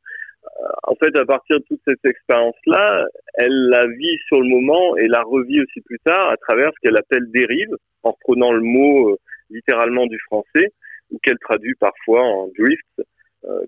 En 0.83 0.95
fait, 0.95 1.17
à 1.17 1.25
partir 1.25 1.59
de 1.59 1.65
toute 1.65 1.81
cette 1.85 2.03
expérience-là, 2.05 3.05
elle 3.35 3.69
la 3.69 3.87
vit 3.87 4.17
sur 4.27 4.39
le 4.39 4.47
moment 4.47 4.95
et 4.97 5.07
la 5.07 5.21
revit 5.21 5.61
aussi 5.61 5.81
plus 5.81 5.99
tard 5.99 6.29
à 6.29 6.37
travers 6.37 6.71
ce 6.73 6.79
qu'elle 6.81 6.97
appelle 6.97 7.29
dérive, 7.31 7.75
en 8.03 8.11
reprenant 8.11 8.51
le 8.51 8.61
mot 8.61 9.17
littéralement 9.49 10.05
du 10.07 10.19
français, 10.19 10.71
ou 11.11 11.19
qu'elle 11.21 11.39
traduit 11.39 11.75
parfois 11.79 12.21
en 12.21 12.47
drift, 12.57 12.85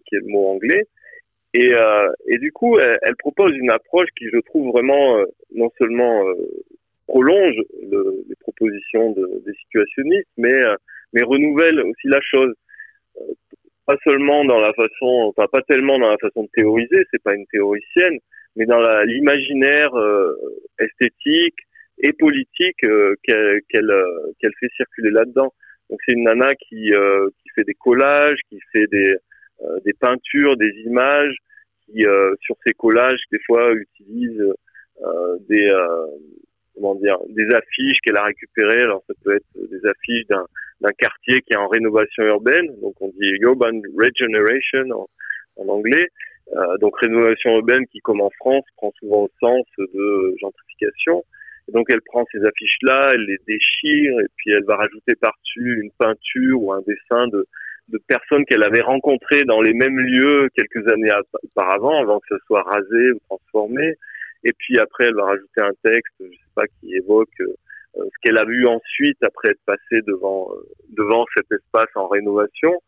qui 0.06 0.16
est 0.16 0.20
le 0.20 0.28
mot 0.28 0.48
anglais. 0.48 0.84
Et, 1.54 2.38
du 2.38 2.52
coup, 2.52 2.78
elle, 2.80 3.16
propose 3.18 3.56
une 3.56 3.72
approche 3.72 4.10
qui, 4.18 4.26
je 4.32 4.40
trouve, 4.40 4.72
vraiment 4.72 5.18
non 5.56 5.70
seulement 5.78 6.24
prolonge 7.08 7.56
le, 7.90 8.26
les 8.30 8.36
propositions 8.36 9.12
de, 9.12 9.42
des 9.46 9.54
situationnistes, 9.54 10.28
euh, 10.40 10.76
mais 11.14 11.24
renouvelle 11.24 11.80
aussi 11.82 12.08
la 12.08 12.20
chose. 12.22 12.54
Euh, 13.90 13.94
pas 13.94 13.98
seulement 14.04 14.46
dans 14.46 14.60
la 14.60 14.74
façon, 14.74 15.34
enfin 15.36 15.48
pas 15.52 15.62
tellement 15.62 15.98
dans 16.00 16.10
la 16.10 16.18
façon 16.18 16.44
de 16.44 16.50
théoriser, 16.54 17.06
c'est 17.12 17.22
pas 17.24 17.36
une 17.36 17.48
théoricienne, 17.48 18.20
mais 18.56 18.66
dans 18.66 18.82
l'imaginaire 19.04 19.94
euh, 19.96 20.34
esthétique 20.80 21.56
et 22.00 22.14
politique 22.14 22.78
qu'elle 23.24 23.62
qu'elle 23.70 24.52
fait 24.60 24.70
circuler 24.76 25.12
là-dedans. 25.12 25.54
Donc 25.90 26.00
c'est 26.06 26.14
une 26.14 26.24
nana 26.24 26.54
qui 26.56 26.92
qui 26.92 27.50
fait 27.56 27.64
des 27.64 27.74
collages, 27.74 28.40
qui 28.50 28.60
fait 28.72 28.88
des 28.88 29.16
des 29.86 29.94
peintures, 29.94 30.58
des 30.58 30.74
images, 30.86 31.36
qui 31.86 32.04
sur 32.42 32.56
ces 32.66 32.74
collages 32.74 33.20
des 33.32 33.40
fois 33.48 33.74
utilise 33.74 34.44
des 35.50 35.72
comment 36.76 36.96
dire, 36.96 37.18
des 37.30 37.48
affiches 37.56 37.98
qu'elle 38.04 38.18
a 38.18 38.26
récupérées. 38.26 38.82
Alors 38.82 39.04
ça 39.08 39.14
peut 39.24 39.36
être 39.36 39.70
des 39.72 39.90
affiches 39.90 40.28
d'un 40.28 40.46
d'un 40.82 40.92
quartier 40.98 41.42
qui 41.42 41.54
est 41.54 41.58
en 41.58 41.68
rénovation 41.68 42.24
urbaine, 42.24 42.68
donc 42.82 42.94
on 43.02 43.10
dit 43.10 43.32
urban 43.42 43.82
regeneration 43.98 44.90
en, 44.92 45.08
en 45.58 45.68
anglais. 45.70 46.08
Euh, 46.56 46.78
donc 46.78 46.98
rénovation 47.00 47.52
urbaine 47.56 47.86
qui, 47.88 48.00
comme 48.00 48.22
en 48.22 48.30
France, 48.40 48.64
prend 48.78 48.92
souvent 49.00 49.24
le 49.24 49.32
sens 49.40 49.66
de 49.78 50.36
gentrification. 50.40 51.24
Et 51.68 51.74
donc 51.74 51.88
elle 51.90 52.02
prend 52.02 52.24
ces 52.32 52.44
affiches-là, 52.46 53.12
elle 53.14 53.26
les 53.26 53.38
déchire 53.46 54.20
et 54.22 54.28
puis 54.38 54.52
elle 54.52 54.64
va 54.64 54.78
rajouter 54.78 55.16
par-dessus 55.16 55.82
une 55.82 55.92
peinture 55.98 56.62
ou 56.62 56.72
un 56.72 56.82
dessin 56.88 57.28
de, 57.28 57.46
de 57.90 57.98
personnes 58.08 58.46
qu'elle 58.46 58.64
avait 58.64 58.82
rencontrées 58.82 59.44
dans 59.44 59.62
les 59.62 59.74
mêmes 59.74 60.00
lieux 60.00 60.50
quelques 60.56 60.88
années 60.92 61.12
auparavant, 61.44 62.02
avant 62.02 62.20
que 62.20 62.28
ce 62.30 62.38
soit 62.46 62.64
rasé 62.64 63.12
ou 63.12 63.20
transformé. 63.28 63.96
Et 64.44 64.54
puis 64.58 64.80
après, 64.80 65.06
elle 65.06 65.16
va 65.16 65.26
rajouter 65.26 65.62
un 65.62 65.74
texte, 65.84 66.14
je 66.20 66.26
sais 66.26 66.54
pas, 66.56 66.68
qui 66.80 66.96
évoque 66.96 67.28
euh, 67.42 67.54
ce 67.98 68.18
qu'elle 68.22 68.38
a 68.38 68.46
vu 68.46 68.68
ensuite 68.68 69.18
après 69.24 69.50
être 69.50 69.62
passée 69.66 70.02
devant 70.06 70.50
euh, 70.52 70.62
devant 70.90 71.26
cet 71.36 71.52
espace 71.52 71.90
en 71.96 72.08
rénovation. 72.08 72.82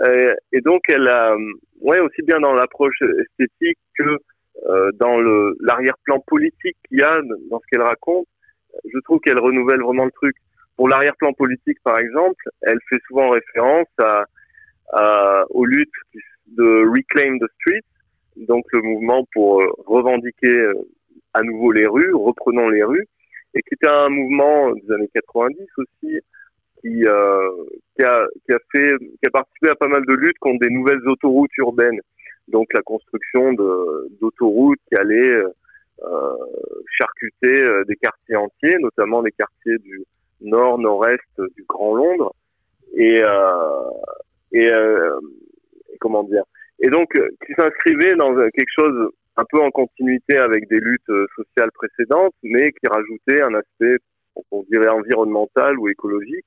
Euh, 0.00 0.34
et 0.52 0.60
donc, 0.60 0.82
elle 0.88 1.08
a, 1.08 1.34
ouais, 1.80 2.00
aussi 2.00 2.22
bien 2.22 2.40
dans 2.40 2.54
l'approche 2.54 3.00
esthétique 3.02 3.78
que 3.98 4.18
dans 4.94 5.20
le 5.20 5.56
l'arrière-plan 5.60 6.18
politique 6.26 6.76
qu'il 6.88 6.98
y 6.98 7.02
a 7.02 7.20
dans 7.48 7.60
ce 7.60 7.66
qu'elle 7.70 7.82
raconte. 7.82 8.26
Je 8.92 8.98
trouve 9.04 9.20
qu'elle 9.20 9.38
renouvelle 9.38 9.80
vraiment 9.80 10.04
le 10.04 10.10
truc. 10.10 10.34
Pour 10.76 10.88
l'arrière-plan 10.88 11.32
politique, 11.32 11.78
par 11.84 11.98
exemple, 11.98 12.42
elle 12.62 12.78
fait 12.88 12.98
souvent 13.06 13.30
référence 13.30 13.86
à, 13.98 14.24
à 14.92 15.44
aux 15.50 15.64
luttes 15.64 15.90
de 16.56 16.88
Reclaim 16.88 17.38
the 17.38 17.50
Street, 17.60 17.84
donc 18.36 18.64
le 18.72 18.82
mouvement 18.82 19.24
pour 19.32 19.60
euh, 19.60 19.66
revendiquer 19.86 20.48
euh, 20.48 20.74
à 21.34 21.42
nouveau 21.42 21.72
les 21.72 21.86
rues, 21.86 22.14
reprenons 22.14 22.68
les 22.68 22.82
rues, 22.82 23.06
et 23.54 23.62
qui 23.62 23.74
était 23.74 23.88
un 23.88 24.08
mouvement 24.08 24.72
des 24.72 24.92
années 24.92 25.10
90 25.14 25.56
aussi, 25.78 26.20
qui, 26.80 27.04
euh, 27.06 27.50
qui, 27.96 28.04
a, 28.04 28.26
qui 28.46 28.52
a 28.52 28.58
fait, 28.72 28.98
qui 28.98 29.26
a 29.26 29.30
participé 29.30 29.70
à 29.70 29.74
pas 29.74 29.88
mal 29.88 30.04
de 30.06 30.12
luttes 30.14 30.38
contre 30.38 30.60
des 30.60 30.70
nouvelles 30.70 31.06
autoroutes 31.08 31.56
urbaines. 31.58 32.00
Donc 32.48 32.68
la 32.72 32.82
construction 32.82 33.52
d'autoroutes 34.20 34.78
qui 34.88 34.96
allaient 34.96 35.42
charcuter 36.96 37.82
des 37.86 37.96
quartiers 37.96 38.36
entiers, 38.36 38.78
notamment 38.78 39.20
les 39.20 39.32
quartiers 39.32 39.78
du 39.78 40.04
nord, 40.40 40.78
nord-est 40.78 41.40
du 41.56 41.64
Grand 41.68 41.94
Londres, 41.94 42.34
et 42.94 43.22
et, 44.52 44.70
comment 46.00 46.22
dire, 46.22 46.44
et 46.80 46.88
donc 46.88 47.12
qui 47.12 47.52
s'inscrivait 47.54 48.16
dans 48.16 48.34
quelque 48.34 48.72
chose 48.74 49.10
un 49.38 49.44
peu 49.50 49.60
en 49.62 49.70
continuité 49.70 50.36
avec 50.36 50.68
des 50.68 50.80
luttes 50.80 51.12
sociales 51.36 51.70
précédentes, 51.72 52.34
mais 52.42 52.72
qui 52.72 52.88
rajoutait 52.90 53.42
un 53.42 53.54
aspect, 53.54 53.98
on 54.50 54.64
dirait 54.64 54.88
environnemental 54.88 55.78
ou 55.78 55.88
écologique, 55.88 56.46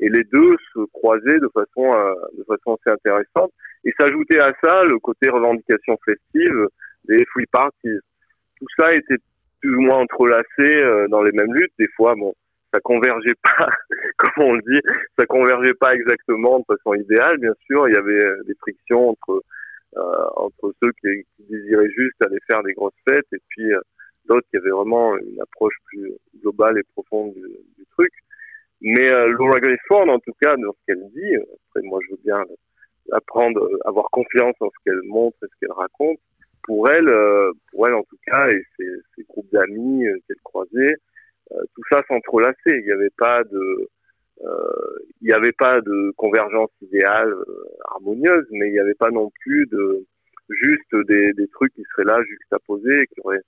et 0.00 0.08
les 0.08 0.24
deux 0.24 0.56
se 0.74 0.80
croisaient 0.92 1.38
de 1.38 1.48
façon 1.54 1.94
euh, 1.94 2.14
de 2.36 2.44
façon 2.44 2.74
assez 2.74 2.92
intéressante 2.92 3.52
et 3.84 3.92
s'ajoutait 3.98 4.40
à 4.40 4.52
ça 4.62 4.82
le 4.84 4.98
côté 4.98 5.30
revendication 5.30 5.96
festive 6.04 6.66
des 7.04 7.24
free 7.26 7.46
parties. 7.46 8.00
Tout 8.58 8.66
ça 8.76 8.92
était 8.94 9.16
plus 9.60 9.76
ou 9.76 9.80
moins 9.80 9.98
entrelacé 9.98 10.44
euh, 10.60 11.06
dans 11.08 11.22
les 11.22 11.32
mêmes 11.32 11.54
luttes. 11.54 11.72
Des 11.78 11.88
fois, 11.96 12.14
bon, 12.16 12.34
ça 12.74 12.80
convergeait 12.80 13.36
pas, 13.42 13.68
comme 14.16 14.44
on 14.44 14.52
le 14.54 14.62
dit, 14.62 14.80
ça 15.16 15.24
convergeait 15.26 15.74
pas 15.74 15.94
exactement 15.94 16.58
de 16.58 16.64
façon 16.66 16.94
idéale, 16.94 17.38
bien 17.38 17.54
sûr. 17.66 17.88
Il 17.88 17.94
y 17.94 17.98
avait 17.98 18.24
euh, 18.24 18.42
des 18.48 18.54
frictions 18.60 19.10
entre 19.10 19.42
entre 20.36 20.74
ceux 20.82 20.92
qui, 21.00 21.24
qui, 21.36 21.44
désiraient 21.50 21.90
juste 21.90 22.16
aller 22.24 22.38
faire 22.46 22.62
des 22.62 22.72
grosses 22.72 22.92
fêtes 23.08 23.26
et 23.32 23.40
puis 23.48 23.70
d'autres 24.26 24.46
qui 24.50 24.56
avaient 24.56 24.70
vraiment 24.70 25.16
une 25.18 25.40
approche 25.40 25.74
plus 25.86 26.12
globale 26.40 26.78
et 26.78 26.82
profonde 26.94 27.34
du, 27.34 27.42
du 27.76 27.86
truc. 27.96 28.12
Mais 28.82 29.08
euh, 29.08 29.28
Laura 29.28 29.58
Ford, 29.86 30.08
en 30.08 30.18
tout 30.18 30.32
cas, 30.42 30.56
dans 30.56 30.72
ce 30.72 30.78
qu'elle 30.86 31.08
dit, 31.14 31.36
euh, 31.36 31.44
après 31.68 31.82
moi 31.86 32.00
je 32.04 32.14
veux 32.14 32.20
bien 32.24 32.44
apprendre, 33.12 33.62
euh, 33.62 33.78
avoir 33.84 34.06
confiance 34.10 34.56
en 34.60 34.68
ce 34.70 34.76
qu'elle 34.84 35.02
montre 35.04 35.36
et 35.44 35.46
ce 35.46 35.60
qu'elle 35.60 35.72
raconte. 35.72 36.18
Pour 36.64 36.90
elle, 36.90 37.08
euh, 37.08 37.52
pour 37.70 37.86
elle 37.86 37.94
en 37.94 38.02
tout 38.02 38.18
cas, 38.26 38.48
et 38.48 38.62
ses, 38.76 38.88
ses 39.14 39.22
groupes 39.28 39.50
d'amis 39.52 40.04
qu'elle 40.26 40.40
croisait, 40.42 40.96
tout 41.50 41.82
ça 41.90 42.02
s'entrelaçait. 42.08 42.56
Il 42.66 42.84
n'y 42.84 42.92
avait 42.92 43.10
pas 43.18 43.44
de, 43.44 43.88
il 44.40 45.26
n'y 45.26 45.32
avait 45.32 45.52
pas 45.52 45.80
de 45.80 46.12
convergence 46.16 46.70
idéale 46.80 47.34
harmonieuse, 47.90 48.46
mais 48.50 48.68
il 48.68 48.72
n'y 48.72 48.78
avait 48.78 48.94
pas 48.94 49.10
non 49.10 49.30
plus 49.40 49.66
de 49.66 50.04
juste 50.48 51.06
des, 51.08 51.32
des 51.34 51.48
trucs 51.48 51.72
qui 51.74 51.82
seraient 51.92 52.04
là 52.04 52.22
juxtaposés, 52.24 53.06
qui 53.14 53.20
auraient, 53.24 53.42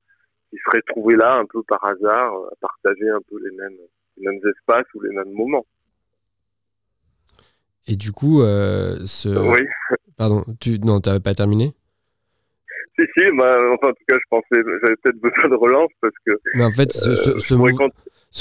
qui 0.51 0.59
seraient 0.65 0.83
trouvés 0.87 1.17
là 1.17 1.35
un 1.35 1.47
peu 1.47 1.63
par 1.65 1.85
hasard, 1.85 2.35
à 2.35 2.55
partager 2.61 3.09
un 3.09 3.21
peu 3.29 3.39
les 3.43 3.55
mêmes 3.57 3.79
les 4.17 4.27
mêmes 4.27 4.41
espaces 4.49 4.87
ou 4.95 5.01
les 5.01 5.11
mêmes 5.11 5.33
moments. 5.33 5.67
Et 7.87 7.97
du 7.97 8.13
coup, 8.13 8.43
euh, 8.43 8.97
ce... 9.05 9.29
Oui. 9.29 9.67
Pardon, 10.17 10.43
tu 10.61 10.79
non, 10.79 11.01
t'avais 11.01 11.21
pas 11.21 11.35
terminé? 11.35 11.73
Si, 12.97 13.03
si, 13.17 13.25
bah, 13.37 13.59
enfin, 13.73 13.89
en 13.89 13.93
tout 13.93 14.05
cas, 14.09 14.17
je 14.17 14.29
pensais, 14.31 14.63
j'avais 14.83 14.97
peut-être 15.03 15.21
besoin 15.21 15.49
de 15.49 15.57
relance 15.57 15.91
parce 16.01 16.15
que. 16.25 16.33
Mais 16.55 16.65
en 16.65 16.71
fait, 16.71 16.93
ce, 16.93 17.17
ce, 17.17 17.31
euh, 17.31 17.39
ce 17.41 17.55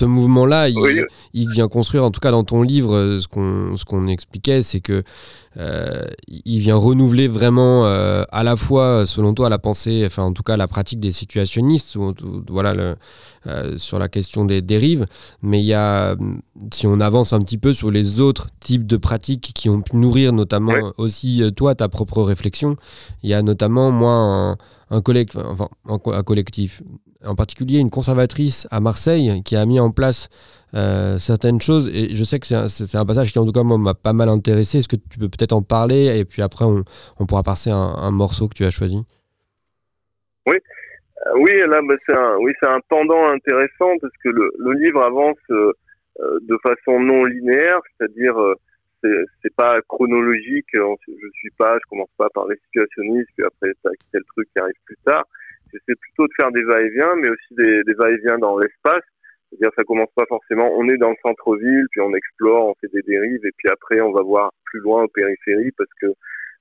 mouvement-là, 0.06 0.70
il, 0.70 1.50
vient 1.50 1.68
construire, 1.68 2.04
en 2.04 2.10
tout 2.10 2.20
cas 2.20 2.32
dans 2.32 2.44
ton 2.44 2.64
livre, 2.64 2.96
euh, 2.96 3.20
ce 3.20 3.28
qu'on 3.28 3.78
ce 3.78 3.86
qu'on 3.86 4.08
expliquait, 4.08 4.64
c'est 4.64 4.80
que 4.80 5.04
euh, 5.58 6.06
il 6.28 6.60
vient 6.60 6.76
renouveler 6.76 7.28
vraiment 7.28 7.86
euh, 7.86 8.24
à 8.32 8.44
la 8.44 8.56
fois, 8.56 9.06
selon 9.06 9.36
toi, 9.36 9.50
la 9.50 9.60
pensée, 9.60 10.02
enfin 10.04 10.24
en 10.24 10.34
tout 10.34 10.41
cas 10.41 10.58
la 10.58 10.68
pratique 10.68 11.00
des 11.00 11.12
situationnistes, 11.12 11.96
ou, 11.96 12.12
voilà, 12.50 12.74
le, 12.74 12.96
sur 13.78 14.00
la 14.00 14.08
question 14.08 14.46
des 14.46 14.64
dérives. 14.64 15.06
Mais 15.44 15.62
il 15.62 15.68
y 15.68 15.76
a, 15.76 16.16
si 16.74 16.88
on 16.88 17.00
avance 17.00 17.32
un 17.32 17.39
petit 17.39 17.60
peu 17.60 17.72
sur 17.72 17.91
les 17.91 18.20
autres 18.20 18.48
types 18.60 18.88
de 18.88 18.98
pratiques 18.98 19.52
qui 19.54 19.70
ont 19.70 19.82
pu 19.84 19.98
nourrir 19.98 20.34
notamment 20.34 20.94
aussi 20.98 21.44
toi 21.56 21.76
ta 21.76 21.88
propre 21.88 22.24
réflexion, 22.24 22.78
il 23.22 23.30
y 23.30 23.36
a 23.36 23.44
notamment 23.44 23.91
moi 23.91 24.14
un, 24.14 24.58
un, 24.94 26.24
collectif, 26.24 26.82
en 27.26 27.36
particulier 27.36 27.80
une 27.80 27.89
conservatrice 27.89 28.68
à 28.72 28.80
Marseille 28.80 29.41
qui 29.44 29.56
a 29.56 29.66
mis 29.66 29.80
en 29.80 29.91
place 29.91 30.30
euh, 30.74 31.18
certaines 31.20 31.62
choses. 31.62 31.89
Et 31.94 32.14
je 32.16 32.24
sais 32.24 32.39
que 32.39 32.46
c'est 32.46 32.96
un, 32.96 33.06
passage 33.06 33.32
qui, 33.32 33.39
en 33.39 33.46
tout 33.46 33.52
cas, 33.52 33.64
m'a 33.64 33.94
pas 33.94 34.14
mal 34.14 34.30
intéressé. 34.30 34.80
Est-ce 34.80 34.88
que 34.88 34.96
tu 34.96 35.20
peux 35.20 35.30
peut-être 35.30 35.54
en 35.54 35.62
parler 35.62 36.18
Et 36.20 36.26
puis 36.26 36.41
après, 36.41 36.66
on, 36.66 36.84
on 37.20 37.26
pourra 37.26 37.44
passer 37.44 37.72
un, 37.72 38.12
morceau 38.12 38.48
que 38.48 38.56
tu 38.56 38.66
as 38.66 38.72
choisi? 38.72 39.04
Oui. 40.46 40.56
Euh, 40.56 41.32
oui, 41.39 41.52
là, 41.68 41.82
bah, 41.88 41.96
c'est 42.06 42.16
un, 42.16 42.38
oui, 42.38 42.52
un 42.64 42.80
pendant 42.89 43.26
intéressant 43.30 43.98
parce 44.02 44.14
que 44.24 44.30
le, 44.30 44.52
le 44.60 44.74
livre 44.84 45.02
avance 45.02 45.38
euh, 45.52 45.72
de 46.20 46.58
façon 46.62 47.00
non 47.00 47.24
linéaire, 47.24 47.80
c'est-à-dire 47.98 48.36
c'est 49.41 49.56
pas 49.56 49.82
chronologique. 49.88 50.68
Je 50.74 51.30
suis 51.34 51.51
pas, 51.58 51.78
je 51.78 51.89
commence 51.89 52.12
pas 52.18 52.30
par 52.34 52.47
les 52.47 52.58
situationnistes, 52.66 53.30
puis 53.36 53.45
après, 53.45 53.72
le 54.14 54.24
truc 54.34 54.47
qui 54.54 54.60
arrive 54.60 54.76
plus 54.86 54.97
tard 55.06 55.26
c'est 55.88 55.99
plutôt 55.99 56.28
de 56.28 56.34
faire 56.36 56.51
des 56.51 56.64
va-et-vient, 56.64 57.16
mais 57.16 57.30
aussi 57.30 57.54
des, 57.56 57.93
va-et-vient 57.93 58.38
dans 58.38 58.58
l'espace. 58.58 59.04
C'est-à-dire, 59.49 59.72
ça 59.76 59.84
commence 59.84 60.12
pas 60.16 60.26
forcément, 60.28 60.72
on 60.76 60.88
est 60.89 60.97
dans 60.97 61.12
le 61.12 61.16
centre-ville, 61.22 61.86
puis 61.91 62.01
on 62.01 62.14
explore, 62.14 62.70
on 62.70 62.76
fait 62.82 62.91
des 62.91 63.04
dérives, 63.04 63.45
et 63.45 63.51
puis 63.58 63.70
après, 63.70 64.01
on 64.01 64.12
va 64.12 64.22
voir 64.24 64.51
plus 64.66 64.80
loin 64.80 65.04
aux 65.04 65.08
périphéries 65.08 65.72
parce 65.78 65.89
que 66.01 66.08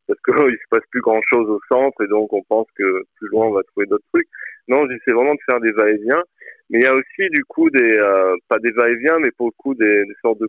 parce 0.08 0.20
que 0.20 0.32
il 0.52 0.58
se 0.58 0.68
passe 0.70 0.84
plus 0.90 1.00
grand-chose 1.00 1.48
au 1.48 1.60
centre, 1.68 2.02
et 2.02 2.08
donc 2.08 2.32
on 2.32 2.42
pense 2.42 2.66
que 2.76 3.04
plus 3.16 3.28
loin, 3.28 3.46
on 3.46 3.52
va 3.52 3.62
trouver 3.62 3.86
d'autres 3.86 4.04
trucs. 4.12 4.28
Non, 4.68 4.86
j'essaie 4.88 5.12
vraiment 5.12 5.34
de 5.34 5.40
faire 5.48 5.60
des 5.60 5.72
va-et-vient, 5.72 6.22
mais 6.68 6.80
il 6.80 6.84
y 6.84 6.86
a 6.86 6.94
aussi 6.94 7.30
du 7.30 7.44
coup 7.44 7.70
des 7.70 7.96
euh, 7.98 8.36
pas 8.48 8.58
des 8.58 8.72
va-et-vient, 8.72 9.18
mais 9.20 9.30
pour 9.30 9.46
le 9.46 9.52
coup 9.56 9.74
des, 9.74 10.04
des 10.04 10.16
sortes 10.20 10.40
de 10.40 10.48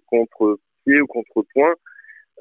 contre-pieds 0.84 1.02
ou 1.02 1.08
contre-points. 1.08 1.74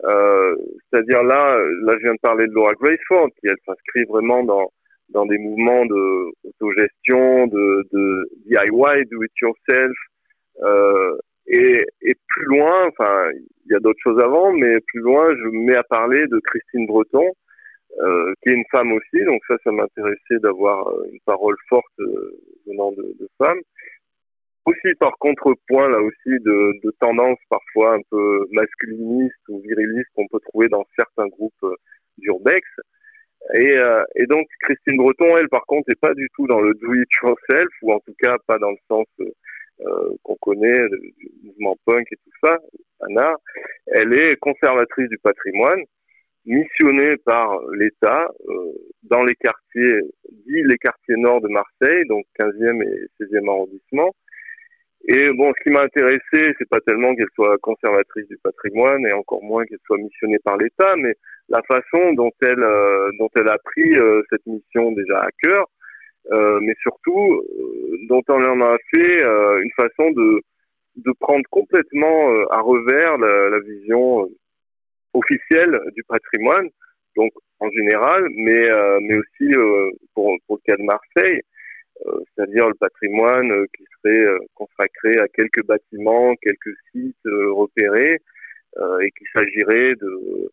Euh, 0.05 0.57
c'est-à-dire 0.91 1.23
là, 1.23 1.59
là, 1.85 1.95
je 1.99 2.05
viens 2.05 2.15
de 2.15 2.21
parler 2.21 2.47
de 2.47 2.53
Laura 2.53 2.73
Graceford, 2.75 3.29
qui 3.41 3.47
elle 3.47 3.57
s'inscrit 3.67 4.05
vraiment 4.05 4.43
dans 4.43 4.71
dans 5.11 5.27
des 5.27 5.37
mouvements 5.37 5.85
de 5.85 6.33
autogestion, 6.49 7.47
de, 7.47 7.87
DIY, 8.47 9.05
do 9.11 9.23
it 9.23 9.33
yourself, 9.43 9.95
euh, 10.63 11.19
et, 11.49 11.85
plus 12.01 12.45
loin, 12.47 12.89
enfin, 12.89 13.29
il 13.67 13.73
y 13.73 13.75
a 13.75 13.81
d'autres 13.81 14.01
choses 14.03 14.19
avant, 14.23 14.53
mais 14.55 14.81
plus 14.87 15.01
loin, 15.01 15.29
je 15.37 15.49
me 15.49 15.67
mets 15.67 15.77
à 15.77 15.83
parler 15.83 16.27
de 16.29 16.41
Christine 16.47 16.87
Breton, 16.87 17.31
euh, 18.01 18.33
qui 18.43 18.53
est 18.53 18.55
une 18.55 18.65
femme 18.71 18.91
aussi, 18.93 19.23
donc 19.27 19.43
ça, 19.47 19.57
ça 19.65 19.71
m'intéressait 19.71 20.39
d'avoir 20.41 20.91
une 21.13 21.21
parole 21.27 21.57
forte 21.69 22.01
venant 22.67 22.93
de 22.93 23.29
femmes. 23.37 23.61
Aussi 24.65 24.95
par 25.01 25.13
contrepoint, 25.19 25.89
là 25.89 26.01
aussi, 26.01 26.39
de, 26.41 26.81
de 26.85 26.91
tendances 27.01 27.41
parfois 27.51 27.95
un 27.95 28.01
peu 28.11 28.47
masculinistes 28.53 29.49
ou 29.49 29.61
virilistes 29.61 30.11
qu'on 30.15 30.29
peut 30.29 30.39
trouver 30.49 30.69
dans 30.69 30.85
certains 30.97 31.27
groupes 31.27 31.53
euh, 31.65 31.75
d'urbex. 32.19 32.67
Et, 33.55 33.71
euh, 33.73 34.05
et, 34.15 34.27
donc 34.27 34.47
Christine 34.61 34.97
Breton, 34.99 35.37
elle, 35.37 35.49
par 35.49 35.67
contre, 35.67 35.89
n'est 35.89 35.97
pas 35.97 36.15
du 36.15 36.29
tout 36.37 36.47
dans 36.47 36.61
le 36.61 36.75
do 36.75 36.95
it 36.95 37.09
yourself, 37.23 37.69
ou 37.83 37.93
en 37.93 37.99
tout 38.01 38.15
cas 38.23 38.37
pas 38.47 38.59
dans 38.59 38.71
le 38.71 38.77
sens 38.89 39.07
euh, 39.21 40.17
qu'on 40.23 40.37
connaît 40.37 40.89
du 41.19 41.29
mouvement 41.43 41.77
punk 41.85 42.07
et 42.13 42.17
tout 42.17 42.31
ça, 42.45 42.57
Anna. 43.01 43.35
Elle 43.87 44.13
est 44.13 44.37
conservatrice 44.37 45.09
du 45.09 45.19
patrimoine, 45.19 45.83
missionnée 46.45 47.17
par 47.25 47.59
l'État 47.73 48.29
euh, 48.49 48.73
dans 49.05 49.25
les 49.25 49.35
quartiers, 49.35 49.99
dit 50.47 50.63
les 50.63 50.79
quartiers 50.79 51.17
nord 51.17 51.41
de 51.41 51.49
Marseille, 51.49 52.05
donc 52.09 52.25
15e 52.39 52.83
et 52.83 53.25
16e 53.25 53.49
arrondissement. 53.49 54.15
Et 55.09 55.31
bon, 55.33 55.53
ce 55.59 55.63
qui 55.65 55.71
m'a 55.71 55.83
intéressé, 55.83 56.55
c'est 56.59 56.69
pas 56.69 56.81
tellement 56.87 57.15
qu'elle 57.17 57.27
soit 57.35 57.59
conservatrice 57.59 58.29
du 58.29 58.39
patrimoine 58.39 59.05
et 59.07 59.13
encore 59.13 59.43
moins 59.43 59.65
qu'elle 59.65 59.81
soit 59.85 59.99
missionnée 59.99 60.39
par 60.45 60.57
l'État, 60.57 60.95
mais 60.97 61.15
la 61.49 61.61
façon 61.63 62.13
dont 62.13 62.31
elle 62.41 62.63
euh, 62.63 63.11
dont 63.19 63.29
elle 63.35 63.49
a 63.49 63.59
pris 63.59 63.97
euh, 63.97 64.23
cette 64.31 64.47
mission 64.47 64.93
déjà 64.93 65.19
à 65.19 65.29
cœur, 65.43 65.67
euh, 66.31 66.61
mais 66.63 66.75
surtout 66.83 67.43
dont 68.09 68.23
on 68.29 68.45
en 68.45 68.61
a 68.61 68.77
fait 68.95 69.23
une 69.63 69.73
façon 69.77 70.13
de 70.13 70.41
de 70.97 71.13
prendre 71.19 71.45
complètement 71.51 72.29
à 72.51 72.61
revers 72.61 73.19
la, 73.19 73.49
la 73.49 73.59
vision 73.61 74.29
officielle 75.15 75.81
du 75.97 76.05
patrimoine, 76.05 76.69
donc 77.17 77.33
en 77.59 77.71
général, 77.71 78.29
mais 78.37 78.69
mais 79.01 79.17
aussi 79.17 79.53
pour 80.15 80.33
pour 80.47 80.59
le 80.59 80.63
cas 80.65 80.77
de 80.77 80.85
Marseille, 80.85 81.43
c'est-à-dire 82.05 82.69
le 82.69 82.75
patrimoine 82.75 83.67
qui 83.77 83.85
serait 83.97 84.27
consacré 84.55 85.19
à 85.19 85.29
quelques 85.29 85.65
bâtiments, 85.65 86.35
quelques 86.37 86.77
sites 86.91 87.17
repérés, 87.25 88.21
et 89.01 89.11
qu'il 89.13 89.27
s'agirait 89.35 89.95
de 89.97 90.51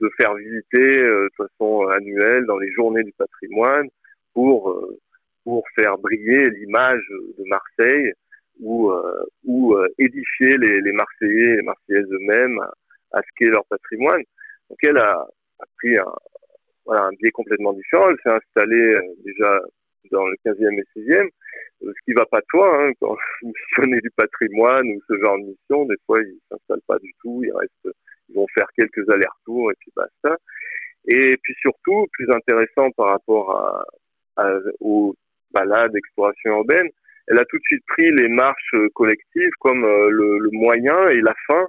de 0.00 0.10
faire 0.16 0.34
visiter 0.34 0.98
euh, 0.98 1.28
de 1.28 1.44
façon 1.44 1.86
annuelle 1.88 2.44
dans 2.46 2.58
les 2.58 2.70
journées 2.72 3.02
du 3.02 3.12
patrimoine 3.12 3.88
pour 4.32 4.70
euh, 4.70 4.98
pour 5.44 5.64
faire 5.74 5.96
briller 5.98 6.50
l'image 6.50 7.02
de 7.38 7.44
Marseille 7.46 8.12
ou 8.60 8.90
euh, 8.90 9.24
ou 9.44 9.76
édifier 9.98 10.56
les, 10.58 10.80
les 10.80 10.92
Marseillais 10.92 11.52
et 11.52 11.56
les 11.56 11.62
Marseillaises 11.62 12.12
eux-mêmes 12.12 12.60
à, 13.12 13.20
ce 13.22 13.28
qu'est 13.36 13.50
leur 13.50 13.64
patrimoine. 13.66 14.22
Donc 14.68 14.78
elle 14.82 14.98
a, 14.98 15.26
a 15.58 15.64
pris 15.78 15.96
un, 15.98 16.12
voilà, 16.84 17.04
un 17.04 17.10
biais 17.10 17.30
complètement 17.30 17.72
différent. 17.72 18.10
Elle 18.10 18.18
s'est 18.22 18.36
installée 18.36 18.98
déjà 19.24 19.60
dans 20.10 20.26
le 20.26 20.36
15e 20.44 20.80
et 20.80 21.00
6e, 21.00 21.28
ce 21.82 22.04
qui 22.04 22.12
va 22.12 22.26
pas 22.26 22.40
de 22.40 22.46
soi, 22.50 22.84
hein, 22.84 22.92
quand 23.00 23.16
missionner 23.42 24.00
du 24.02 24.10
patrimoine 24.10 24.88
ou 24.88 25.00
ce 25.08 25.18
genre 25.18 25.38
de 25.38 25.44
mission, 25.44 25.84
des 25.86 25.96
fois 26.06 26.20
ils 26.20 26.38
s'installent 26.50 26.86
pas 26.86 26.98
du 26.98 27.12
tout, 27.20 27.42
ils 27.44 27.52
restent 27.52 27.96
ils 28.30 28.36
vont 28.36 28.46
faire 28.54 28.68
quelques 28.76 29.08
allers-retours 29.10 29.72
et 29.72 29.74
puis 29.80 29.92
basta. 29.94 30.36
Et 31.06 31.36
puis 31.42 31.54
surtout, 31.60 32.06
plus 32.12 32.30
intéressant 32.30 32.90
par 32.92 33.08
rapport 33.08 33.56
à, 33.56 33.84
à, 34.36 34.58
aux 34.80 35.14
balade, 35.52 35.96
exploration 35.96 36.50
urbaine, 36.50 36.88
elle 37.26 37.38
a 37.38 37.44
tout 37.44 37.56
de 37.56 37.62
suite 37.64 37.84
pris 37.88 38.10
les 38.12 38.28
marches 38.28 38.74
collectives 38.94 39.52
comme 39.60 39.82
le, 39.82 40.48
moyen 40.52 41.08
et 41.08 41.20
la 41.20 41.34
fin 41.46 41.66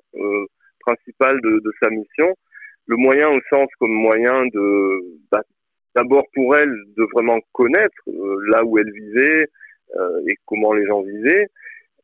principale 0.79 1.39
de, 1.41 1.59
de, 1.59 1.71
sa 1.82 1.89
mission. 1.89 2.36
Le 2.88 2.97
moyen 2.97 3.29
au 3.29 3.39
sens 3.49 3.69
comme 3.79 3.91
moyen 3.91 4.45
de 4.47 4.99
bah, 5.32 5.43
d'abord 5.95 6.25
pour 6.33 6.55
elle 6.55 6.73
de 6.97 7.07
vraiment 7.13 7.39
connaître 7.51 8.01
là 8.07 8.63
où 8.63 8.77
elle 8.77 8.91
vivait 8.91 9.47
et 10.27 10.35
comment 10.45 10.73
les 10.73 10.85
gens 10.85 11.01
vivaient, 11.01 11.47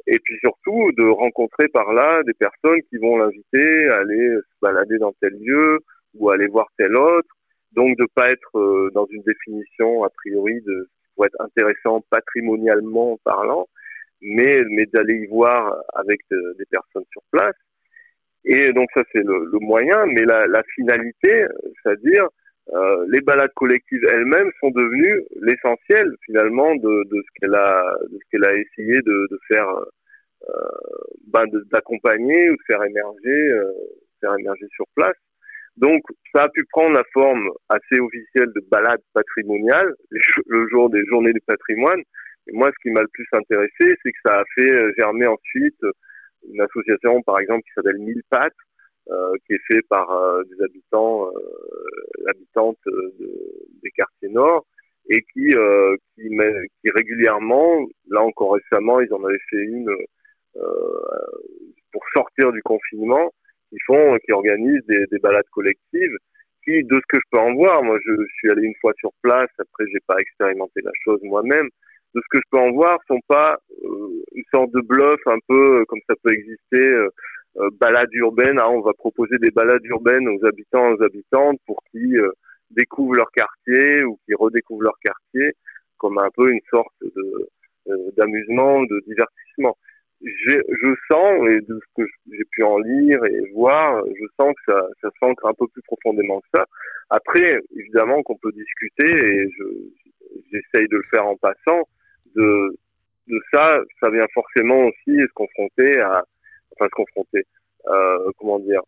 et 0.07 0.19
puis 0.19 0.37
surtout 0.39 0.91
de 0.93 1.03
rencontrer 1.03 1.67
par 1.67 1.93
là 1.93 2.23
des 2.23 2.33
personnes 2.33 2.81
qui 2.89 2.97
vont 2.97 3.17
l'inviter 3.17 3.89
à 3.89 3.99
aller 3.99 4.37
se 4.37 4.55
balader 4.61 4.97
dans 4.97 5.13
tel 5.19 5.33
lieu 5.39 5.79
ou 6.15 6.29
aller 6.29 6.47
voir 6.47 6.67
tel 6.77 6.95
autre. 6.95 7.27
Donc 7.73 7.97
de 7.97 8.07
pas 8.15 8.31
être 8.31 8.57
euh, 8.57 8.89
dans 8.93 9.05
une 9.07 9.21
définition 9.23 10.03
a 10.05 10.09
priori 10.09 10.61
de 10.61 10.87
ce 10.89 11.03
qui 11.03 11.13
pourrait 11.13 11.27
être 11.27 11.41
intéressant 11.41 12.01
patrimonialement 12.09 13.19
parlant, 13.25 13.67
mais 14.21 14.63
mais 14.69 14.85
d'aller 14.93 15.15
y 15.15 15.27
voir 15.27 15.75
avec 15.93 16.21
des 16.31 16.65
personnes 16.71 17.05
sur 17.11 17.21
place. 17.31 17.55
Et 18.45 18.71
donc 18.71 18.87
ça 18.93 19.03
c'est 19.11 19.23
le, 19.23 19.49
le, 19.51 19.59
moyen, 19.59 20.05
mais 20.05 20.23
la, 20.23 20.47
la 20.47 20.63
finalité, 20.75 21.45
c'est-à-dire 21.83 22.29
euh, 22.73 23.05
les 23.09 23.21
balades 23.21 23.53
collectives 23.55 24.03
elles-mêmes 24.11 24.51
sont 24.59 24.71
devenues 24.71 25.23
l'essentiel 25.41 26.13
finalement 26.25 26.75
de, 26.75 27.03
de 27.09 27.21
ce 27.21 27.39
qu'elle 27.39 27.55
a 27.55 27.95
de 28.09 28.17
ce 28.17 28.29
qu'elle 28.29 28.45
a 28.45 28.55
essayé 28.55 29.01
de, 29.03 29.27
de 29.31 29.39
faire 29.47 29.67
euh, 30.49 30.69
ben 31.27 31.45
d'accompagner 31.71 32.49
ou 32.49 32.53
de 32.53 32.61
faire 32.67 32.83
émerger 32.83 33.51
euh, 33.51 33.71
faire 34.19 34.35
émerger 34.37 34.67
sur 34.75 34.85
place. 34.95 35.15
Donc 35.77 36.01
ça 36.35 36.43
a 36.43 36.49
pu 36.49 36.65
prendre 36.71 36.93
la 36.93 37.05
forme 37.13 37.49
assez 37.69 38.01
officielle 38.01 38.51
de 38.53 38.61
balades 38.69 39.03
patrimoniales 39.13 39.93
le 40.47 40.67
jour 40.67 40.89
des 40.89 41.05
journées 41.05 41.33
du 41.33 41.41
patrimoine. 41.47 42.01
Et 42.47 42.53
moi 42.53 42.69
ce 42.69 42.81
qui 42.81 42.91
m'a 42.91 43.01
le 43.01 43.07
plus 43.13 43.27
intéressé 43.31 43.95
c'est 44.03 44.11
que 44.11 44.19
ça 44.25 44.39
a 44.39 44.43
fait 44.55 44.93
germer 44.97 45.27
ensuite 45.27 45.79
une 46.51 46.59
association 46.59 47.21
par 47.21 47.39
exemple 47.39 47.61
qui 47.61 47.71
s'appelle 47.75 47.99
Mille 47.99 48.23
Pattes 48.29 48.53
qui 49.45 49.53
est 49.53 49.61
fait 49.71 49.81
par 49.89 50.09
euh, 50.11 50.43
des 50.43 50.63
habitants, 50.63 51.27
euh, 51.27 52.29
habitantes 52.29 52.79
des 53.83 53.91
quartiers 53.91 54.29
nord, 54.29 54.65
et 55.09 55.21
qui, 55.33 55.53
qui, 56.15 56.29
met, 56.29 56.53
qui 56.81 56.91
régulièrement, 56.91 57.85
là 58.09 58.21
encore 58.21 58.55
récemment, 58.55 58.99
ils 58.99 59.13
en 59.13 59.23
avaient 59.23 59.37
fait 59.49 59.63
une 59.63 59.89
pour 61.91 62.03
sortir 62.13 62.51
du 62.51 62.61
confinement, 62.63 63.31
qui 63.69 63.77
font, 63.85 64.17
qui 64.25 64.31
organisent 64.31 64.85
des, 64.87 65.05
des, 65.11 65.19
balades 65.19 65.47
collectives, 65.51 66.17
qui, 66.63 66.83
de 66.83 66.95
ce 66.95 67.05
que 67.07 67.17
je 67.17 67.29
peux 67.31 67.39
en 67.39 67.53
voir, 67.53 67.83
moi 67.83 67.97
je, 68.05 68.11
suis 68.37 68.51
allé 68.51 68.63
une 68.63 68.75
fois 68.81 68.93
sur 68.99 69.11
place, 69.21 69.49
après 69.57 69.85
j'ai 69.91 69.99
pas 70.05 70.17
expérimenté 70.17 70.81
la 70.83 70.91
chose 71.03 71.19
moi-même, 71.23 71.69
de 72.15 72.21
ce 72.21 72.27
que 72.29 72.37
je 72.37 72.49
peux 72.51 72.59
en 72.59 72.71
voir, 72.71 72.99
sont 73.07 73.19
pas 73.27 73.57
une 74.35 74.43
sorte 74.51 74.71
de 74.71 74.81
bluff 74.81 75.19
un 75.27 75.39
peu 75.47 75.85
comme 75.85 75.99
ça 76.07 76.15
peut 76.23 76.33
exister 76.33 76.81
euh, 76.81 77.09
balades 77.79 78.13
urbaines. 78.13 78.59
Hein, 78.59 78.69
on 78.69 78.81
va 78.81 78.93
proposer 78.93 79.37
des 79.39 79.51
balades 79.51 79.85
urbaines 79.85 80.27
aux 80.27 80.45
habitants 80.45 80.93
aux 80.93 81.03
habitantes 81.03 81.59
pour 81.65 81.81
qu'ils 81.91 82.17
euh, 82.17 82.31
découvrent 82.71 83.15
leur 83.15 83.31
quartier 83.31 84.03
ou 84.03 84.19
qu'ils 84.25 84.35
redécouvrent 84.35 84.83
leur 84.83 84.99
quartier 85.03 85.53
comme 85.97 86.19
un 86.19 86.29
peu 86.35 86.51
une 86.51 86.61
sorte 86.69 86.93
de 87.01 87.49
euh, 87.89 88.11
d'amusement, 88.17 88.83
de 88.83 89.01
divertissement. 89.07 89.77
Je 90.21 90.95
sens, 91.11 91.47
et 91.47 91.61
de 91.61 91.79
ce 91.79 92.03
que 92.03 92.09
j'ai 92.31 92.43
pu 92.51 92.63
en 92.63 92.79
lire 92.79 93.23
et 93.25 93.51
voir, 93.53 94.03
je 94.07 94.25
sens 94.35 94.53
que 94.55 94.73
ça, 94.73 94.87
ça 95.01 95.09
s'ancre 95.19 95.45
un 95.45 95.53
peu 95.53 95.67
plus 95.67 95.83
profondément 95.83 96.41
que 96.41 96.47
ça. 96.55 96.65
Après, 97.09 97.59
évidemment 97.75 98.23
qu'on 98.23 98.35
peut 98.35 98.51
discuter, 98.51 99.05
et 99.05 99.47
j'essaye 100.51 100.87
de 100.87 100.97
le 100.97 101.03
faire 101.11 101.27
en 101.27 101.37
passant, 101.37 101.87
de, 102.35 102.77
de 103.27 103.41
ça, 103.53 103.79
ça 104.01 104.09
vient 104.09 104.25
forcément 104.33 104.87
aussi 104.87 105.19
se 105.21 105.33
confronter 105.33 105.99
à, 105.99 106.23
enfin 106.77 106.87
se 106.89 106.95
confronter, 106.95 107.45
euh, 107.87 108.31
comment 108.37 108.59
dire, 108.59 108.81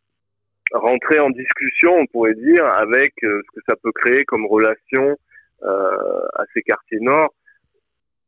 rentrer 0.72 1.20
en 1.20 1.30
discussion, 1.30 1.94
on 1.94 2.06
pourrait 2.08 2.36
dire, 2.36 2.66
avec 2.66 3.14
euh, 3.24 3.42
ce 3.46 3.60
que 3.60 3.66
ça 3.68 3.76
peut 3.82 3.92
créer 3.92 4.24
comme 4.26 4.46
relation 4.46 5.18
euh, 5.64 6.28
à 6.36 6.44
ces 6.54 6.62
quartiers 6.62 7.00
nord. 7.00 7.34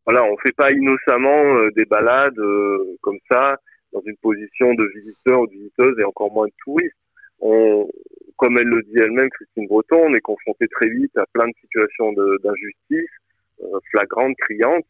Voilà, 0.06 0.24
on 0.24 0.38
fait 0.38 0.56
pas 0.56 0.72
innocemment 0.72 1.68
des 1.76 1.86
balades 1.86 2.42
comme 3.02 3.20
ça 3.30 3.58
dans 3.94 4.02
une 4.04 4.18
position 4.18 4.74
de 4.74 4.84
visiteur 4.96 5.42
ou 5.42 5.48
de 5.48 5.52
visiteuse 5.52 6.00
et 6.00 6.04
encore 6.04 6.32
moins 6.32 6.48
de 6.48 6.54
touriste. 6.64 6.96
Comme 7.40 8.58
elle 8.58 8.68
le 8.68 8.82
dit 8.82 8.98
elle-même, 8.98 9.30
Christine 9.30 9.68
Breton, 9.68 10.08
on 10.08 10.14
est 10.16 10.22
confronté 10.22 10.68
très 10.70 10.90
vite 10.90 11.16
à 11.18 11.26
plein 11.32 11.48
de 11.48 11.54
situations 11.62 12.12
d'injustice 12.14 13.12
flagrantes, 13.92 14.36
criantes, 14.38 14.86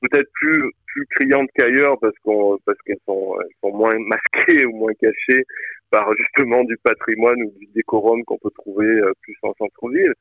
peut-être 0.00 0.30
plus 0.34 0.70
plus 0.86 1.06
criantes 1.06 1.48
qu'ailleurs 1.54 1.98
parce 2.00 2.16
qu'on 2.24 2.58
parce 2.64 2.78
qu'elles 2.82 3.00
sont 3.06 3.36
elles 3.40 3.54
sont 3.62 3.76
moins 3.76 3.98
masquées 4.06 4.64
ou 4.64 4.72
moins 4.76 4.92
cachées 5.00 5.44
par 5.90 6.12
justement 6.16 6.64
du 6.64 6.76
patrimoine 6.78 7.42
ou 7.42 7.52
du 7.58 7.66
décorum 7.74 8.24
qu'on 8.24 8.38
peut 8.38 8.50
trouver 8.50 8.86
euh, 8.86 9.12
plus 9.22 9.36
en 9.42 9.52
centre-ville. 9.54 10.12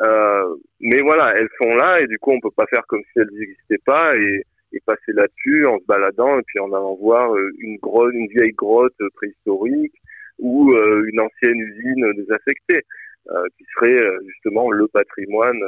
Euh, 0.00 0.54
mais 0.80 1.00
voilà, 1.00 1.34
elles 1.36 1.50
sont 1.60 1.68
là 1.76 2.00
et 2.00 2.06
du 2.06 2.18
coup 2.18 2.32
on 2.32 2.40
peut 2.40 2.54
pas 2.56 2.66
faire 2.66 2.86
comme 2.86 3.02
si 3.12 3.18
elles 3.18 3.28
n'existaient 3.32 3.82
pas 3.84 4.16
et, 4.16 4.44
et 4.72 4.80
passer 4.86 5.12
là-dessus 5.12 5.66
en 5.66 5.78
se 5.78 5.84
baladant 5.84 6.38
et 6.38 6.42
puis 6.46 6.60
en 6.60 6.72
allant 6.72 6.94
voir 6.94 7.34
euh, 7.34 7.50
une 7.58 7.76
grotte, 7.76 8.14
une 8.14 8.28
vieille 8.28 8.52
grotte 8.52 8.96
préhistorique 9.14 9.94
ou 10.38 10.72
euh, 10.72 11.04
une 11.12 11.20
ancienne 11.20 11.60
usine 11.60 12.12
désaffectée 12.16 12.82
qui 13.56 13.64
serait 13.76 14.04
justement 14.26 14.68
le 14.72 14.88
patrimoine 14.88 15.62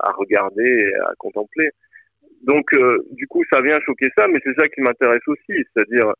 à 0.00 0.12
regarder 0.12 0.62
et 0.62 0.94
à 0.96 1.14
contempler. 1.16 1.70
Donc, 2.42 2.66
euh, 2.74 2.98
du 3.12 3.26
coup, 3.26 3.42
ça 3.52 3.60
vient 3.60 3.80
choquer 3.80 4.08
ça, 4.16 4.26
mais 4.28 4.38
c'est 4.44 4.54
ça 4.54 4.68
qui 4.68 4.80
m'intéresse 4.80 5.26
aussi, 5.26 5.54
c'est-à-dire, 5.74 6.12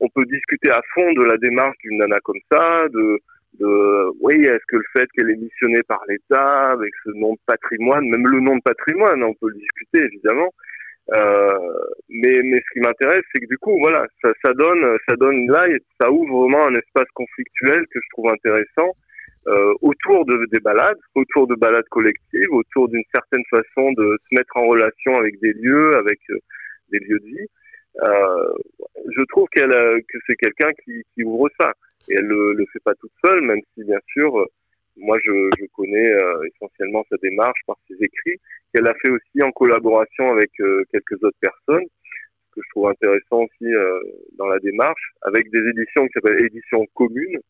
on 0.00 0.08
peut 0.08 0.24
discuter 0.26 0.70
à 0.70 0.80
fond 0.94 1.12
de 1.12 1.24
la 1.24 1.36
démarche 1.36 1.76
d'une 1.82 1.98
nana 1.98 2.18
comme 2.22 2.40
ça, 2.50 2.88
de, 2.88 3.18
de, 3.60 4.10
oui, 4.20 4.44
est-ce 4.44 4.64
que 4.68 4.76
le 4.76 4.84
fait 4.96 5.06
qu'elle 5.14 5.30
est 5.30 5.36
missionnée 5.36 5.82
par 5.86 6.00
l'État, 6.08 6.70
avec 6.72 6.92
ce 7.04 7.10
nom 7.10 7.32
de 7.32 7.38
patrimoine, 7.46 8.08
même 8.08 8.26
le 8.26 8.40
nom 8.40 8.56
de 8.56 8.62
patrimoine, 8.62 9.22
on 9.22 9.34
peut 9.34 9.48
le 9.48 9.58
discuter 9.58 10.04
évidemment. 10.04 10.52
Euh, 11.14 11.58
mais, 12.08 12.40
mais 12.42 12.60
ce 12.60 12.72
qui 12.72 12.80
m'intéresse, 12.80 13.24
c'est 13.32 13.40
que 13.40 13.46
du 13.46 13.58
coup, 13.58 13.78
voilà, 13.78 14.06
ça, 14.22 14.30
ça 14.42 14.52
donne, 14.54 14.96
ça 15.06 15.16
donne 15.16 15.46
là, 15.48 15.66
ça 16.00 16.10
ouvre 16.10 16.42
vraiment 16.42 16.66
un 16.66 16.74
espace 16.74 17.08
conflictuel 17.14 17.84
que 17.92 18.00
je 18.02 18.08
trouve 18.12 18.30
intéressant 18.30 18.92
euh, 19.46 19.74
autour 19.82 20.24
de, 20.24 20.46
des 20.52 20.60
balades, 20.60 20.98
autour 21.14 21.46
de 21.46 21.54
balades 21.54 21.88
collectives, 21.90 22.50
autour 22.50 22.88
d'une 22.88 23.04
certaine 23.14 23.44
façon 23.50 23.92
de 23.92 24.18
se 24.22 24.34
mettre 24.34 24.56
en 24.56 24.66
relation 24.66 25.14
avec 25.16 25.38
des 25.40 25.52
lieux, 25.52 25.94
avec 25.96 26.18
euh, 26.30 26.38
des 26.90 26.98
lieux 27.00 27.18
de 27.18 27.26
vie. 27.26 27.46
Euh, 28.02 28.54
je 29.16 29.22
trouve 29.28 29.46
qu'elle 29.52 29.70
que 29.70 30.18
c'est 30.26 30.36
quelqu'un 30.36 30.72
qui, 30.82 31.02
qui, 31.14 31.24
ouvre 31.24 31.48
ça 31.60 31.72
et 32.08 32.14
elle 32.14 32.24
le, 32.24 32.54
le 32.54 32.64
fait 32.72 32.82
pas 32.84 32.94
toute 32.94 33.12
seule, 33.24 33.42
même 33.42 33.60
si 33.74 33.84
bien 33.84 34.00
sûr 34.12 34.38
euh, 34.38 34.46
moi 34.96 35.18
je, 35.24 35.50
je 35.58 35.66
connais 35.74 36.12
essentiellement 36.46 37.04
sa 37.10 37.16
démarche 37.18 37.60
par 37.66 37.76
ses 37.88 37.96
écrits 38.02 38.40
qu'elle 38.72 38.88
a 38.88 38.94
fait 38.94 39.10
aussi 39.10 39.42
en 39.42 39.50
collaboration 39.50 40.30
avec 40.30 40.50
quelques 40.54 41.22
autres 41.24 41.38
personnes 41.40 41.84
que 42.52 42.60
je 42.62 42.70
trouve 42.70 42.88
intéressant 42.88 43.42
aussi 43.42 43.72
dans 44.38 44.46
la 44.46 44.60
démarche 44.60 45.10
avec 45.22 45.50
des 45.50 45.58
éditions 45.58 46.06
qui 46.06 46.12
s'appellent 46.12 46.44
éditions 46.44 46.86
communes 46.94 47.40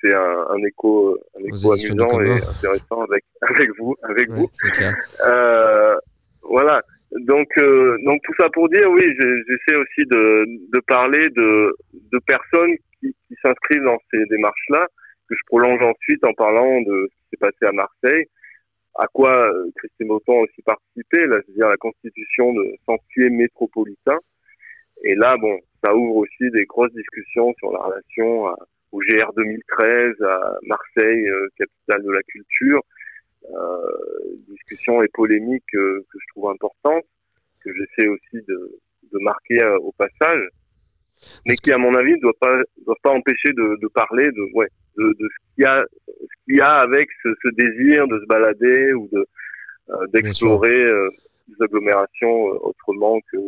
c'est 0.00 0.14
un, 0.14 0.46
un, 0.50 0.62
écho, 0.64 1.18
un 1.38 1.44
écho 1.44 1.72
amusant 1.72 2.20
et 2.20 2.32
intéressant 2.32 3.02
avec 3.02 3.24
avec 3.42 3.70
vous, 3.78 3.96
avec 4.02 4.30
vous. 4.30 4.50
Euh, 5.26 5.96
voilà. 6.42 6.82
Donc 7.26 7.48
euh, 7.58 7.96
donc 8.04 8.20
tout 8.24 8.34
ça 8.38 8.48
pour 8.52 8.68
dire, 8.68 8.88
oui, 8.90 9.02
j'essaie 9.18 9.76
aussi 9.76 10.06
de 10.06 10.44
de 10.72 10.80
parler 10.86 11.28
de 11.30 11.74
de 12.12 12.18
personnes 12.26 12.76
qui, 13.00 13.14
qui 13.26 13.36
s'inscrivent 13.42 13.84
dans 13.84 13.98
ces 14.10 14.24
démarches-là, 14.26 14.86
que 15.28 15.34
je 15.34 15.42
prolonge 15.46 15.82
ensuite 15.82 16.24
en 16.24 16.32
parlant 16.34 16.80
de 16.82 17.08
ce 17.10 17.14
qui 17.16 17.30
s'est 17.30 17.36
passé 17.38 17.66
à 17.66 17.72
Marseille, 17.72 18.26
à 18.96 19.06
quoi 19.06 19.30
euh, 19.30 19.70
Christine 19.76 20.08
Breton 20.08 20.40
a 20.40 20.42
aussi 20.42 20.62
participé, 20.62 21.26
là, 21.26 21.38
c'est-à-dire 21.44 21.68
la 21.68 21.76
constitution 21.76 22.52
de 22.52 22.74
sentiers 22.86 23.30
métropolitains. 23.30 24.18
Et 25.02 25.14
là, 25.14 25.36
bon, 25.38 25.58
ça 25.82 25.94
ouvre 25.94 26.16
aussi 26.16 26.50
des 26.50 26.66
grosses 26.66 26.92
discussions 26.92 27.54
sur 27.58 27.72
la 27.72 27.78
relation 27.78 28.48
à, 28.48 28.56
au 28.92 28.98
GR 28.98 29.32
2013 29.36 30.22
à 30.22 30.58
Marseille, 30.62 31.28
euh, 31.28 31.48
capitale 31.56 32.02
de 32.02 32.10
la 32.10 32.22
culture. 32.22 32.82
Euh, 33.44 34.36
discussion 34.48 35.02
et 35.02 35.08
polémique 35.08 35.74
euh, 35.74 36.04
que 36.12 36.18
je 36.20 36.26
trouve 36.28 36.50
importante, 36.50 37.04
que 37.64 37.70
j'essaie 37.72 38.08
aussi 38.08 38.44
de, 38.46 38.78
de 39.12 39.18
marquer 39.20 39.64
au 39.80 39.92
passage, 39.92 40.42
mais 41.46 41.54
qui, 41.56 41.72
à 41.72 41.78
mon 41.78 41.94
avis, 41.94 42.12
ne 42.12 42.20
doit 42.20 42.38
pas, 42.38 42.58
doit 42.84 42.98
pas 43.02 43.10
empêcher 43.10 43.52
de, 43.54 43.80
de 43.80 43.88
parler 43.88 44.30
de, 44.30 44.54
ouais, 44.54 44.68
de, 44.98 45.04
de 45.18 45.28
ce 45.28 45.54
qu'il 45.54 45.64
y 45.64 45.66
a, 45.66 45.84
ce 46.06 46.44
qu'il 46.44 46.56
y 46.56 46.60
a 46.60 46.80
avec 46.80 47.08
ce, 47.22 47.30
ce, 47.42 47.48
désir 47.54 48.06
de 48.08 48.20
se 48.20 48.26
balader 48.26 48.92
ou 48.92 49.08
de 49.12 49.26
d'explorer 50.12 50.84
des 51.48 51.64
agglomérations 51.64 52.42
autrement 52.62 53.18
que 53.32 53.38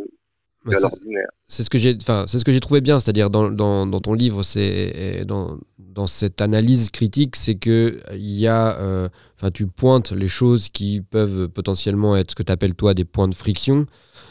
c'est 1.47 1.65
ce 1.65 1.71
que 1.71 1.79
j'ai, 1.79 1.97
enfin, 2.01 2.25
c'est 2.27 2.39
ce 2.39 2.45
que 2.45 2.53
j'ai 2.53 2.61
trouvé 2.61 2.81
bien, 2.81 3.01
c'est-à-dire 3.01 3.31
dans, 3.31 3.51
dans, 3.51 3.87
dans, 3.87 4.01
ton 4.01 4.15
livre, 4.15 4.43
c'est 4.43 5.25
dans, 5.27 5.59
dans 5.79 6.07
cette 6.07 6.41
analyse 6.41 6.91
critique, 6.91 7.37
c'est 7.37 7.57
que 7.57 8.01
il 8.13 8.39
y 8.39 8.47
a, 8.47 8.79
euh, 8.79 9.09
enfin, 9.37 9.51
tu 9.51 9.67
pointes 9.67 10.13
les 10.13 10.29
choses 10.29 10.69
qui 10.69 11.01
peuvent 11.01 11.49
potentiellement 11.49 12.17
être 12.17 12.31
ce 12.31 12.35
que 12.35 12.43
tu 12.43 12.53
appelles 12.53 12.75
toi 12.75 12.95
des 12.95 13.05
points 13.05 13.29
de 13.29 13.35
friction, 13.35 13.87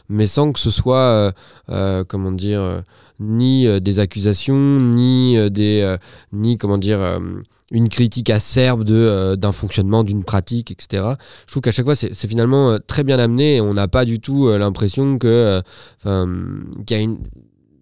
mais 0.10 0.28
sans 0.28 0.52
que 0.52 0.60
ce 0.60 0.72
soit, 0.72 0.98
euh, 0.98 1.32
euh, 1.70 2.04
comment 2.08 2.32
dire, 2.32 2.84
ni 3.20 3.82
des 3.82 4.00
accusations, 4.00 4.80
ni 4.80 5.38
des, 5.52 5.96
ni 6.32 6.58
comment 6.58 6.78
dire, 6.78 7.20
une 7.72 7.90
critique 7.90 8.30
acerbe 8.30 8.84
de 8.84 9.36
d'un 9.36 9.52
fonctionnement, 9.52 10.04
d'une 10.04 10.24
pratique, 10.24 10.72
etc. 10.72 11.04
Je 11.48 11.52
trouve 11.52 11.62
qu'à 11.62 11.72
chaque 11.72 11.86
fois, 11.86 11.96
c'est 11.96 12.28
finalement 12.28 12.78
très 12.86 13.04
bien 13.04 13.18
amené 13.18 13.56
et 13.56 13.62
on 13.62 13.74
n'a 13.74 13.88
pas 13.88 14.06
du 14.06 14.20
tout 14.20 14.50
l'impression 14.50 15.18
que, 15.18 15.62
y 16.06 16.94
a 16.94 17.00
une 17.00 17.18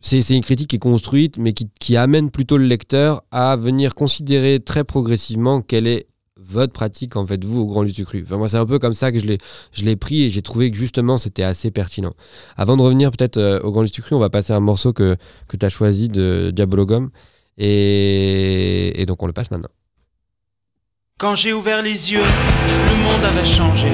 c'est 0.01 0.35
une 0.35 0.43
critique 0.43 0.69
qui 0.69 0.77
est 0.77 0.79
construite, 0.79 1.37
mais 1.37 1.53
qui, 1.53 1.97
amène 1.97 2.31
plutôt 2.31 2.57
le 2.57 2.65
lecteur 2.65 3.23
à 3.31 3.55
venir 3.57 3.95
considérer 3.95 4.59
très 4.59 4.83
progressivement 4.83 5.61
quelle 5.61 5.87
est 5.87 6.07
votre 6.37 6.71
pratique, 6.73 7.15
en 7.15 7.25
fait, 7.25 7.43
vous, 7.43 7.61
au 7.61 7.65
Grand 7.65 7.83
Lutte 7.83 8.03
Cru. 8.05 8.23
Enfin, 8.25 8.37
moi, 8.37 8.47
c'est 8.47 8.57
un 8.57 8.65
peu 8.65 8.79
comme 8.79 8.93
ça 8.93 9.11
que 9.11 9.19
je 9.19 9.85
l'ai 9.85 9.95
pris 9.97 10.23
et 10.23 10.29
j'ai 10.29 10.41
trouvé 10.41 10.71
que 10.71 10.77
justement, 10.77 11.17
c'était 11.17 11.43
assez 11.43 11.69
pertinent. 11.69 12.13
Avant 12.55 12.77
de 12.77 12.81
revenir 12.81 13.11
peut-être 13.11 13.37
euh, 13.37 13.59
au 13.61 13.71
Grand 13.71 13.83
Lutte 13.83 13.99
Cru, 14.01 14.15
on 14.15 14.19
va 14.19 14.29
passer 14.29 14.53
un 14.53 14.59
morceau 14.59 14.93
que, 14.93 15.17
que 15.47 15.57
tu 15.57 15.65
as 15.65 15.69
choisi 15.69 16.07
de 16.07 16.51
Diabologum. 16.55 17.11
Et, 17.57 18.99
et 18.99 19.05
donc, 19.05 19.21
on 19.21 19.27
le 19.27 19.33
passe 19.33 19.51
maintenant. 19.51 19.69
Quand 21.19 21.35
j'ai 21.35 21.51
ouvert 21.51 21.81
les 21.81 22.13
yeux, 22.13 22.23
le 22.23 22.95
monde 23.03 23.25
avait 23.25 23.45
changé. 23.45 23.91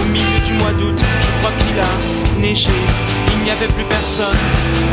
Au 0.00 0.04
milieu 0.06 0.38
du 0.46 0.52
mois 0.52 0.70
d'août, 0.70 0.94
je 0.94 1.30
crois 1.40 1.50
qu'il 1.58 1.74
a 1.74 1.90
neigé. 2.38 2.70
Il 3.34 3.42
n'y 3.42 3.50
avait 3.50 3.66
plus 3.66 3.82
personne 3.82 4.38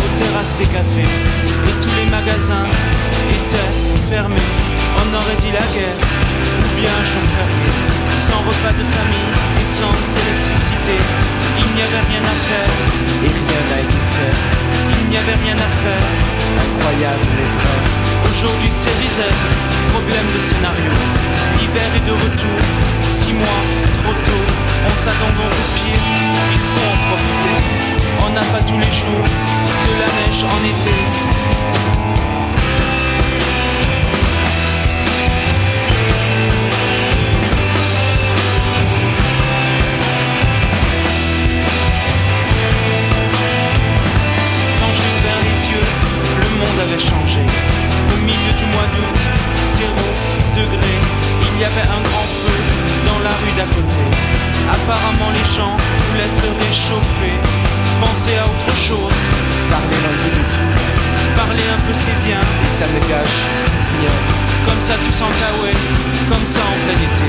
aux 0.02 0.18
terrasses 0.18 0.58
des 0.58 0.66
cafés. 0.66 1.06
Et 1.06 1.76
tous 1.80 1.94
les 1.94 2.10
magasins 2.10 2.66
étaient 3.30 3.72
fermés. 4.10 4.50
On 4.98 5.14
aurait 5.14 5.38
dit 5.46 5.54
la 5.54 5.62
guerre, 5.70 6.00
ou 6.58 6.70
bien 6.82 6.90
un 6.90 7.06
jour 7.06 7.26
férié. 7.38 7.70
Sans 8.18 8.42
repas 8.50 8.74
de 8.74 8.86
famille 8.98 9.34
et 9.62 9.68
sans 9.70 9.94
électricité. 9.94 10.98
Il 11.62 11.70
n'y 11.78 11.84
avait 11.86 12.06
rien 12.10 12.26
à 12.26 12.36
faire, 12.50 12.72
et 13.22 13.30
rien 13.30 13.62
n'a 13.70 13.80
été 13.86 14.02
fait. 14.18 14.36
Il 14.98 15.10
n'y 15.10 15.18
avait 15.18 15.38
rien 15.46 15.54
à 15.54 15.70
faire, 15.86 16.06
incroyable 16.66 17.30
mais 17.38 17.50
vrai. 17.62 18.09
Aujourd'hui 18.42 18.70
c'est 18.72 18.88
Rizet, 18.88 19.36
problème 19.92 20.26
de 20.34 20.40
scénario. 20.40 20.92
L'hiver 21.60 21.90
est 21.94 22.08
de 22.08 22.14
retour, 22.14 22.60
six 23.12 23.34
mois, 23.34 23.62
trop 24.00 24.14
tôt. 24.14 24.46
On 24.88 24.96
s'attend 25.04 25.28
donc 25.36 25.52
au 25.52 25.68
pire, 25.76 26.00
il 26.54 26.60
faut 26.72 26.88
en 26.88 27.10
profiter 27.10 27.90
on 28.30 28.34
n'a 28.34 28.42
pas 28.42 28.64
tous 28.64 28.78
les 28.78 28.92
jours 28.92 29.24
de 29.24 29.94
la 30.00 30.06
neige 30.06 30.44
en 30.44 30.60
été. 30.64 32.39
Changé. 46.98 47.44
Au 48.14 48.18
milieu 48.24 48.54
du 48.56 48.66
mois 48.72 48.88
d'août, 48.94 49.20
zéro 49.76 50.08
degré, 50.56 50.94
il 51.42 51.60
y 51.60 51.66
avait 51.66 51.88
un 51.92 52.02
grand 52.08 52.28
feu 52.40 52.60
dans 53.06 53.20
la 53.20 53.36
rue 53.44 53.52
d'à 53.58 53.68
côté. 53.68 54.04
Apparemment 54.72 55.32
les 55.36 55.44
gens 55.44 55.76
voulaient 55.76 56.32
se 56.32 56.48
réchauffer 56.48 57.36
penser 58.00 58.38
à 58.40 58.46
autre 58.46 58.72
chose. 58.80 59.20
Parler 59.68 60.00
un 60.08 60.16
peu 60.24 60.32
de 60.32 60.44
tout. 60.56 60.72
Parler 61.36 61.68
un 61.68 61.80
peu 61.84 61.94
c'est 61.94 62.16
bien, 62.24 62.40
et 62.40 62.72
ça 62.72 62.88
ne 62.88 63.00
gâche 63.12 63.40
rien. 64.00 64.16
Comme 64.64 64.80
ça 64.80 64.96
tous 65.04 65.20
en 65.20 65.32
kawaii, 65.36 65.76
comme 66.32 66.48
ça 66.48 66.64
en 66.64 66.78
plein 66.88 66.96
été. 66.96 67.28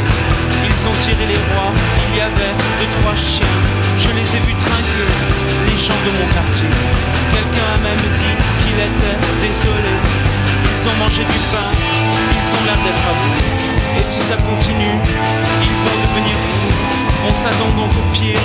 Ils 0.63 0.83
ont 0.87 0.97
tiré 1.03 1.27
les 1.27 1.41
rois, 1.51 1.75
il 1.75 2.19
y 2.19 2.23
avait 2.23 2.55
deux 2.79 2.91
trois 3.01 3.17
chiens. 3.17 3.57
Je 3.99 4.11
les 4.15 4.29
ai 4.37 4.41
vus 4.47 4.55
trinquer, 4.55 5.11
les 5.67 5.79
gens 5.79 5.99
de 6.07 6.11
mon 6.15 6.29
quartier. 6.31 6.71
Quelqu'un 7.35 7.69
a 7.75 7.79
même 7.83 8.07
dit 8.15 8.50
qu'il 8.71 8.79
était 8.79 9.19
désolé. 9.43 9.95
Ils 10.65 10.89
ont 10.89 10.97
mangé 11.03 11.23
du 11.25 11.41
pain, 11.51 11.71
ils 12.43 12.51
ont 12.55 12.63
l'air 12.65 12.79
d'être 12.85 13.07
à 13.11 13.15
bout. 13.19 13.43
Et 13.99 14.05
si 14.05 14.21
ça 14.21 14.37
continue, 14.37 14.99
ils 15.67 15.77
vont 15.83 15.97
devenir 16.05 16.37
fous. 16.51 16.79
On 17.29 17.35
s'attend 17.35 17.71
donc 17.77 17.93
au 17.93 18.07
pire, 18.15 18.41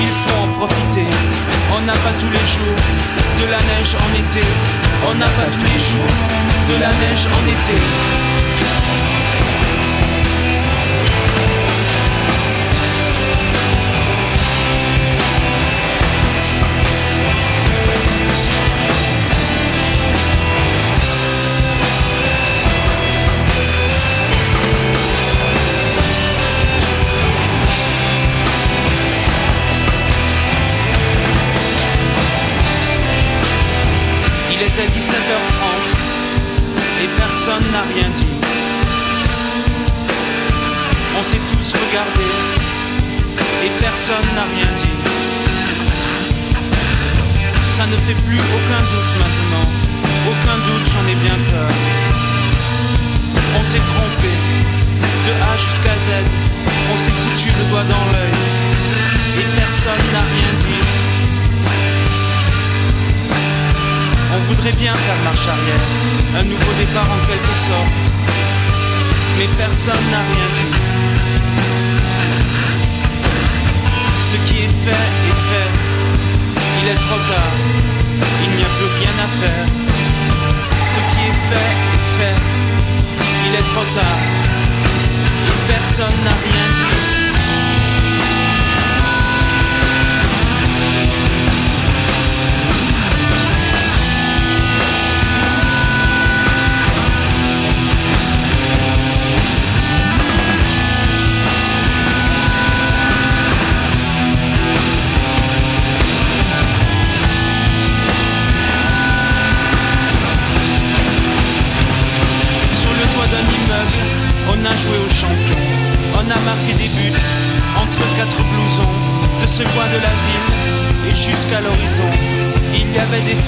il 0.00 0.12
faut 0.20 0.36
en 0.44 0.48
profiter. 0.58 1.08
On 1.74 1.80
n'a 1.86 1.94
pas 2.04 2.14
tous 2.20 2.30
les 2.30 2.46
jours 2.54 2.80
de 3.40 3.46
la 3.50 3.60
neige 3.70 3.96
en 3.96 4.10
été. 4.22 4.44
On 5.08 5.14
n'a 5.14 5.30
pas 5.38 5.48
tous 5.52 5.66
les 5.72 5.80
jours 5.90 6.14
de 6.68 6.74
la 6.80 6.88
neige 6.88 7.24
en 7.36 7.42
été. 7.48 7.78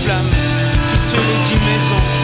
flamme 0.05 0.31
toutes 0.89 1.19
les 1.19 1.39
dix 1.45 1.65
maisons. 1.65 2.22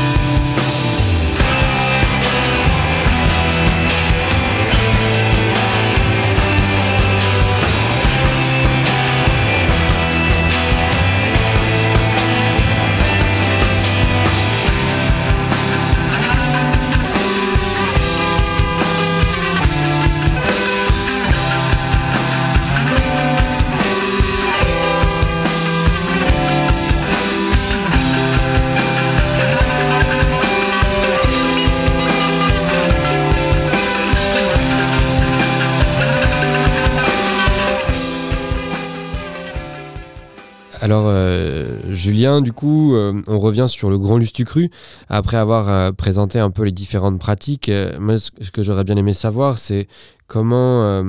Julien, 42.09 42.41
du 42.41 42.55
coup, 42.55 42.95
euh, 42.95 43.23
on 43.27 43.39
revient 43.39 43.67
sur 43.69 43.91
le 43.91 43.99
Grand 43.99 44.17
Lustucru. 44.17 44.71
Après 45.11 45.37
avoir 45.37 45.69
euh, 45.69 45.93
présenté 45.93 46.39
un 46.39 46.51
peu 46.51 46.63
les 46.63 46.73
différentes 46.73 47.19
pratiques, 47.19 47.71
moi, 48.01 48.19
ce 48.19 48.51
que 48.51 48.63
j'aurais 48.63 48.85
bien 48.85 48.97
aimé 48.97 49.13
savoir, 49.13 49.59
c'est 49.59 49.89
comment, 50.27 51.03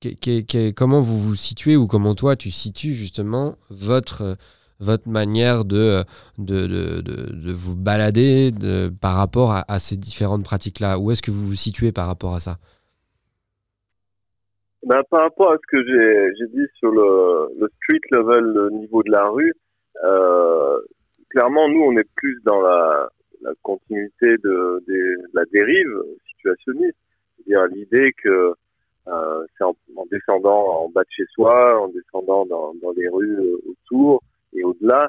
vous 0.00 1.20
vous 1.20 1.34
situez 1.36 1.76
ou 1.76 1.86
comment 1.86 2.16
toi, 2.16 2.34
tu 2.34 2.50
situes 2.50 2.92
justement 2.92 3.54
votre, 3.70 4.36
manière 5.06 5.64
de, 5.64 6.04
vous 6.38 7.76
balader 7.76 8.50
par 9.00 9.14
rapport 9.14 9.52
à, 9.52 9.64
à 9.72 9.78
ces 9.78 9.96
différentes 9.96 10.42
pratiques-là. 10.42 10.98
Où 10.98 11.12
est-ce 11.12 11.22
que 11.22 11.30
vous 11.30 11.46
vous 11.46 11.54
situez 11.54 11.92
par 11.92 12.08
rapport 12.08 12.34
à 12.34 12.40
ça? 12.40 12.58
Ben, 14.84 15.02
par 15.10 15.22
rapport 15.22 15.52
à 15.52 15.56
ce 15.56 15.66
que 15.68 15.84
j'ai 15.84 16.46
dit 16.48 16.66
sur 16.78 16.90
le, 16.90 17.48
le, 17.60 17.68
street 17.76 18.00
level, 18.10 18.44
le 18.44 18.70
niveau 18.70 19.02
de 19.02 19.10
la 19.10 19.28
rue, 19.28 19.54
euh, 20.04 20.80
clairement, 21.30 21.68
nous, 21.68 21.82
on 21.82 21.96
est 21.96 22.08
plus 22.16 22.40
dans 22.44 22.60
la, 22.60 23.08
la 23.42 23.52
continuité 23.62 24.36
de, 24.38 24.82
de, 24.86 25.16
la 25.34 25.44
dérive 25.52 26.02
situationniste. 26.28 26.96
C'est-à-dire 27.36 27.66
l'idée 27.66 28.12
que 28.22 28.54
euh, 29.08 29.46
c'est 29.56 29.64
en, 29.64 29.74
descendant 30.10 30.84
en 30.84 30.88
bas 30.88 31.02
de 31.02 31.10
chez 31.10 31.26
soi, 31.32 31.80
en 31.80 31.88
descendant 31.88 32.46
dans, 32.46 32.72
dans 32.82 32.92
les 32.92 33.08
rues 33.08 33.38
euh, 33.38 33.56
autour 33.68 34.22
et 34.52 34.62
au-delà, 34.62 35.08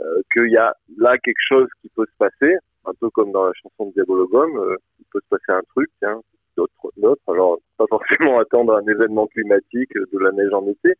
euh, 0.00 0.22
qu'il 0.32 0.50
y 0.50 0.56
a 0.56 0.74
là 0.98 1.16
quelque 1.18 1.44
chose 1.48 1.68
qui 1.80 1.88
peut 1.90 2.06
se 2.06 2.16
passer, 2.18 2.56
un 2.84 2.92
peu 3.00 3.10
comme 3.10 3.32
dans 3.32 3.46
la 3.46 3.52
chanson 3.54 3.86
de 3.86 3.92
Diabologum, 3.92 4.56
euh, 4.58 4.76
il 4.98 5.04
peut 5.12 5.20
se 5.20 5.28
passer 5.28 5.58
un 5.58 5.62
truc, 5.74 5.90
hein, 6.02 6.20
d'autres, 6.56 7.22
Alors, 7.28 7.58
pas 7.76 7.86
forcément 7.88 8.38
attendre 8.38 8.76
un 8.76 8.86
événement 8.86 9.26
climatique, 9.26 9.92
de 9.94 10.18
la 10.18 10.32
neige 10.32 10.52
en 10.52 10.66
été, 10.68 10.94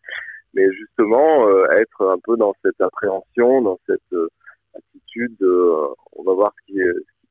mais 0.54 0.70
justement 0.72 1.48
euh, 1.48 1.64
être 1.72 2.06
un 2.06 2.18
peu 2.22 2.36
dans 2.36 2.54
cette 2.62 2.80
appréhension, 2.80 3.62
dans 3.62 3.78
cette 3.86 4.00
euh, 4.12 4.28
attitude 4.74 5.36
de 5.40 5.46
euh, 5.46 5.88
on 6.12 6.22
va 6.22 6.34
voir 6.34 6.52
ce 6.58 6.72
qui, 6.72 6.78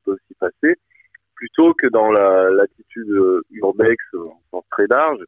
peut 0.04 0.16
s'y 0.26 0.34
passer, 0.34 0.74
plutôt 1.36 1.74
que 1.74 1.86
dans 1.86 2.10
l'attitude 2.10 3.08
urbex 3.52 3.96
en 4.14 4.40
sens 4.50 4.64
très 4.72 4.86
large, 4.88 5.22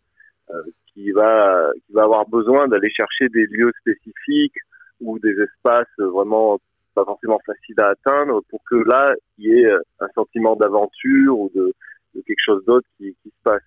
qui 0.92 1.12
va 1.12 1.70
qui 1.86 1.92
va 1.92 2.02
avoir 2.02 2.28
besoin 2.28 2.66
d'aller 2.66 2.90
chercher 2.90 3.28
des 3.28 3.46
lieux 3.46 3.70
spécifiques 3.80 4.58
ou 5.00 5.20
des 5.20 5.36
espaces 5.40 5.86
vraiment 5.98 6.58
pas 6.96 7.04
forcément 7.04 7.38
faciles 7.46 7.80
à 7.80 7.90
atteindre 7.90 8.40
pour 8.50 8.60
que 8.68 8.74
là 8.74 9.14
il 9.38 9.46
y 9.46 9.60
ait 9.60 9.72
un 10.00 10.08
sentiment 10.16 10.56
d'aventure 10.56 11.38
ou 11.38 11.52
de 11.54 11.72
de 12.14 12.20
quelque 12.22 12.44
chose 12.44 12.64
d'autre 12.64 12.86
qui, 12.96 13.16
se 13.24 13.30
passe. 13.42 13.62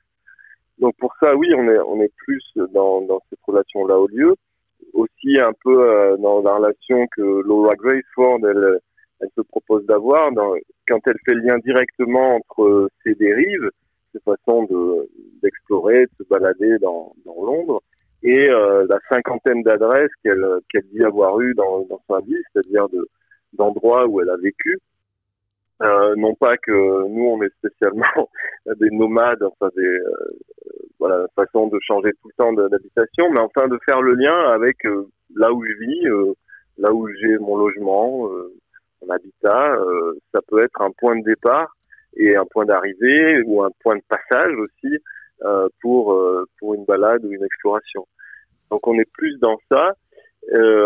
Donc 0.79 0.95
pour 0.97 1.13
ça, 1.19 1.35
oui, 1.35 1.47
on 1.55 2.01
est, 2.01 2.13
plus 2.17 2.43
dans, 2.73 3.01
dans 3.01 3.21
cette 3.29 3.39
relation-là 3.43 3.97
au 3.97 4.07
lieu. 4.07 4.35
Aussi 4.93 5.39
un 5.39 5.53
peu 5.63 5.89
euh, 5.89 6.17
dans 6.17 6.41
la 6.41 6.55
relation 6.55 7.07
que 7.15 7.21
Laura 7.21 7.73
Grace 7.75 8.03
elle, 8.43 8.79
se 9.35 9.41
propose 9.41 9.85
d'avoir 9.85 10.29
quand 10.87 10.99
elle 11.07 11.17
fait 11.25 11.33
le 11.33 11.41
lien 11.41 11.57
directement 11.59 12.35
entre 12.35 12.89
ces 13.03 13.15
dérives, 13.15 13.69
ces 14.13 14.19
façons 14.19 14.63
de, 14.63 15.09
d'explorer, 15.41 16.05
de 16.05 16.11
se 16.19 16.23
balader 16.29 16.77
dans, 16.79 17.13
Londres, 17.25 17.81
et 18.23 18.49
euh, 18.49 18.85
la 18.87 18.99
cinquantaine 19.09 19.63
d'adresses 19.63 20.11
qu'elle, 20.23 20.45
dit 20.91 21.03
avoir 21.03 21.39
eues 21.39 21.55
dans, 21.55 21.81
dans 21.81 22.01
sa 22.07 22.19
vie, 22.19 22.41
c'est-à-dire 22.53 22.87
de, 22.89 23.07
d'endroits 23.53 24.05
où 24.07 24.21
elle 24.21 24.29
a 24.29 24.37
vécu. 24.37 24.79
Euh, 25.83 26.15
non 26.15 26.33
pas 26.33 26.57
que 26.57 26.71
nous 26.71 27.25
on 27.25 27.41
est 27.43 27.53
spécialement 27.59 28.29
des 28.79 28.89
nomades, 28.89 29.43
enfin 29.43 29.69
des 29.75 29.83
euh, 29.83 30.31
voilà 30.97 31.27
façon 31.35 31.67
de 31.67 31.77
changer 31.81 32.11
tout 32.13 32.29
le 32.29 32.43
temps 32.43 32.53
d'habitation, 32.53 33.29
mais 33.31 33.39
enfin 33.39 33.67
de 33.67 33.77
faire 33.85 34.01
le 34.01 34.15
lien 34.15 34.49
avec 34.49 34.83
euh, 34.85 35.05
là 35.35 35.53
où 35.53 35.63
je 35.63 35.73
vis, 35.73 36.07
euh, 36.07 36.33
là 36.79 36.91
où 36.91 37.07
j'ai 37.09 37.37
mon 37.37 37.57
logement, 37.57 38.27
mon 39.03 39.09
habitat. 39.13 39.77
ça 40.33 40.39
peut 40.47 40.63
être 40.63 40.81
un 40.81 40.91
point 40.97 41.15
de 41.15 41.23
départ 41.23 41.75
et 42.15 42.35
un 42.35 42.45
point 42.45 42.65
d'arrivée 42.65 43.43
ou 43.45 43.61
un 43.63 43.69
point 43.83 43.95
de 43.95 44.03
passage 44.09 44.53
aussi 44.55 44.97
pour 45.81 46.19
pour 46.59 46.73
une 46.73 46.85
balade 46.85 47.23
ou 47.23 47.31
une 47.31 47.43
exploration. 47.43 48.07
Donc 48.71 48.87
on 48.87 48.97
est 48.97 49.11
plus 49.13 49.37
dans 49.39 49.57
ça. 49.71 49.93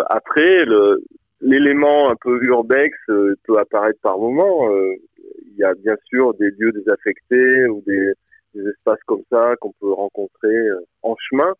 après 0.09 0.65
le 0.65 1.01
l'élément 1.41 2.09
un 2.09 2.15
peu 2.15 2.41
urbex 2.43 2.95
euh, 3.09 3.35
peut 3.43 3.57
apparaître 3.57 3.99
par 4.01 4.17
moment. 4.17 4.69
Euh, 4.71 4.95
il 5.51 5.57
y 5.57 5.63
a 5.63 5.73
bien 5.73 5.95
sûr 6.05 6.33
des 6.35 6.49
lieux 6.51 6.71
désaffectés 6.71 7.67
ou 7.67 7.83
des, 7.85 8.13
des 8.53 8.69
espaces 8.69 9.01
comme 9.05 9.23
ça 9.29 9.55
qu'on 9.59 9.73
peut 9.79 9.91
rencontrer 9.91 10.55
euh, 10.55 10.85
en 11.01 11.15
chemin. 11.29 11.53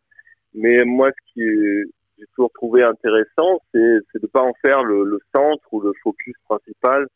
Mais 0.53 0.83
moi, 0.85 1.09
ce 1.09 1.33
qui 1.33 1.89
j'ai 2.17 2.27
toujours 2.35 2.51
trouvé 2.53 2.83
intéressant, 2.83 3.61
c'est, 3.73 3.79
de 3.79 4.03
ne 4.21 4.27
pas 4.27 4.43
en 4.43 4.53
faire 4.63 4.83
le, 4.83 5.03
le, 5.03 5.19
centre 5.33 5.65
ou 5.73 5.81
le 5.81 5.91
focus 6.03 6.35
principal 6.47 7.07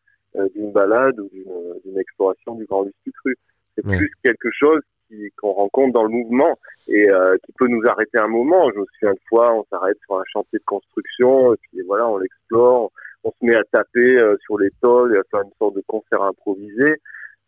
d'une 0.55 0.71
balade 0.71 1.19
ou 1.19 1.29
d'une, 1.31 1.99
exploration 1.99 2.55
du 2.55 2.65
Grand 2.65 2.85
Cru. 3.13 3.35
C'est 3.75 3.83
plus 3.83 4.11
quelque 4.23 4.49
chose 4.51 4.81
qu'on 5.37 5.51
rencontre 5.51 5.93
dans 5.93 6.03
le 6.03 6.09
mouvement 6.09 6.57
et 6.87 7.09
euh, 7.09 7.37
qui 7.45 7.51
peut 7.53 7.67
nous 7.67 7.81
arrêter 7.87 8.17
un 8.17 8.27
moment. 8.27 8.69
Je 8.71 8.79
me 8.79 8.85
souviens 8.85 9.11
une 9.11 9.27
fois, 9.27 9.53
on 9.53 9.65
s'arrête 9.69 9.97
sur 10.05 10.17
un 10.17 10.23
chantier 10.31 10.59
de 10.59 10.63
construction 10.65 11.53
et 11.53 11.57
puis 11.57 11.81
voilà, 11.81 12.07
on 12.07 12.17
l'explore, 12.17 12.91
on 13.23 13.31
se 13.31 13.45
met 13.45 13.55
à 13.55 13.63
taper 13.71 14.17
euh, 14.17 14.35
sur 14.43 14.57
les 14.57 14.69
tôles 14.81 15.15
et 15.15 15.19
à 15.19 15.23
faire 15.29 15.41
une 15.41 15.53
sorte 15.57 15.75
de 15.75 15.83
concert 15.87 16.21
improvisé. 16.21 16.95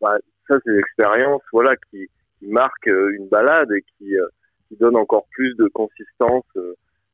Bah, 0.01 0.17
ça, 0.47 0.57
c'est 0.63 0.71
l'expérience 0.71 1.41
voilà, 1.51 1.75
qui, 1.91 2.07
marque 2.41 2.87
euh, 2.87 3.15
une 3.17 3.27
balade 3.27 3.71
et 3.71 3.81
qui, 3.97 4.13
qui 4.67 4.75
donne 4.77 4.95
encore 4.95 5.25
plus 5.31 5.55
de 5.55 5.67
consistance 5.69 6.45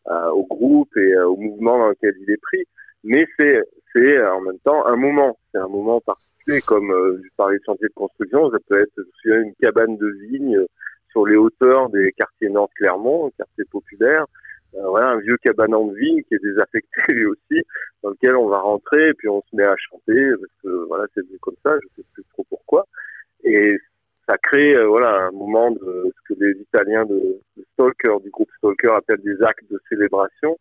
au 0.05 0.45
groupe 0.45 0.97
et 0.97 1.17
au 1.19 1.37
mouvement 1.37 1.77
dans 1.77 1.89
lequel 1.89 2.13
il 2.19 2.29
est 2.29 2.41
pris. 2.41 2.65
Mais 3.05 3.25
c'est 3.39 3.61
c'est 3.93 4.25
en 4.25 4.41
même 4.41 4.59
temps 4.59 4.85
un 4.87 4.95
moment, 4.95 5.37
c'est 5.51 5.59
un 5.59 5.67
moment 5.67 6.01
particulier, 6.01 6.61
comme 6.61 6.91
euh, 6.91 7.21
je 7.23 7.29
parlais 7.37 7.57
de 7.57 7.63
chantier 7.65 7.87
de 7.87 7.93
construction, 7.93 8.51
ça 8.51 8.57
peut 8.67 8.79
être 8.79 8.99
une 9.25 9.53
cabane 9.61 9.97
de 9.97 10.09
vigne 10.29 10.59
sur 11.11 11.25
les 11.25 11.35
hauteurs 11.35 11.89
des 11.89 12.11
quartiers 12.13 12.49
Nord 12.49 12.69
Clermont, 12.75 13.31
quartier 13.37 13.65
populaire, 13.65 14.25
euh, 14.75 14.87
voilà, 14.87 15.11
un 15.11 15.19
vieux 15.19 15.37
cabanon 15.37 15.87
de 15.87 15.95
vigne 15.95 16.23
qui 16.23 16.33
est 16.35 16.43
désaffecté 16.43 17.01
lui 17.09 17.25
aussi, 17.25 17.61
dans 18.01 18.09
lequel 18.09 18.35
on 18.35 18.47
va 18.47 18.59
rentrer 18.59 19.09
et 19.09 19.13
puis 19.13 19.29
on 19.29 19.41
se 19.41 19.55
met 19.55 19.65
à 19.65 19.75
chanter, 19.77 20.31
parce 20.39 20.53
que 20.63 20.85
voilà, 20.87 21.05
c'est 21.13 21.21
comme 21.39 21.55
ça, 21.63 21.75
je 21.81 21.87
sais 21.95 22.07
plus 22.13 22.23
trop 22.33 22.45
pourquoi. 22.49 22.85
Et 23.43 23.77
ça 24.27 24.37
crée 24.37 24.75
euh, 24.75 24.87
voilà 24.87 25.27
un 25.27 25.31
moment 25.31 25.71
de 25.71 26.11
ce 26.15 26.33
que 26.33 26.39
les 26.39 26.59
Italiens 26.59 27.05
de 27.05 27.39
Stalker, 27.73 28.15
du 28.23 28.29
groupe 28.29 28.49
Stalker 28.57 28.93
appellent 28.95 29.21
des 29.21 29.41
actes 29.43 29.69
de 29.69 29.79
célébration 29.89 30.57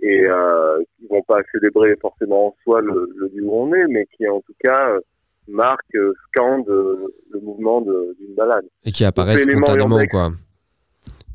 et 0.00 0.24
euh, 0.24 0.82
qui 0.98 1.06
vont 1.08 1.22
pas 1.22 1.40
célébrer 1.52 1.94
forcément 2.00 2.48
en 2.48 2.56
soi 2.62 2.80
le, 2.80 3.08
le 3.16 3.28
lieu 3.34 3.44
où 3.44 3.54
on 3.54 3.74
est, 3.74 3.86
mais 3.88 4.06
qui 4.16 4.28
en 4.28 4.40
tout 4.40 4.54
cas 4.62 4.90
euh, 4.90 5.00
marque, 5.48 5.94
euh, 5.94 6.12
scande 6.28 6.68
euh, 6.68 7.06
le 7.30 7.40
mouvement 7.40 7.80
d'une 7.80 8.34
balade. 8.36 8.64
Et 8.84 8.92
qui 8.92 9.04
apparaît 9.04 9.36
spontanément, 9.36 10.06
quoi. 10.10 10.30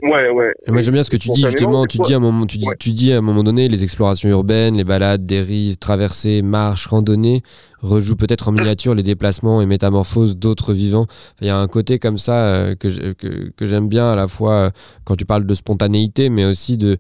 Ouais, 0.02 0.30
ouais. 0.30 0.54
moi 0.70 0.82
j'aime 0.82 0.94
bien 0.94 1.04
ce 1.04 1.10
que 1.10 1.18
tu 1.18 1.30
dis 1.32 1.42
justement. 1.42 1.86
Tu 1.86 1.98
dis, 1.98 2.14
à 2.14 2.18
un 2.18 2.22
moment, 2.22 2.46
tu, 2.46 2.58
dis, 2.58 2.68
tu 2.80 2.92
dis 2.92 3.12
à 3.12 3.18
un 3.18 3.22
moment 3.22 3.44
donné, 3.44 3.68
les 3.68 3.84
explorations 3.84 4.30
urbaines, 4.30 4.78
les 4.78 4.86
balades, 4.86 5.26
dérives, 5.26 5.78
traversées, 5.78 6.42
marches, 6.42 6.88
randonnées 6.88 7.42
rejouent 7.82 8.16
peut-être 8.16 8.50
en 8.50 8.52
miniature 8.52 8.94
les 8.96 9.04
déplacements 9.04 9.62
et 9.62 9.66
métamorphoses 9.66 10.38
d'autres 10.38 10.74
vivants. 10.74 11.08
Il 11.42 11.48
y 11.48 11.50
a 11.50 11.58
un 11.58 11.68
côté 11.68 12.00
comme 12.00 12.18
ça 12.18 12.46
euh, 12.46 12.76
que, 12.76 13.14
que, 13.14 13.52
que 13.56 13.68
j'aime 13.68 13.88
bien 13.88 14.12
à 14.12 14.16
la 14.16 14.28
fois 14.28 14.54
euh, 14.54 14.70
quand 15.06 15.16
tu 15.16 15.26
parles 15.26 15.46
de 15.46 15.54
spontanéité, 15.54 16.30
mais 16.30 16.46
aussi 16.46 16.78
de, 16.78 16.98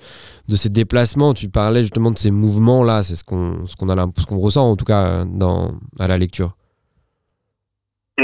de 0.47 0.55
ces 0.55 0.69
déplacements. 0.69 1.33
Tu 1.33 1.49
parlais 1.49 1.81
justement 1.81 2.11
de 2.11 2.17
ces 2.17 2.31
mouvements 2.31 2.83
là. 2.83 3.03
C'est 3.03 3.15
ce 3.15 3.23
qu'on 3.23 3.65
ce 3.65 3.75
qu'on 3.75 3.87
qu'on 3.87 4.39
ressent 4.39 4.69
en 4.69 4.75
tout 4.75 4.85
cas 4.85 5.25
dans 5.25 5.71
à 5.99 6.07
la 6.07 6.17
lecture. 6.17 6.55